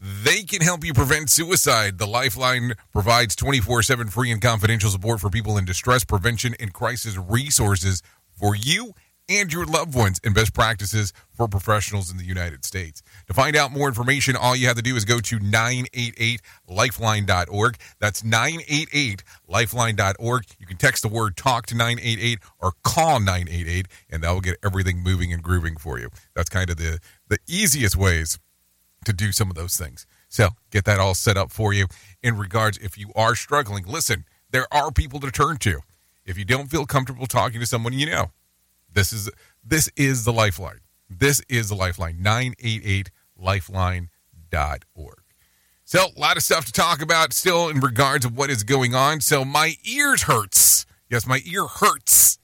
They 0.00 0.44
can 0.44 0.62
help 0.62 0.82
you 0.82 0.94
prevent 0.94 1.28
suicide. 1.28 1.98
The 1.98 2.06
Lifeline 2.06 2.72
provides 2.90 3.36
24 3.36 3.82
7 3.82 4.08
free 4.08 4.30
and 4.30 4.40
confidential 4.40 4.88
support 4.88 5.20
for 5.20 5.28
people 5.28 5.58
in 5.58 5.66
distress, 5.66 6.04
prevention, 6.04 6.54
and 6.58 6.72
crisis 6.72 7.18
resources 7.18 8.02
for 8.32 8.56
you 8.56 8.94
and 9.28 9.52
your 9.52 9.66
loved 9.66 9.94
ones 9.94 10.18
and 10.24 10.34
best 10.34 10.54
practices 10.54 11.12
for 11.34 11.48
professionals 11.48 12.10
in 12.10 12.16
the 12.16 12.24
United 12.24 12.64
States. 12.64 13.02
To 13.28 13.34
find 13.34 13.54
out 13.56 13.72
more 13.72 13.88
information, 13.88 14.36
all 14.36 14.56
you 14.56 14.66
have 14.66 14.76
to 14.76 14.82
do 14.82 14.96
is 14.96 15.04
go 15.04 15.20
to 15.20 15.38
988lifeline.org. 15.38 17.76
That's 18.00 18.22
988lifeline.org. 18.22 20.44
You 20.58 20.66
can 20.66 20.78
text 20.78 21.02
the 21.02 21.08
word 21.08 21.36
talk 21.36 21.66
to 21.66 21.76
988 21.76 22.38
or 22.58 22.72
call 22.82 23.20
988 23.20 23.86
and 24.08 24.22
that 24.22 24.32
will 24.32 24.40
get 24.40 24.56
everything 24.64 25.02
moving 25.02 25.30
and 25.32 25.42
grooving 25.42 25.76
for 25.76 26.00
you. 26.00 26.08
That's 26.34 26.48
kind 26.48 26.70
of 26.70 26.78
the 26.78 27.00
the 27.28 27.38
easiest 27.46 27.96
ways 27.96 28.38
to 29.04 29.12
do 29.12 29.32
some 29.32 29.50
of 29.50 29.56
those 29.56 29.76
things. 29.76 30.06
So, 30.28 30.50
get 30.70 30.84
that 30.84 31.00
all 31.00 31.14
set 31.14 31.36
up 31.36 31.50
for 31.50 31.72
you 31.72 31.86
in 32.22 32.36
regards 32.38 32.78
if 32.78 32.96
you 32.96 33.10
are 33.16 33.34
struggling. 33.34 33.84
Listen, 33.86 34.24
there 34.50 34.66
are 34.72 34.90
people 34.92 35.18
to 35.20 35.30
turn 35.30 35.56
to. 35.58 35.80
If 36.24 36.38
you 36.38 36.44
don't 36.44 36.70
feel 36.70 36.86
comfortable 36.86 37.26
talking 37.26 37.60
to 37.60 37.66
someone 37.66 37.92
you 37.92 38.06
know, 38.06 38.30
this 38.92 39.12
is 39.12 39.30
this 39.64 39.90
is 39.96 40.24
the 40.24 40.32
lifeline. 40.32 40.80
This 41.08 41.40
is 41.48 41.68
the 41.70 41.74
lifeline 41.74 42.18
988lifeline.org. 42.22 44.10
So, 45.84 46.06
a 46.16 46.20
lot 46.20 46.36
of 46.36 46.44
stuff 46.44 46.66
to 46.66 46.72
talk 46.72 47.02
about 47.02 47.32
still 47.32 47.68
in 47.68 47.80
regards 47.80 48.24
of 48.24 48.36
what 48.36 48.50
is 48.50 48.62
going 48.62 48.94
on. 48.94 49.20
So, 49.20 49.44
my 49.44 49.74
ears 49.84 50.22
hurts. 50.22 50.86
Yes, 51.08 51.26
my 51.26 51.40
ear 51.44 51.66
hurts. 51.66 52.38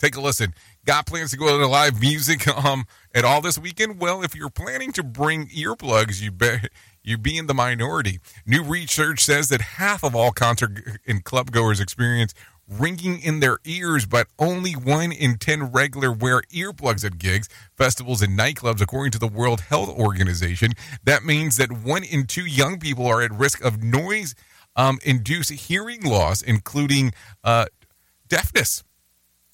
Take 0.00 0.16
a 0.16 0.20
listen. 0.20 0.54
Got 0.84 1.06
plans 1.06 1.30
to 1.30 1.36
go 1.36 1.56
to 1.58 1.66
live 1.66 2.00
music 2.00 2.48
um 2.48 2.86
at 3.14 3.24
all 3.24 3.40
this 3.40 3.58
weekend? 3.58 4.00
Well, 4.00 4.22
if 4.22 4.34
you're 4.34 4.50
planning 4.50 4.92
to 4.92 5.02
bring 5.02 5.48
earplugs, 5.48 6.20
you 6.20 6.30
bet 6.30 6.70
you 7.02 7.18
be 7.18 7.38
in 7.38 7.46
the 7.46 7.54
minority. 7.54 8.20
New 8.46 8.62
research 8.62 9.24
says 9.24 9.48
that 9.48 9.60
half 9.60 10.04
of 10.04 10.14
all 10.14 10.32
concert 10.32 11.00
and 11.06 11.24
club 11.24 11.50
goers 11.50 11.80
experience 11.80 12.34
ringing 12.70 13.20
in 13.20 13.40
their 13.40 13.58
ears, 13.64 14.06
but 14.06 14.28
only 14.38 14.72
one 14.72 15.10
in 15.10 15.36
10 15.36 15.72
regular 15.72 16.12
wear 16.12 16.42
earplugs 16.54 17.04
at 17.04 17.18
gigs, 17.18 17.48
festivals, 17.76 18.22
and 18.22 18.38
nightclubs, 18.38 18.80
according 18.80 19.10
to 19.12 19.18
the 19.18 19.26
World 19.26 19.60
Health 19.62 19.88
Organization. 19.88 20.72
That 21.04 21.24
means 21.24 21.56
that 21.56 21.72
one 21.72 22.04
in 22.04 22.26
two 22.26 22.46
young 22.46 22.78
people 22.78 23.06
are 23.06 23.22
at 23.22 23.32
risk 23.32 23.64
of 23.64 23.82
noise 23.82 24.34
um, 24.76 24.98
induced 25.04 25.50
hearing 25.50 26.02
loss, 26.04 26.42
including 26.42 27.12
uh, 27.42 27.66
deafness. 28.28 28.84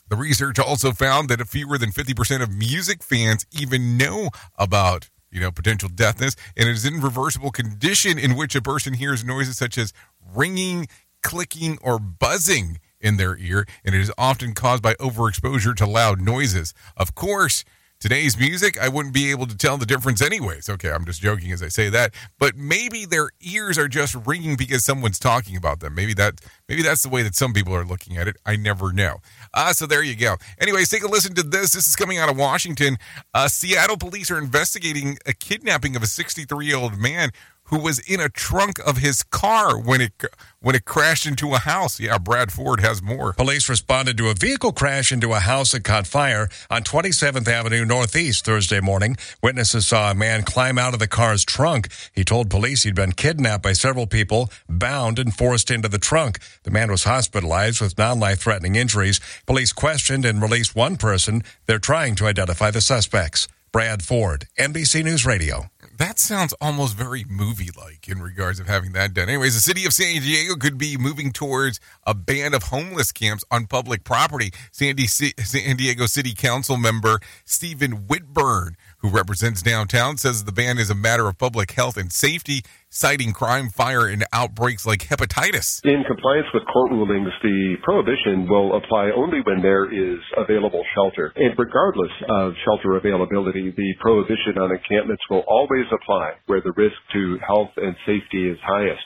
The 0.09 0.17
research 0.17 0.59
also 0.59 0.93
found 0.93 1.29
that 1.29 1.47
fewer 1.49 1.79
than 1.79 1.91
50% 1.91 2.43
of 2.43 2.55
music 2.55 3.03
fans 3.03 3.45
even 3.51 3.97
know 3.97 4.31
about 4.57 5.11
you 5.31 5.41
know 5.41 5.51
potential 5.51 5.89
deafness 5.89 6.37
and 6.57 6.69
it 6.69 6.73
is 6.73 6.85
an 6.85 6.95
irreversible 6.95 7.51
condition 7.51 8.19
in 8.19 8.37
which 8.37 8.55
a 8.55 8.63
person 8.63 8.95
hears 8.95 9.25
noises 9.25 9.59
such 9.59 9.77
as 9.77 9.93
ringing 10.35 10.87
clicking 11.23 11.79
or 11.83 11.99
buzzing 11.99 12.79
in 13.01 13.17
their 13.17 13.37
ear 13.37 13.67
and 13.85 13.95
it 13.95 14.01
is 14.01 14.13
often 14.17 14.55
caused 14.55 14.83
by 14.83 14.95
overexposure 14.95 15.75
to 15.75 15.87
loud 15.87 16.21
noises. 16.21 16.73
Of 16.97 17.15
course 17.15 17.65
today's 18.01 18.39
music 18.39 18.79
i 18.81 18.89
wouldn't 18.89 19.15
be 19.15 19.31
able 19.31 19.47
to 19.47 19.57
tell 19.57 19.77
the 19.77 19.87
difference 19.87 20.23
anyways. 20.23 20.69
Okay 20.69 20.91
i'm 20.91 21.05
just 21.05 21.21
joking 21.21 21.53
as 21.53 21.63
i 21.63 21.69
say 21.69 21.89
that. 21.89 22.13
But 22.39 22.57
maybe 22.57 23.05
their 23.05 23.31
ears 23.41 23.79
are 23.79 23.89
just 23.89 24.15
ringing 24.27 24.57
because 24.57 24.85
someone's 24.85 25.19
talking 25.19 25.57
about 25.57 25.81
them. 25.81 25.95
Maybe 25.95 26.15
that 26.15 26.41
maybe 26.69 26.83
that's 26.83 27.03
the 27.03 27.09
way 27.09 27.23
that 27.23 27.35
some 27.35 27.53
people 27.53 27.75
are 27.75 27.85
looking 27.85 28.17
at 28.17 28.29
it. 28.29 28.37
I 28.45 28.57
never 28.57 28.93
know. 28.93 29.19
Uh, 29.55 29.73
so 29.73 29.87
there 29.87 30.03
you 30.03 30.17
go. 30.17 30.37
Anyways 30.61 30.89
take 30.89 31.03
a 31.03 31.09
listen 31.09 31.35
to 31.35 31.43
this. 31.43 31.73
This 31.73 31.87
is 31.87 31.97
coming 31.97 32.19
out 32.19 32.29
of 32.29 32.37
washington. 32.37 32.97
Uh, 33.35 33.49
seattle 33.49 33.97
police 33.97 34.31
are 34.31 34.39
investigating 34.39 35.19
a 35.27 35.33
kidnapping 35.33 35.97
of 35.97 36.03
a 36.03 36.07
63 36.07 36.67
year 36.67 36.77
old 36.77 36.99
man 36.99 37.31
who 37.67 37.79
was 37.79 37.99
in 38.01 38.21
a 38.21 38.29
trunk 38.29 38.79
of 38.87 38.99
his 38.99 39.23
car 39.23 39.79
when 39.79 40.01
it 40.01 40.13
when 40.61 40.75
it 40.75 40.85
crashed 40.85 41.27
into 41.27 41.55
a 41.55 41.59
house. 41.59 42.01
Yeah, 42.01 42.19
Brad 42.19 42.51
Ford 42.51 42.81
has 42.81 43.01
more. 43.01 43.33
Police 43.35 43.69
responded 43.69 44.17
to 44.19 44.29
a 44.29 44.35
vehicle 44.35 44.73
crash 44.73 45.13
into 45.13 45.33
a 45.33 45.39
house 45.39 45.73
that 45.73 45.85
caught 45.85 46.07
fire 46.07 46.49
on 46.71 46.83
27th 46.83 47.47
Avenue 47.47 47.85
Northeast 47.85 48.45
Thursday 48.45 48.81
morning. 48.81 49.17
Witnesses 49.43 49.87
saw 49.87 50.11
a 50.11 50.15
man 50.15 50.43
climb 50.43 50.79
out 50.79 50.93
of 50.93 50.99
the 50.99 51.07
car's 51.07 51.45
trunk. 51.45 51.89
He 52.13 52.25
told 52.25 52.51
police 52.51 52.83
he'd 52.83 52.97
been 52.97 53.13
kidnapped 53.13 53.63
by 53.63 53.75
several 53.75 54.07
people, 54.07 54.51
bound 54.69 55.19
and 55.19 55.33
forced 55.33 55.71
into 55.71 55.89
the 55.89 55.99
trunk. 55.99 56.41
The 56.65 56.73
man 56.73 56.91
was 56.91 57.05
hospitalized 57.05 57.81
with 57.81 57.99
non-life 57.99 58.41
threatening 58.41 58.75
injuries. 58.75 59.21
Police 59.47 59.73
questioned 59.73 60.25
and 60.25 60.43
released 60.43 60.75
one 60.75 60.97
person. 60.97 61.43
They're 61.67 61.79
trying 61.79 62.17
to 62.17 62.27
identify 62.27 62.71
the 62.71 62.81
suspects. 62.81 63.47
Brad 63.73 64.03
Ford, 64.03 64.47
NBC 64.59 65.05
News 65.05 65.27
Radio 65.27 65.71
that 65.99 66.19
sounds 66.19 66.55
almost 66.61 66.97
very 66.97 67.25
movie 67.29 67.71
like 67.77 68.09
in 68.09 68.21
regards 68.23 68.61
of 68.61 68.67
having 68.67 68.93
that 68.93 69.15
done. 69.15 69.29
Anyways, 69.29 69.55
the 69.55 69.61
city 69.61 69.85
of 69.85 69.93
San 69.93 70.21
Diego 70.21 70.55
could 70.57 70.79
be 70.79 70.97
moving 70.97 71.33
towards 71.33 71.81
a 72.07 72.15
ban 72.15 72.55
of 72.55 72.65
homeless 72.65 73.13
camps 73.13 73.45
on 73.51 73.67
public 73.67 74.05
property. 74.05 74.53
San, 74.71 74.97
Diego 74.97 76.07
City 76.07 76.35
Council 76.35 76.77
member 76.77 77.21
Stephen 77.45 78.07
Whitburn 78.07 78.77
who 78.99 79.09
represents 79.09 79.63
downtown, 79.63 80.17
says 80.17 80.45
the 80.45 80.53
ban 80.53 80.79
is 80.79 80.91
a 80.91 80.95
matter 80.95 81.29
of 81.29 81.39
public 81.39 81.73
health 81.73 81.97
and 81.97 82.13
safety, 82.13 82.63
citing 82.89 83.33
crime, 83.33 83.69
fire, 83.69 84.07
and 84.07 84.25
outbreaks 84.33 84.87
like 84.87 85.01
hepatitis. 85.09 85.85
In 85.85 86.05
compliance 86.07 86.47
with 86.55 86.63
court 86.73 86.91
rulings, 86.91 87.33
the 87.43 87.77
prohibition 87.83 88.49
will 88.49 88.77
apply 88.77 89.11
only 89.17 89.41
when 89.45 89.63
there 89.63 89.85
is 89.85 90.19
available 90.37 90.83
shelter. 90.95 91.33
And 91.37 91.55
regardless 91.59 92.13
of 92.29 92.53
shelter 92.65 92.97
availability, 92.97 93.71
the 93.77 93.95
prohibition 94.01 94.59
on 94.61 94.73
encampments 94.73 95.23
will 95.31 95.45
always 95.47 95.87
apply 95.93 96.33
where 96.47 96.61
the 96.61 96.73
risk 96.73 96.97
to 97.13 97.39
health 97.47 97.71
and 97.77 97.95
safety 98.07 98.49
is 98.49 98.59
highest. 98.63 99.03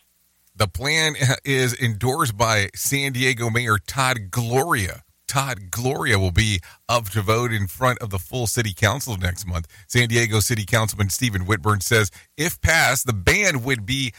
The 0.57 0.69
plan 0.69 1.15
is 1.45 1.81
endorsed 1.81 2.37
by 2.37 2.69
San 2.75 3.13
Diego 3.13 3.51
Mayor 3.51 3.79
Todd 3.79 4.31
Gloria 4.31 5.03
Todd 5.31 5.71
Gloria 5.71 6.19
will 6.19 6.33
be 6.33 6.61
up 6.89 7.09
to 7.11 7.23
vote 7.23 7.53
in 7.53 7.69
front 7.69 8.01
of 8.01 8.11
the 8.11 8.19
full 8.19 8.49
city 8.49 8.73
council 8.75 9.17
next 9.17 9.47
month. 9.47 9.69
San 9.87 10.09
Diego 10.09 10.41
City 10.41 10.67
Councilman 10.67 11.09
Stephen 11.09 11.43
Whitburn 11.43 11.83
says 11.83 12.11
if 12.37 12.61
passed, 12.61 13.07
the 13.07 13.13
ban 13.13 13.63
would 13.63 13.87
be 13.87 14.13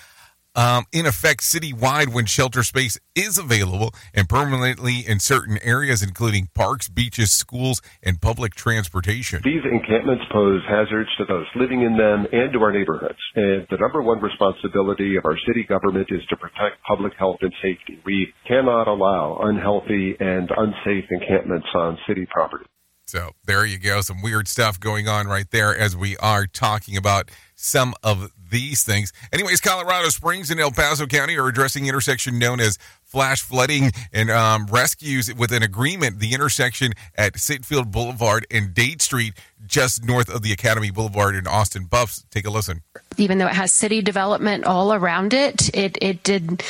um, 0.55 0.85
in 0.91 1.05
effect 1.05 1.41
citywide 1.41 2.13
when 2.13 2.25
shelter 2.25 2.63
space 2.63 2.99
is 3.15 3.37
available 3.37 3.93
and 4.13 4.27
permanently 4.27 5.05
in 5.07 5.19
certain 5.19 5.57
areas, 5.63 6.03
including 6.03 6.49
parks, 6.53 6.89
beaches, 6.89 7.31
schools, 7.31 7.81
and 8.03 8.21
public 8.21 8.55
transportation. 8.55 9.41
These 9.43 9.63
encampments 9.63 10.23
pose 10.31 10.61
hazards 10.67 11.09
to 11.17 11.25
those 11.25 11.45
living 11.55 11.81
in 11.81 11.97
them 11.97 12.25
and 12.31 12.53
to 12.53 12.59
our 12.59 12.71
neighborhoods. 12.71 13.19
And 13.35 13.67
the 13.69 13.77
number 13.77 14.01
one 14.01 14.19
responsibility 14.21 15.15
of 15.17 15.25
our 15.25 15.37
city 15.47 15.63
government 15.67 16.07
is 16.09 16.21
to 16.29 16.37
protect 16.37 16.81
public 16.87 17.13
health 17.17 17.37
and 17.41 17.53
safety. 17.61 18.01
We 18.05 18.33
cannot 18.47 18.87
allow 18.87 19.39
unhealthy 19.43 20.15
and 20.19 20.49
unsafe 20.55 21.05
encampments 21.11 21.67
on 21.75 21.97
city 22.07 22.27
property. 22.31 22.65
So 23.07 23.31
there 23.45 23.65
you 23.65 23.77
go. 23.77 24.01
Some 24.01 24.21
weird 24.21 24.47
stuff 24.47 24.79
going 24.79 25.07
on 25.07 25.27
right 25.27 25.49
there 25.51 25.75
as 25.75 25.97
we 25.97 26.15
are 26.17 26.47
talking 26.47 26.95
about 26.95 27.29
some 27.55 27.93
of 28.03 28.31
these 28.49 28.83
things. 28.83 29.13
Anyways, 29.31 29.61
Colorado 29.61 30.09
Springs 30.09 30.51
and 30.51 30.59
El 30.59 30.71
Paso 30.71 31.05
County 31.07 31.37
are 31.37 31.47
addressing 31.47 31.87
intersection 31.87 32.39
known 32.39 32.59
as 32.59 32.77
flash 33.03 33.41
flooding 33.41 33.91
and 34.13 34.29
um, 34.29 34.67
rescues 34.67 35.33
with 35.33 35.51
an 35.51 35.63
agreement. 35.63 36.19
The 36.19 36.33
intersection 36.33 36.93
at 37.15 37.33
Sitfield 37.33 37.91
Boulevard 37.91 38.45
and 38.49 38.73
Dade 38.73 39.01
Street, 39.01 39.33
just 39.65 40.03
north 40.03 40.29
of 40.29 40.41
the 40.41 40.51
Academy 40.51 40.91
Boulevard 40.91 41.35
in 41.35 41.47
Austin 41.47 41.85
Bluffs. 41.85 42.25
Take 42.29 42.45
a 42.45 42.49
listen. 42.49 42.81
Even 43.17 43.37
though 43.37 43.47
it 43.47 43.55
has 43.55 43.73
city 43.73 44.01
development 44.01 44.65
all 44.65 44.93
around 44.93 45.33
it, 45.33 45.73
it 45.75 45.97
it 46.01 46.23
did 46.23 46.63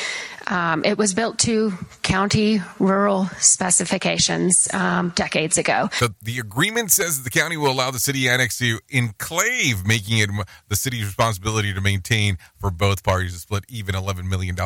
Um, 0.46 0.84
it 0.84 0.98
was 0.98 1.14
built 1.14 1.38
to 1.40 1.72
county 2.02 2.60
rural 2.78 3.26
specifications 3.38 4.72
um, 4.74 5.10
decades 5.14 5.58
ago. 5.58 5.88
So 5.92 6.08
the 6.22 6.38
agreement 6.38 6.90
says 6.90 7.22
the 7.22 7.30
county 7.30 7.56
will 7.56 7.70
allow 7.70 7.90
the 7.90 7.98
city 7.98 8.28
annex 8.28 8.58
to 8.58 8.80
enclave, 8.90 9.86
making 9.86 10.18
it 10.18 10.30
the 10.68 10.76
city's 10.76 11.04
responsibility 11.04 11.72
to 11.72 11.80
maintain 11.80 12.38
for 12.58 12.70
both 12.70 13.02
parties 13.02 13.32
to 13.34 13.38
split 13.38 13.64
even 13.68 13.94
$11 13.94 14.28
million 14.28 14.56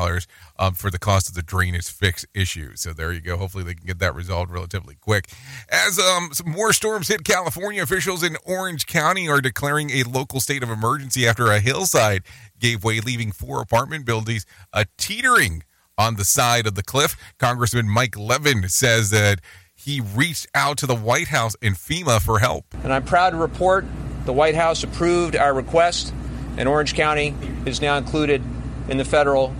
um, 0.59 0.75
for 0.75 0.91
the 0.91 0.99
cost 0.99 1.29
of 1.29 1.35
the 1.35 1.43
drainage 1.43 1.89
fix 1.89 2.25
issue. 2.35 2.75
So 2.75 2.93
there 2.93 3.13
you 3.13 3.21
go. 3.21 3.37
Hopefully 3.37 3.65
they 3.65 3.75
can 3.75 3.87
get 3.87 3.99
that 3.99 4.15
resolved 4.15 4.51
relatively 4.51 4.95
quick. 4.95 5.31
As 5.69 5.99
um, 5.99 6.31
more 6.45 6.73
storms 6.73 7.09
hit 7.09 7.25
California, 7.25 7.83
officials 7.83 8.23
in 8.23 8.37
Orange 8.45 8.87
County 8.87 9.29
are 9.29 9.41
declaring 9.41 9.91
a 9.91 10.03
local 10.05 10.41
state 10.41 10.63
of 10.63 10.71
emergency 10.71 11.27
after 11.27 11.47
a 11.51 11.61
hillside 11.61 12.23
gave 12.59 12.85
way, 12.85 13.01
leaving 13.01 13.33
four 13.33 13.61
apartment 13.61 14.05
buildings 14.05 14.47
uh, 14.73 14.85
teetering 14.97 15.63
on 15.99 16.17
the 16.17 16.25
side 16.25 16.67
of 16.67 16.75
the 16.75 16.83
cliff. 16.83 17.17
Congressman 17.39 17.89
Mike 17.89 18.17
Levin 18.17 18.69
says 18.69 19.11
that 19.11 19.41
he 19.75 20.01
reached 20.01 20.47
out 20.55 20.79
to 20.79 20.87
the 20.87 20.97
White 20.97 21.29
House 21.29 21.55
and 21.63 21.75
FEMA 21.75 22.21
for 22.21 22.39
help. 22.39 22.65
And 22.83 22.93
I'm 22.93 23.05
proud 23.05 23.31
to 23.31 23.37
report 23.37 23.85
the 24.25 24.33
White 24.33 24.55
House 24.55 24.83
approved 24.83 25.37
our 25.37 25.55
request, 25.55 26.13
and 26.57 26.69
Orange 26.69 26.95
County 26.95 27.35
is 27.65 27.81
now 27.81 27.97
included 27.97 28.43
in 28.89 28.99
the 28.99 29.05
federal 29.05 29.55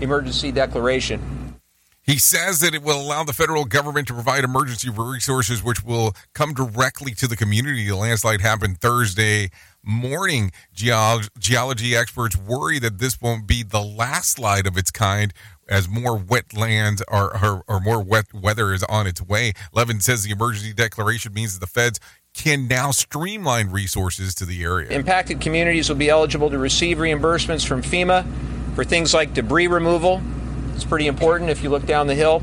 emergency 0.00 0.52
declaration. 0.52 1.20
He 2.02 2.18
says 2.18 2.60
that 2.60 2.74
it 2.74 2.82
will 2.82 3.00
allow 3.00 3.24
the 3.24 3.32
federal 3.32 3.64
government 3.64 4.08
to 4.08 4.14
provide 4.14 4.44
emergency 4.44 4.90
resources, 4.90 5.64
which 5.64 5.82
will 5.82 6.14
come 6.34 6.52
directly 6.52 7.12
to 7.14 7.26
the 7.26 7.34
community. 7.34 7.88
The 7.88 7.96
landslide 7.96 8.42
happened 8.42 8.78
Thursday 8.80 9.50
morning. 9.84 10.52
Geolo- 10.74 11.28
geology 11.38 11.96
experts 11.96 12.36
worry 12.36 12.78
that 12.78 12.98
this 12.98 13.20
won't 13.20 13.46
be 13.46 13.62
the 13.62 13.82
last 13.82 14.32
slide 14.32 14.66
of 14.66 14.76
its 14.76 14.90
kind 14.90 15.32
as 15.68 15.88
more 15.88 16.18
wetlands 16.18 17.02
are, 17.08 17.34
are, 17.36 17.64
or 17.66 17.80
more 17.80 18.02
wet 18.02 18.26
weather 18.34 18.72
is 18.72 18.82
on 18.84 19.06
its 19.06 19.22
way. 19.22 19.52
Levin 19.72 20.00
says 20.00 20.22
the 20.22 20.30
emergency 20.30 20.72
declaration 20.72 21.32
means 21.32 21.54
that 21.54 21.60
the 21.60 21.66
feds 21.66 21.98
can 22.34 22.66
now 22.66 22.90
streamline 22.90 23.68
resources 23.70 24.34
to 24.34 24.44
the 24.44 24.62
area. 24.64 24.90
Impacted 24.90 25.40
communities 25.40 25.88
will 25.88 25.96
be 25.96 26.10
eligible 26.10 26.50
to 26.50 26.58
receive 26.58 26.98
reimbursements 26.98 27.66
from 27.66 27.82
FEMA 27.82 28.26
for 28.74 28.84
things 28.84 29.14
like 29.14 29.32
debris 29.34 29.68
removal. 29.68 30.20
It's 30.74 30.84
pretty 30.84 31.06
important 31.06 31.50
if 31.50 31.62
you 31.62 31.70
look 31.70 31.86
down 31.86 32.08
the 32.08 32.14
hill. 32.14 32.42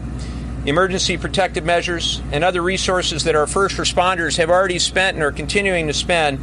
Emergency 0.66 1.18
protective 1.18 1.66
measures 1.66 2.22
and 2.32 2.44
other 2.44 2.62
resources 2.62 3.24
that 3.26 3.36
our 3.36 3.48
first 3.48 3.78
responders 3.78 4.38
have 4.38 4.50
already 4.50 4.80
spent 4.80 5.16
and 5.16 5.24
are 5.24 5.32
continuing 5.32 5.88
to 5.88 5.94
spend. 5.94 6.40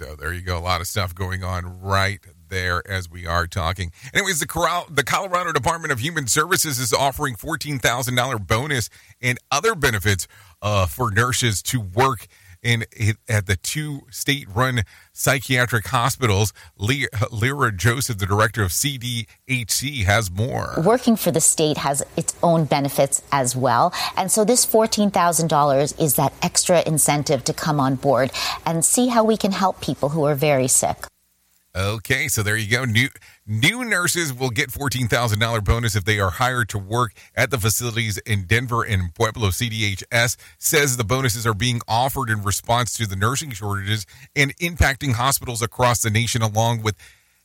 So 0.00 0.16
there 0.16 0.32
you 0.32 0.40
go. 0.40 0.56
A 0.56 0.60
lot 0.60 0.80
of 0.80 0.86
stuff 0.86 1.14
going 1.14 1.44
on 1.44 1.78
right 1.82 2.20
there 2.48 2.82
as 2.88 3.10
we 3.10 3.26
are 3.26 3.46
talking. 3.46 3.92
Anyways, 4.14 4.40
the, 4.40 4.46
Coral, 4.46 4.86
the 4.88 5.04
Colorado 5.04 5.52
Department 5.52 5.92
of 5.92 5.98
Human 5.98 6.26
Services 6.26 6.78
is 6.78 6.94
offering 6.94 7.34
$14,000 7.34 8.46
bonus 8.46 8.88
and 9.20 9.38
other 9.50 9.74
benefits 9.74 10.26
uh, 10.62 10.86
for 10.86 11.10
nurses 11.10 11.62
to 11.64 11.80
work 11.82 12.28
in 12.62 12.84
at 13.28 13.46
the 13.46 13.56
two 13.56 14.02
state-run 14.10 14.82
psychiatric 15.12 15.86
hospitals. 15.86 16.52
Lyra 16.76 17.72
Joseph, 17.72 18.18
the 18.18 18.26
director 18.26 18.62
of 18.62 18.70
CDHS, 18.70 20.04
has 20.04 20.30
more. 20.30 20.74
Working 20.84 21.16
for 21.16 21.30
the 21.30 21.40
state 21.40 21.78
has 21.78 22.02
its 22.16 22.34
own 22.42 22.64
benefits 22.64 23.22
as 23.32 23.56
well, 23.56 23.92
and 24.16 24.30
so 24.30 24.44
this 24.44 24.64
fourteen 24.64 25.10
thousand 25.10 25.48
dollars 25.48 25.92
is 25.98 26.14
that 26.14 26.32
extra 26.42 26.82
incentive 26.86 27.44
to 27.44 27.52
come 27.52 27.80
on 27.80 27.96
board 27.96 28.30
and 28.66 28.84
see 28.84 29.08
how 29.08 29.24
we 29.24 29.36
can 29.36 29.52
help 29.52 29.80
people 29.80 30.10
who 30.10 30.24
are 30.24 30.34
very 30.34 30.68
sick. 30.68 31.06
Okay, 31.74 32.26
so 32.26 32.42
there 32.42 32.56
you 32.56 32.68
go. 32.68 32.84
New 32.84 33.08
new 33.50 33.84
nurses 33.84 34.32
will 34.32 34.50
get 34.50 34.70
fourteen 34.70 35.08
thousand 35.08 35.40
dollar 35.40 35.60
bonus 35.60 35.96
if 35.96 36.04
they 36.04 36.20
are 36.20 36.30
hired 36.30 36.68
to 36.70 36.78
work 36.78 37.12
at 37.34 37.50
the 37.50 37.58
facilities 37.58 38.16
in 38.18 38.44
Denver 38.44 38.84
and 38.84 39.12
Pueblo. 39.14 39.48
CDHS 39.48 40.36
says 40.58 40.96
the 40.96 41.04
bonuses 41.04 41.46
are 41.46 41.54
being 41.54 41.80
offered 41.88 42.30
in 42.30 42.44
response 42.44 42.94
to 42.94 43.06
the 43.06 43.16
nursing 43.16 43.50
shortages 43.50 44.06
and 44.36 44.56
impacting 44.58 45.14
hospitals 45.14 45.60
across 45.60 46.00
the 46.00 46.10
nation, 46.10 46.40
along 46.40 46.82
with 46.82 46.96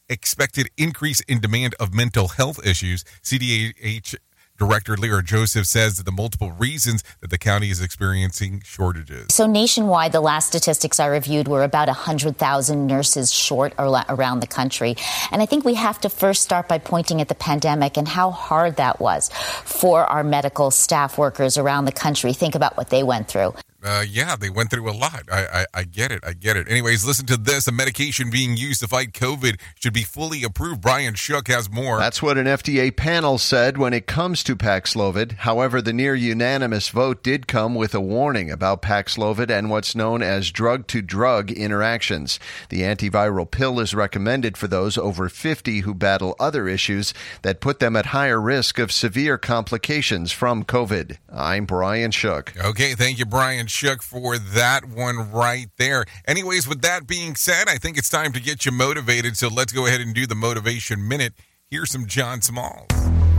expected 0.08 0.70
increase 0.78 1.22
in 1.22 1.39
demand 1.39 1.74
of 1.80 1.93
mental 1.93 2.28
health 2.28 2.66
issues. 2.66 3.03
CDH 3.24 4.16
Director 4.58 4.95
Lyra 4.95 5.22
Joseph 5.22 5.66
says 5.66 5.97
that 5.97 6.06
the 6.06 6.14
multiple 6.14 6.51
reasons 6.51 7.03
that 7.20 7.30
the 7.30 7.38
county 7.38 7.70
is 7.70 7.82
experiencing 7.82 8.62
shortages. 8.64 9.28
So, 9.30 9.47
nationwide, 9.47 10.14
the 10.14 10.22
last 10.22 10.47
statistics 10.47 10.97
I 10.97 11.08
reviewed 11.08 11.49
were 11.49 11.64
about 11.64 11.89
100,000 11.89 12.88
nurses 12.88 13.34
short 13.34 13.74
around 13.78 14.39
the 14.39 14.47
country. 14.47 14.95
And 15.32 15.41
I 15.41 15.45
think 15.45 15.66
we 15.66 15.74
have 15.74 15.99
to 16.01 16.10
first 16.10 16.43
start 16.43 16.70
by 16.70 16.78
pointing 16.78 17.20
at 17.20 17.28
the 17.28 17.36
pandemic 17.36 17.97
and 17.97 18.08
how 18.08 18.32
hard 18.32 18.78
that 18.78 19.01
was 19.01 19.30
for 19.66 20.06
our 20.06 20.24
medical 20.24 20.72
staff 20.72 21.18
workers 21.18 21.58
around 21.58 21.84
the 21.84 21.91
country. 21.91 22.32
Think 22.32 22.56
about 22.56 22.78
what 22.78 22.89
they 22.89 23.03
went 23.03 23.28
through. 23.28 23.56
Uh, 23.86 24.04
yeah, 24.10 24.36
they 24.36 24.50
went 24.50 24.72
through 24.72 24.90
a 24.90 24.92
lot. 24.92 25.24
I, 25.32 25.46
I, 25.46 25.66
I, 25.76 25.84
get 25.84 26.12
it. 26.12 26.24
I 26.26 26.34
get 26.34 26.58
it. 26.58 26.68
Anyways, 26.68 27.06
listen 27.06 27.28
to 27.28 27.38
this. 27.38 27.68
A 27.68 27.72
medication 27.72 28.32
being 28.32 28.58
used 28.58 28.82
to 28.82 28.88
fight 28.88 29.14
COVID 29.14 29.60
should 29.80 29.94
be 29.94 30.02
fully 30.02 30.44
approved. 30.44 30.82
Brian 30.82 31.14
Shook 31.14 31.48
has 31.50 31.70
more. 31.70 32.00
That's 32.00 32.22
what 32.22 32.40
an 32.40 32.48
FDA 32.48 32.96
panel 32.96 33.38
said 33.38 33.78
when 33.78 33.94
it 33.94 34.08
comes 34.08 34.44
to 34.46 34.56
Paxlovid. 34.56 35.34
However, 35.34 35.84
the 35.84 35.94
near 35.94 36.16
unanimous 36.16 36.90
vote 36.90 37.22
did 37.22 37.48
come 37.48 37.76
with 37.76 37.94
a 37.94 38.02
warning 38.02 38.50
about 38.50 38.82
Paxlovid 38.82 39.52
and 39.52 39.70
what's 39.70 39.96
known 39.96 40.24
as 40.24 40.50
drug 40.50 40.88
to 40.88 41.04
drug 41.04 41.52
interactions. 41.52 42.40
The 42.70 42.82
antiviral 42.82 43.50
pill 43.50 43.80
is 43.80 43.94
recommended 43.94 44.58
for 44.58 44.68
those 44.68 44.98
over 44.98 45.30
50 45.30 45.82
who 45.82 45.94
battle 45.94 46.36
other 46.40 46.68
issues 46.68 47.14
that 47.44 47.62
put 47.62 47.80
them 47.80 47.96
at 47.96 48.08
higher 48.08 48.42
risk 48.42 48.80
of 48.80 48.92
severe 48.92 49.38
complications 49.38 50.32
from 50.32 50.64
COVID. 50.64 51.18
I'm 51.32 51.66
Brian 51.66 52.10
Shook. 52.10 52.54
Okay, 52.58 52.96
thank 52.96 53.20
you, 53.20 53.28
Brian 53.28 53.68
Shook 53.76 54.02
for 54.02 54.38
that 54.38 54.86
one 54.86 55.34
right 55.34 55.68
there. 55.78 56.06
Anyways, 56.26 56.66
with 56.66 56.82
that 56.84 57.08
being 57.08 57.36
said, 57.36 57.68
I 57.68 57.76
think 57.76 57.98
it's 57.98 58.08
time 58.08 58.32
to 58.32 58.40
get 58.40 58.66
you 58.66 58.72
motivated. 58.72 59.36
So 59.36 59.50
let's 59.50 59.74
go 59.74 59.86
ahead 59.86 60.00
and 60.00 60.16
do 60.16 60.26
the 60.26 60.34
motivation 60.34 61.06
minute. 61.06 61.34
Here's 61.70 61.92
some 61.92 62.06
John 62.06 62.42
Smalls. 62.42 62.88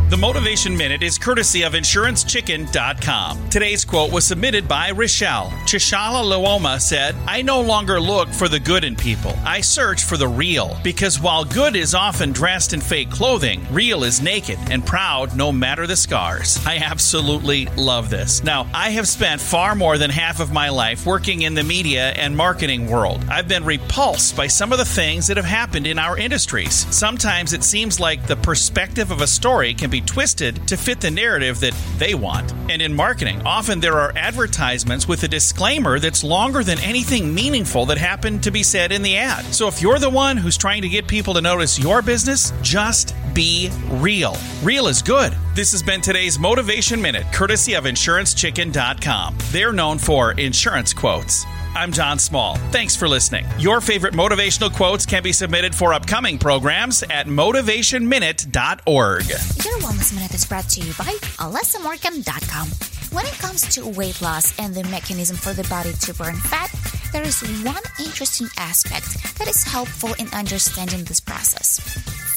The 0.09 0.17
Motivation 0.17 0.77
Minute 0.77 1.03
is 1.03 1.19
courtesy 1.19 1.63
of 1.63 1.73
InsuranceChicken.com. 1.73 3.51
Today's 3.51 3.85
quote 3.85 4.13
was 4.13 4.25
submitted 4.25 4.69
by 4.69 4.93
Rochelle. 4.93 5.51
Chishala 5.67 6.23
Luoma 6.23 6.81
said, 6.81 7.17
I 7.27 7.43
no 7.43 7.61
longer 7.61 8.01
look 8.01 8.29
for 8.29 8.47
the 8.49 8.61
good 8.61 8.85
in 8.85 8.95
people. 8.95 9.35
I 9.45 9.61
search 9.61 10.05
for 10.05 10.17
the 10.17 10.29
real. 10.29 10.79
Because 10.85 11.19
while 11.19 11.45
good 11.45 11.75
is 11.75 11.93
often 11.93 12.31
dressed 12.31 12.73
in 12.73 12.81
fake 12.81 13.11
clothing, 13.11 13.67
real 13.73 14.05
is 14.05 14.23
naked 14.23 14.61
and 14.71 14.87
proud 14.87 15.37
no 15.37 15.51
matter 15.51 15.89
the 15.89 15.97
scars. 15.97 16.65
I 16.65 16.77
absolutely 16.77 17.67
love 17.77 18.09
this. 18.09 18.45
Now, 18.45 18.69
I 18.73 18.91
have 18.91 19.09
spent 19.09 19.41
far 19.41 19.75
more 19.75 19.99
than 19.99 20.11
half 20.11 20.39
of 20.39 20.53
my 20.53 20.69
life 20.69 21.05
working 21.05 21.43
in 21.43 21.55
the 21.55 21.65
media 21.65 22.11
and 22.11 22.37
marketing 22.37 22.87
world. 22.87 23.25
I've 23.29 23.49
been 23.49 23.65
repulsed 23.65 24.37
by 24.37 24.47
some 24.47 24.71
of 24.71 24.79
the 24.79 24.85
things 24.85 25.27
that 25.27 25.37
have 25.37 25.47
happened 25.47 25.89
in 25.89 25.99
our 25.99 26.17
industries. 26.17 26.87
Sometimes 26.95 27.53
it 27.53 27.65
seems 27.65 27.99
like 27.99 28.29
the 28.29 28.37
perspective 28.37 29.11
of 29.11 29.21
a 29.21 29.27
story 29.27 29.75
can 29.75 29.91
be 29.91 29.96
twisted 30.01 30.67
to 30.69 30.77
fit 30.77 31.01
the 31.01 31.11
narrative 31.11 31.61
that 31.61 31.75
they 31.99 32.15
want. 32.15 32.53
And 32.71 32.83
in 32.83 32.95
marketing, 32.95 33.43
often 33.47 33.81
there 33.81 33.99
are 33.99 34.13
advertisements 34.17 35.09
with 35.09 35.23
a 35.23 35.29
disclaimer 35.29 35.99
that's 35.99 36.25
longer 36.25 36.63
than 36.63 36.79
anything 36.81 37.35
meaningful 37.35 37.87
that 37.87 37.99
happened 37.99 38.43
to 38.45 38.51
be 38.51 38.63
said 38.63 38.93
in 38.93 39.03
the 39.03 39.17
ad. 39.17 39.45
So 39.47 39.69
if 39.69 39.81
you're 39.81 39.99
the 39.99 40.11
one 40.11 40.37
who's 40.37 40.57
trying 40.57 40.83
to 40.83 40.89
get 40.89 41.07
people 41.07 41.35
to 41.35 41.41
notice 41.41 41.79
your 41.79 42.03
business, 42.03 42.53
just 42.63 43.15
be 43.35 43.71
real. 43.89 44.37
Real 44.63 44.89
is 44.89 45.03
good. 45.03 45.35
This 45.55 45.73
has 45.73 45.83
been 45.83 46.01
today's 46.01 46.39
Motivation 46.39 47.01
Minute, 47.01 47.27
courtesy 47.33 47.75
of 47.75 47.85
InsuranceChicken.com. 47.85 49.39
They're 49.51 49.73
known 49.73 49.99
for 49.99 50.33
insurance 50.33 50.93
quotes. 50.93 51.47
I'm 51.77 51.93
John 51.93 52.19
Small. 52.19 52.57
Thanks 52.73 52.97
for 52.97 53.07
listening. 53.07 53.47
Your 53.59 53.83
favorite 53.83 54.15
motivational 54.15 54.75
quotes 54.75 55.05
can 55.05 55.23
be 55.23 55.31
submitted 55.31 55.75
for 55.75 55.93
upcoming 55.93 56.39
programs 56.39 57.03
at 57.03 57.27
motivationminute.org. 57.27 59.29
Your 59.29 59.79
Wellness 59.81 60.15
Minute 60.15 60.33
is 60.33 60.47
brought 60.47 60.71
to 60.71 60.81
you 60.81 60.95
by 60.95 61.13
alessamorgan.com. 61.37 62.69
When 63.15 63.27
it 63.27 63.35
comes 63.35 63.69
to 63.75 63.87
weight 63.87 64.23
loss 64.23 64.59
and 64.59 64.75
the 64.75 64.85
mechanism 64.85 65.37
for 65.37 65.53
the 65.53 65.69
body 65.69 65.93
to 65.93 66.15
burn 66.15 66.37
fat, 66.37 66.75
there 67.13 67.23
is 67.23 67.43
one 67.63 67.83
interesting 68.01 68.49
aspect 68.57 69.39
that 69.39 69.47
is 69.47 69.63
helpful 69.63 70.15
in 70.19 70.33
understanding 70.33 71.05
this 71.05 71.21
process. 71.21 71.79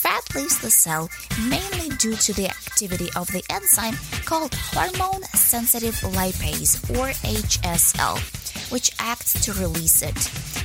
Fat 0.01 0.35
leaves 0.35 0.59
the 0.59 0.69
cell 0.69 1.09
mainly 1.47 1.95
due 1.95 2.17
to 2.17 2.33
the 2.33 2.49
activity 2.49 3.07
of 3.15 3.27
the 3.27 3.45
enzyme 3.49 3.95
called 4.25 4.53
hormone 4.53 5.23
sensitive 5.33 5.95
lipase 6.01 6.77
or 6.99 7.11
HSL 7.25 8.49
which 8.70 8.91
acts 8.99 9.34
to 9.45 9.53
release 9.53 10.01
it. 10.01 10.15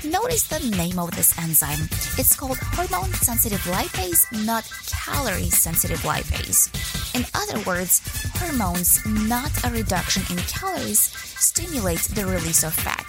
Notice 0.05 0.45
the 0.45 0.77
name 0.77 0.99
of 0.99 1.11
this 1.17 1.37
enzyme. 1.39 1.89
It's 2.19 2.37
called 2.37 2.59
hormone 2.59 3.13
sensitive 3.15 3.61
lipase, 3.61 4.25
not 4.45 4.71
calorie 4.87 5.51
sensitive 5.51 6.01
lipase. 6.01 6.69
In 7.15 7.25
other 7.35 7.61
words, 7.65 8.01
hormones, 8.39 9.05
not 9.07 9.53
a 9.65 9.71
reduction 9.71 10.23
in 10.31 10.43
calories, 10.45 11.01
stimulate 11.39 12.03
the 12.15 12.27
release 12.27 12.65
of 12.65 12.75
fat. 12.75 13.07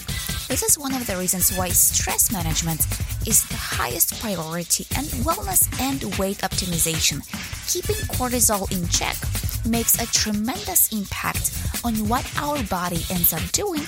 This 0.47 0.61
is 0.61 0.77
one 0.77 0.93
of 0.93 1.07
the 1.07 1.17
reasons 1.17 1.57
why 1.57 1.69
stress 1.69 2.31
management 2.31 2.85
is 3.27 3.43
the 3.47 3.55
highest 3.55 4.19
priority 4.21 4.85
and 4.95 5.07
wellness 5.25 5.67
and 5.81 6.03
weight 6.19 6.37
optimization. 6.39 7.25
Keeping 7.67 7.95
cortisol 8.15 8.71
in 8.71 8.87
check 8.89 9.17
makes 9.65 9.99
a 9.99 10.05
tremendous 10.13 10.93
impact 10.93 11.51
on 11.83 12.07
what 12.07 12.25
our 12.37 12.61
body 12.63 13.03
ends 13.09 13.33
up 13.33 13.41
doing 13.51 13.81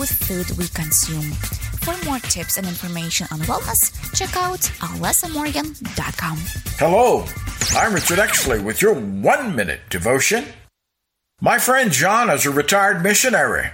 with 0.00 0.10
food 0.10 0.56
we 0.56 0.66
consume. 0.68 1.30
For 1.84 1.94
more 2.06 2.18
tips 2.20 2.56
and 2.56 2.66
information 2.66 3.26
on 3.30 3.40
wellness, 3.40 3.92
check 4.16 4.34
out 4.34 4.60
alessamorgan.com. 4.80 6.38
Hello, 6.78 7.26
I'm 7.76 7.94
Richard 7.94 8.18
Exley 8.18 8.64
with 8.64 8.80
your 8.80 8.94
one 8.94 9.54
minute 9.54 9.80
devotion. 9.90 10.46
My 11.42 11.58
friend 11.58 11.92
John 11.92 12.30
is 12.30 12.46
a 12.46 12.50
retired 12.50 13.02
missionary 13.02 13.70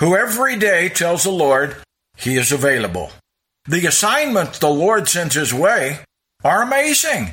who 0.00 0.16
every 0.16 0.56
day 0.56 0.88
tells 0.88 1.24
the 1.24 1.30
Lord 1.30 1.76
he 2.16 2.36
is 2.36 2.52
available. 2.52 3.10
The 3.68 3.86
assignments 3.86 4.58
the 4.58 4.70
Lord 4.70 5.08
sends 5.08 5.34
his 5.34 5.52
way 5.52 5.98
are 6.42 6.62
amazing. 6.62 7.32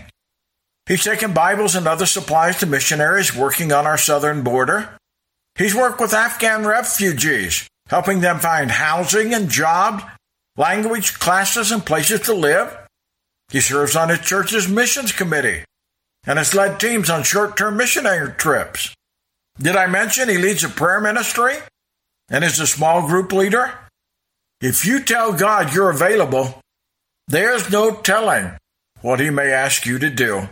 He's 0.85 1.05
taken 1.05 1.33
Bibles 1.33 1.75
and 1.75 1.87
other 1.87 2.05
supplies 2.05 2.59
to 2.59 2.65
missionaries 2.65 3.35
working 3.35 3.71
on 3.71 3.87
our 3.87 3.97
southern 3.97 4.43
border. 4.43 4.97
He's 5.57 5.75
worked 5.75 6.01
with 6.01 6.13
Afghan 6.13 6.65
refugees, 6.65 7.67
helping 7.93 8.21
them 8.21 8.39
find 8.39 8.71
housing 8.71 9.35
and 9.35 9.49
jobs, 9.49 10.03
language 10.57 11.19
classes, 11.19 11.71
and 11.71 11.85
places 11.85 12.21
to 12.21 12.33
live. 12.33 12.75
He 13.51 13.59
serves 13.59 13.95
on 13.95 14.09
his 14.09 14.21
church's 14.21 14.67
missions 14.67 15.11
committee 15.11 15.63
and 16.25 16.39
has 16.39 16.55
led 16.55 16.79
teams 16.79 17.11
on 17.11 17.21
short 17.21 17.55
term 17.55 17.77
missionary 17.77 18.33
trips. 18.33 18.95
Did 19.59 19.75
I 19.75 19.85
mention 19.85 20.27
he 20.27 20.39
leads 20.39 20.63
a 20.63 20.69
prayer 20.69 20.99
ministry 21.01 21.53
and 22.31 22.43
is 22.43 22.59
a 22.59 22.65
small 22.65 23.05
group 23.05 23.31
leader? 23.31 23.71
If 24.59 24.87
you 24.87 25.03
tell 25.03 25.31
God 25.31 25.71
you're 25.71 25.91
available, 25.91 26.59
there's 27.27 27.69
no 27.69 27.93
telling 27.93 28.57
what 29.01 29.19
he 29.19 29.29
may 29.29 29.51
ask 29.51 29.85
you 29.85 29.99
to 29.99 30.09
do. 30.09 30.49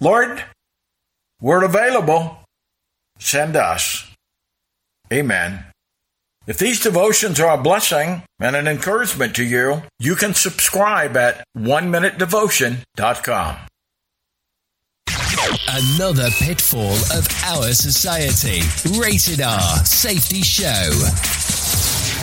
Lord, 0.00 0.42
we're 1.38 1.64
available. 1.64 2.38
Send 3.18 3.56
us. 3.56 4.10
Amen. 5.12 5.69
If 6.46 6.56
these 6.56 6.80
devotions 6.80 7.38
are 7.38 7.52
a 7.52 7.62
blessing 7.62 8.22
and 8.40 8.56
an 8.56 8.66
encouragement 8.66 9.36
to 9.36 9.44
you, 9.44 9.82
you 9.98 10.16
can 10.16 10.32
subscribe 10.32 11.14
at 11.16 11.44
oneminutedevotion.com. 11.56 13.56
Another 15.68 16.30
pitfall 16.30 16.92
of 16.92 17.28
our 17.44 17.72
society. 17.72 18.62
Rated 18.98 19.42
R 19.42 19.84
Safety 19.84 20.40
Show. 20.40 20.90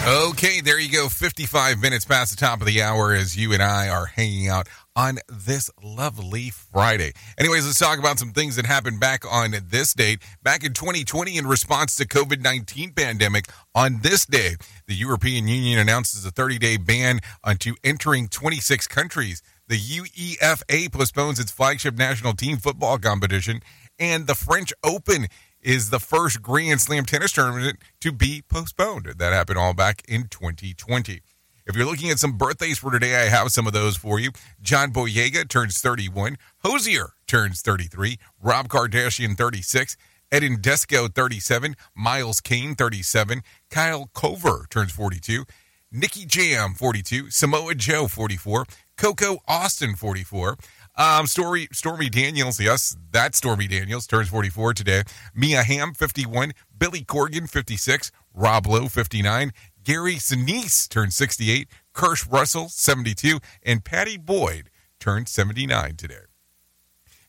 Okay, 0.07 0.61
there 0.61 0.79
you 0.79 0.91
go. 0.91 1.09
55 1.09 1.79
minutes 1.79 2.05
past 2.05 2.31
the 2.31 2.37
top 2.37 2.59
of 2.59 2.67
the 2.67 2.81
hour 2.81 3.13
as 3.13 3.37
you 3.37 3.53
and 3.53 3.61
I 3.61 3.89
are 3.89 4.07
hanging 4.07 4.47
out 4.47 4.67
on 4.97 5.19
this 5.29 5.69
lovely 5.81 6.49
Friday. 6.49 7.13
Anyways, 7.37 7.67
let's 7.67 7.77
talk 7.77 7.99
about 7.99 8.17
some 8.17 8.31
things 8.31 8.55
that 8.55 8.65
happened 8.65 8.99
back 8.99 9.23
on 9.31 9.55
this 9.69 9.93
date. 9.93 10.23
Back 10.41 10.63
in 10.63 10.73
2020, 10.73 11.37
in 11.37 11.45
response 11.45 11.95
to 11.97 12.07
COVID-19 12.07 12.95
pandemic, 12.95 13.45
on 13.75 13.99
this 14.01 14.25
day, 14.25 14.55
the 14.87 14.95
European 14.95 15.47
Union 15.47 15.77
announces 15.77 16.25
a 16.25 16.31
30-day 16.31 16.77
ban 16.77 17.19
onto 17.43 17.75
entering 17.83 18.27
26 18.27 18.87
countries. 18.87 19.43
The 19.67 19.77
UEFA 19.77 20.91
postpones 20.91 21.39
its 21.39 21.51
flagship 21.51 21.95
national 21.95 22.33
team 22.33 22.57
football 22.57 22.97
competition, 22.97 23.61
and 23.99 24.25
the 24.25 24.35
French 24.35 24.73
Open 24.83 25.27
is 25.61 25.91
the 25.91 25.99
first 25.99 26.41
Grand 26.41 26.81
Slam 26.81 27.05
tennis 27.05 27.33
tournament 27.33 27.77
to 28.01 28.11
be 28.11 28.41
postponed. 28.49 29.05
That 29.17 29.33
happened 29.33 29.59
all 29.59 29.75
back 29.75 30.01
in 30.07 30.27
2020. 30.29 31.21
If 31.67 31.75
you're 31.75 31.85
looking 31.85 32.09
at 32.09 32.17
some 32.17 32.37
birthdays 32.37 32.77
for 32.79 32.91
today, 32.91 33.15
I 33.15 33.25
have 33.25 33.49
some 33.49 33.67
of 33.67 33.73
those 33.73 33.97
for 33.97 34.21
you. 34.21 34.31
John 34.61 34.93
Boyega 34.93 35.49
turns 35.49 35.81
31. 35.81 36.37
Hozier 36.63 37.09
turns 37.27 37.61
33. 37.61 38.17
Rob 38.41 38.69
Kardashian 38.69 39.37
36. 39.37 39.97
Edin 40.31 40.59
Džeko 40.59 41.13
37. 41.13 41.75
Miles 41.93 42.39
Kane 42.39 42.73
37. 42.73 43.41
Kyle 43.69 44.09
Korver 44.15 44.69
turns 44.69 44.93
42. 44.93 45.43
Nicky 45.91 46.25
Jam 46.25 46.73
42. 46.73 47.31
Samoa 47.31 47.75
Joe 47.75 48.07
44. 48.07 48.65
Coco 48.95 49.39
Austin 49.45 49.93
44. 49.95 50.55
Um, 50.95 51.27
Story 51.27 51.67
Stormy 51.73 52.09
Daniels, 52.09 52.59
yes, 52.59 52.97
that 53.11 53.35
Stormy 53.35 53.67
Daniels 53.67 54.07
turns 54.07 54.29
44 54.29 54.73
today. 54.73 55.03
Mia 55.35 55.63
Hamm 55.63 55.93
51. 55.93 56.53
Billy 56.79 57.01
Corgan 57.01 57.49
56. 57.49 58.09
Rob 58.33 58.67
Lowe 58.67 58.87
59. 58.87 59.51
Gary 59.87 60.15
Sinise 60.15 60.89
turned 60.89 61.13
68, 61.13 61.69
Kurt 61.93 62.27
Russell 62.27 62.67
72, 62.67 63.39
and 63.63 63.85
Pattie 63.85 64.17
Boyd 64.17 64.69
turned 64.99 65.29
79 65.29 65.95
today. 65.95 66.25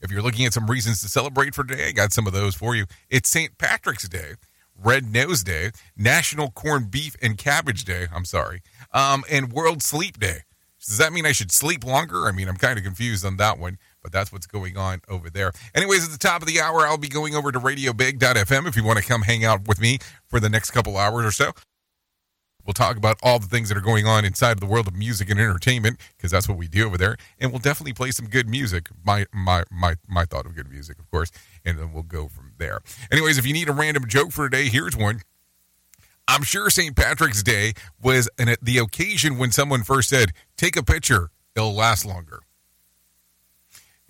If 0.00 0.11
you're 0.11 0.22
looking 0.22 0.44
at 0.44 0.54
some 0.54 0.66
reasons 0.66 1.00
to 1.02 1.09
celebrate 1.09 1.54
for 1.54 1.62
today, 1.62 1.90
I 1.90 1.92
got 1.92 2.12
some 2.12 2.26
of 2.26 2.32
those 2.32 2.56
for 2.56 2.74
you. 2.74 2.86
It's 3.09 3.30
St. 3.30 3.56
Patrick's 3.59 4.09
Day, 4.09 4.32
Red 4.76 5.04
Nose 5.04 5.44
Day, 5.44 5.70
National 5.96 6.50
Corned 6.50 6.90
Beef 6.90 7.14
and 7.22 7.38
Cabbage 7.38 7.84
Day, 7.84 8.09
I'm 8.12 8.24
sorry, 8.24 8.62
um, 8.92 9.22
and 9.30 9.52
World 9.52 9.80
Sleep 9.80 10.18
Day. 10.18 10.38
Does 10.84 10.98
that 10.98 11.12
mean 11.12 11.26
I 11.26 11.32
should 11.32 11.52
sleep 11.52 11.84
longer? 11.84 12.26
I 12.26 12.32
mean, 12.32 12.48
I'm 12.48 12.56
kind 12.56 12.76
of 12.76 12.84
confused 12.84 13.24
on 13.24 13.36
that 13.36 13.61
one, 13.61 13.78
but 14.02 14.11
that's 14.11 14.32
what's 14.32 14.48
going 14.48 14.76
on 14.76 15.02
over 15.09 15.30
there. 15.30 15.52
Anyways, 15.76 16.04
at 16.06 16.11
the 16.11 16.18
top 16.18 16.42
of 16.42 16.48
the 16.48 16.61
hour, 16.61 16.80
I'll 16.80 16.98
be 16.98 17.09
going 17.09 17.36
over 17.36 17.52
to 17.52 17.61
radiobig.fm 17.61 18.66
if 18.66 18.74
you 18.74 18.82
want 18.82 18.98
to 18.98 19.04
come 19.04 19.22
hang 19.22 19.44
out 19.44 19.68
with 19.68 19.80
me 19.80 19.98
for 20.26 20.40
the 20.40 20.48
next 20.48 20.72
couple 20.72 20.96
hours 20.96 21.24
or 21.24 21.30
so. 21.30 21.52
We'll 22.68 22.74
talk 22.74 22.98
about 22.98 23.18
all 23.22 23.38
the 23.38 23.46
things 23.46 23.70
that 23.70 23.78
are 23.78 23.80
going 23.80 24.06
on 24.06 24.26
inside 24.26 24.52
of 24.52 24.60
the 24.60 24.66
world 24.66 24.86
of 24.88 24.94
music 24.94 25.30
and 25.30 25.40
entertainment 25.40 25.98
because 26.14 26.30
that's 26.30 26.46
what 26.46 26.58
we 26.58 26.68
do 26.68 26.84
over 26.84 26.98
there. 26.98 27.16
And 27.40 27.50
we'll 27.50 27.60
definitely 27.60 27.94
play 27.94 28.10
some 28.10 28.26
good 28.26 28.46
music. 28.46 28.90
My 29.02 29.24
my 29.32 29.64
my 29.70 29.94
my 30.06 30.26
thought 30.26 30.44
of 30.44 30.54
good 30.54 30.68
music, 30.68 30.98
of 30.98 31.10
course. 31.10 31.30
And 31.64 31.78
then 31.78 31.94
we'll 31.94 32.02
go 32.02 32.28
from 32.28 32.52
there. 32.58 32.80
Anyways, 33.10 33.38
if 33.38 33.46
you 33.46 33.54
need 33.54 33.70
a 33.70 33.72
random 33.72 34.06
joke 34.06 34.32
for 34.32 34.50
today, 34.50 34.68
here's 34.68 34.94
one. 34.94 35.22
I'm 36.28 36.42
sure 36.42 36.68
St. 36.68 36.94
Patrick's 36.94 37.42
Day 37.42 37.72
was 38.02 38.28
an, 38.38 38.54
the 38.60 38.76
occasion 38.76 39.38
when 39.38 39.50
someone 39.50 39.82
first 39.82 40.10
said, 40.10 40.32
"Take 40.58 40.76
a 40.76 40.82
picture; 40.82 41.30
it'll 41.56 41.74
last 41.74 42.04
longer." 42.04 42.40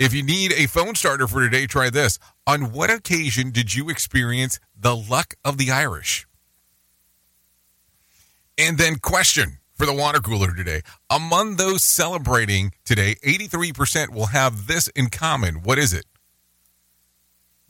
If 0.00 0.12
you 0.12 0.24
need 0.24 0.52
a 0.52 0.66
phone 0.66 0.96
starter 0.96 1.28
for 1.28 1.42
today, 1.42 1.68
try 1.68 1.90
this. 1.90 2.18
On 2.44 2.72
what 2.72 2.90
occasion 2.90 3.52
did 3.52 3.74
you 3.74 3.88
experience 3.88 4.59
the 4.76 4.96
luck 4.96 5.34
of 5.44 5.59
the 5.59 5.70
Irish? 5.70 6.28
And 8.59 8.76
then, 8.76 8.96
question 8.96 9.59
for 9.74 9.86
the 9.86 9.94
water 9.94 10.18
cooler 10.18 10.52
today. 10.52 10.82
Among 11.09 11.56
those 11.56 11.84
celebrating 11.84 12.72
today, 12.84 13.14
83% 13.24 14.12
will 14.12 14.26
have 14.26 14.66
this 14.66 14.88
in 14.88 15.11
common. 15.11 15.62
What 15.62 15.78
is 15.78 15.92
it? 15.92 16.04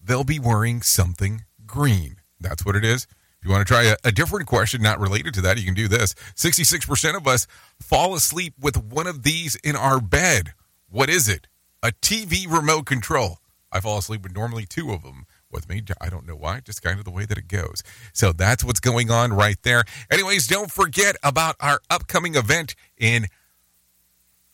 They'll 0.03 0.25
be 0.25 0.39
wearing 0.39 0.81
something 0.81 1.45
green. 1.67 2.17
That's 2.41 2.65
what 2.65 2.75
it 2.75 2.85
is. 2.87 3.07
If 3.39 3.45
you 3.45 3.51
want 3.51 3.69
to 3.69 3.73
try 3.73 3.85
a, 3.85 3.97
a, 4.03 4.11
different 4.11 4.47
question 4.47 4.81
not 4.81 4.99
related 4.99 5.35
to 5.35 5.43
that, 5.43 5.59
you 5.59 5.65
can 5.65 5.75
do 5.75 5.87
this. 5.87 6.15
66% 6.35 7.15
of 7.15 7.27
us 7.27 7.47
fall 7.79 8.15
asleep 8.15 8.55
with 8.59 8.83
one 8.83 9.07
of 9.07 9.23
these 9.23 9.55
in 9.57 9.77
our 9.77 10.01
bed. 10.01 10.55
What 10.89 11.11
is 11.11 11.29
it? 11.29 11.47
A 11.83 11.93
TV 11.93 12.51
remote 12.51 12.87
control. 12.87 13.39
I 13.71 13.81
fall 13.81 13.99
asleep 13.99 14.23
with 14.23 14.35
normally 14.35 14.65
two 14.65 14.91
of 14.91 15.03
them 15.03 15.27
with 15.51 15.69
me. 15.69 15.83
I 16.01 16.09
don't 16.09 16.27
know 16.27 16.37
why, 16.37 16.61
just 16.61 16.83
kind 16.83 16.99
of 16.99 17.05
the 17.05 17.11
way 17.11 17.25
that 17.25 17.39
it 17.39 17.49
goes. 17.49 17.83
So 18.13 18.33
that's 18.33 18.65
what's 18.65 18.81
going 18.81 19.11
on 19.11 19.33
right 19.33 19.57
there. 19.63 19.85
Anyways, 20.11 20.47
don't 20.47 20.71
forget 20.71 21.17
about 21.23 21.57
our 21.61 21.81
upcoming 21.91 22.35
event 22.35 22.75
in 22.97 23.27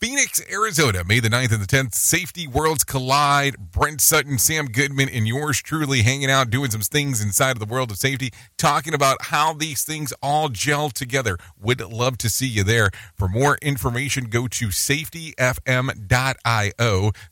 Phoenix, 0.05 0.43
Arizona, 0.53 1.03
May 1.03 1.19
the 1.19 1.31
9th 1.31 1.53
and 1.53 1.63
the 1.63 1.67
10th. 1.67 1.95
Safety 1.95 2.47
Worlds 2.47 2.85
Collide. 2.85 3.57
Brent 3.73 4.03
Sutton, 4.03 4.37
Sam 4.37 4.67
Goodman, 4.67 5.09
and 5.09 5.27
yours 5.27 5.63
truly 5.63 6.03
hanging 6.03 6.31
out, 6.31 6.51
doing 6.51 6.71
some 6.71 6.83
things 6.83 7.25
inside 7.25 7.53
of 7.53 7.59
the 7.59 7.65
world 7.65 7.91
of 7.91 7.97
safety, 7.97 8.31
talking 8.59 8.93
about 8.93 9.17
how 9.23 9.55
these 9.55 9.83
things 9.83 10.13
all 10.23 10.51
gel 10.51 10.91
together. 10.91 11.39
Would 11.59 11.81
love 11.81 12.19
to 12.19 12.29
see 12.29 12.47
you 12.47 12.65
there. 12.65 12.91
For 13.15 13.29
more 13.29 13.57
information, 13.63 14.25
go 14.25 14.47
to 14.47 14.67
safetyfm.io. 14.67 15.33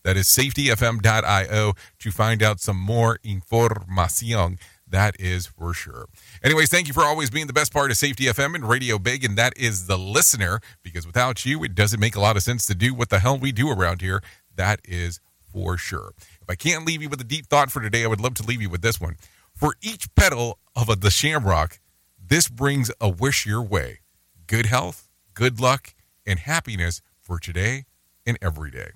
That 0.02 0.16
is 0.16 0.26
safetyfm.io 0.28 1.72
to 1.98 2.10
find 2.10 2.42
out 2.42 2.60
some 2.60 2.80
more 2.80 3.18
information. 3.22 4.58
That 4.92 5.18
is 5.18 5.46
for 5.46 5.72
sure. 5.72 6.06
Anyways, 6.44 6.68
thank 6.68 6.86
you 6.86 6.92
for 6.92 7.02
always 7.02 7.30
being 7.30 7.46
the 7.46 7.54
best 7.54 7.72
part 7.72 7.90
of 7.90 7.96
Safety 7.96 8.24
FM 8.24 8.54
and 8.54 8.68
Radio 8.68 8.98
Big, 8.98 9.24
and 9.24 9.38
that 9.38 9.54
is 9.56 9.86
the 9.86 9.96
listener, 9.96 10.60
because 10.82 11.06
without 11.06 11.46
you, 11.46 11.64
it 11.64 11.74
doesn't 11.74 11.98
make 11.98 12.14
a 12.14 12.20
lot 12.20 12.36
of 12.36 12.42
sense 12.42 12.66
to 12.66 12.74
do 12.74 12.92
what 12.92 13.08
the 13.08 13.18
hell 13.18 13.38
we 13.38 13.52
do 13.52 13.70
around 13.70 14.02
here. 14.02 14.22
That 14.54 14.80
is 14.84 15.18
for 15.50 15.78
sure. 15.78 16.12
If 16.42 16.50
I 16.50 16.56
can't 16.56 16.84
leave 16.84 17.00
you 17.00 17.08
with 17.08 17.22
a 17.22 17.24
deep 17.24 17.46
thought 17.46 17.70
for 17.70 17.80
today, 17.80 18.04
I 18.04 18.06
would 18.06 18.20
love 18.20 18.34
to 18.34 18.42
leave 18.42 18.60
you 18.60 18.68
with 18.68 18.82
this 18.82 19.00
one. 19.00 19.16
For 19.54 19.76
each 19.80 20.14
petal 20.14 20.58
of 20.76 20.90
a, 20.90 20.94
the 20.94 21.10
shamrock, 21.10 21.80
this 22.22 22.48
brings 22.48 22.90
a 23.00 23.08
wish 23.08 23.46
your 23.46 23.62
way 23.62 24.00
good 24.46 24.66
health, 24.66 25.08
good 25.32 25.58
luck, 25.58 25.94
and 26.26 26.38
happiness 26.38 27.00
for 27.18 27.38
today 27.38 27.86
and 28.26 28.36
every 28.42 28.70
day. 28.70 28.90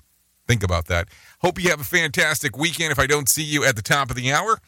Think 0.47 0.63
about 0.63 0.89
that. 0.89 1.09
Hope 1.41 1.59
you 1.59 1.71
have 1.71 1.81
a 1.81 1.85
fantastic 1.85 2.59
weekend. 2.59 2.93
If 2.93 2.99
I 2.99 3.07
don't 3.07 3.31
see 3.31 3.43
you 3.43 3.65
at 3.65 3.77
the 3.77 3.83
top 3.83 4.11
of 4.11 4.17
the 4.17 4.31
hour, 4.31 4.59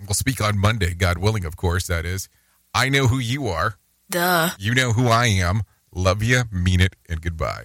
We'll 0.00 0.14
speak 0.14 0.40
on 0.40 0.58
Monday, 0.58 0.94
God 0.94 1.18
willing, 1.18 1.44
of 1.44 1.56
course, 1.56 1.86
that 1.86 2.04
is. 2.04 2.28
I 2.74 2.88
know 2.88 3.06
who 3.06 3.18
you 3.18 3.48
are. 3.48 3.76
Duh. 4.10 4.50
You 4.58 4.74
know 4.74 4.92
who 4.92 5.08
I 5.08 5.26
am. 5.26 5.62
Love 5.94 6.22
you, 6.22 6.42
mean 6.52 6.80
it, 6.80 6.94
and 7.08 7.20
goodbye. 7.22 7.64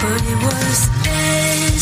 But 0.00 0.22
it 0.22 0.38
was 0.42 0.88
there. 1.04 1.67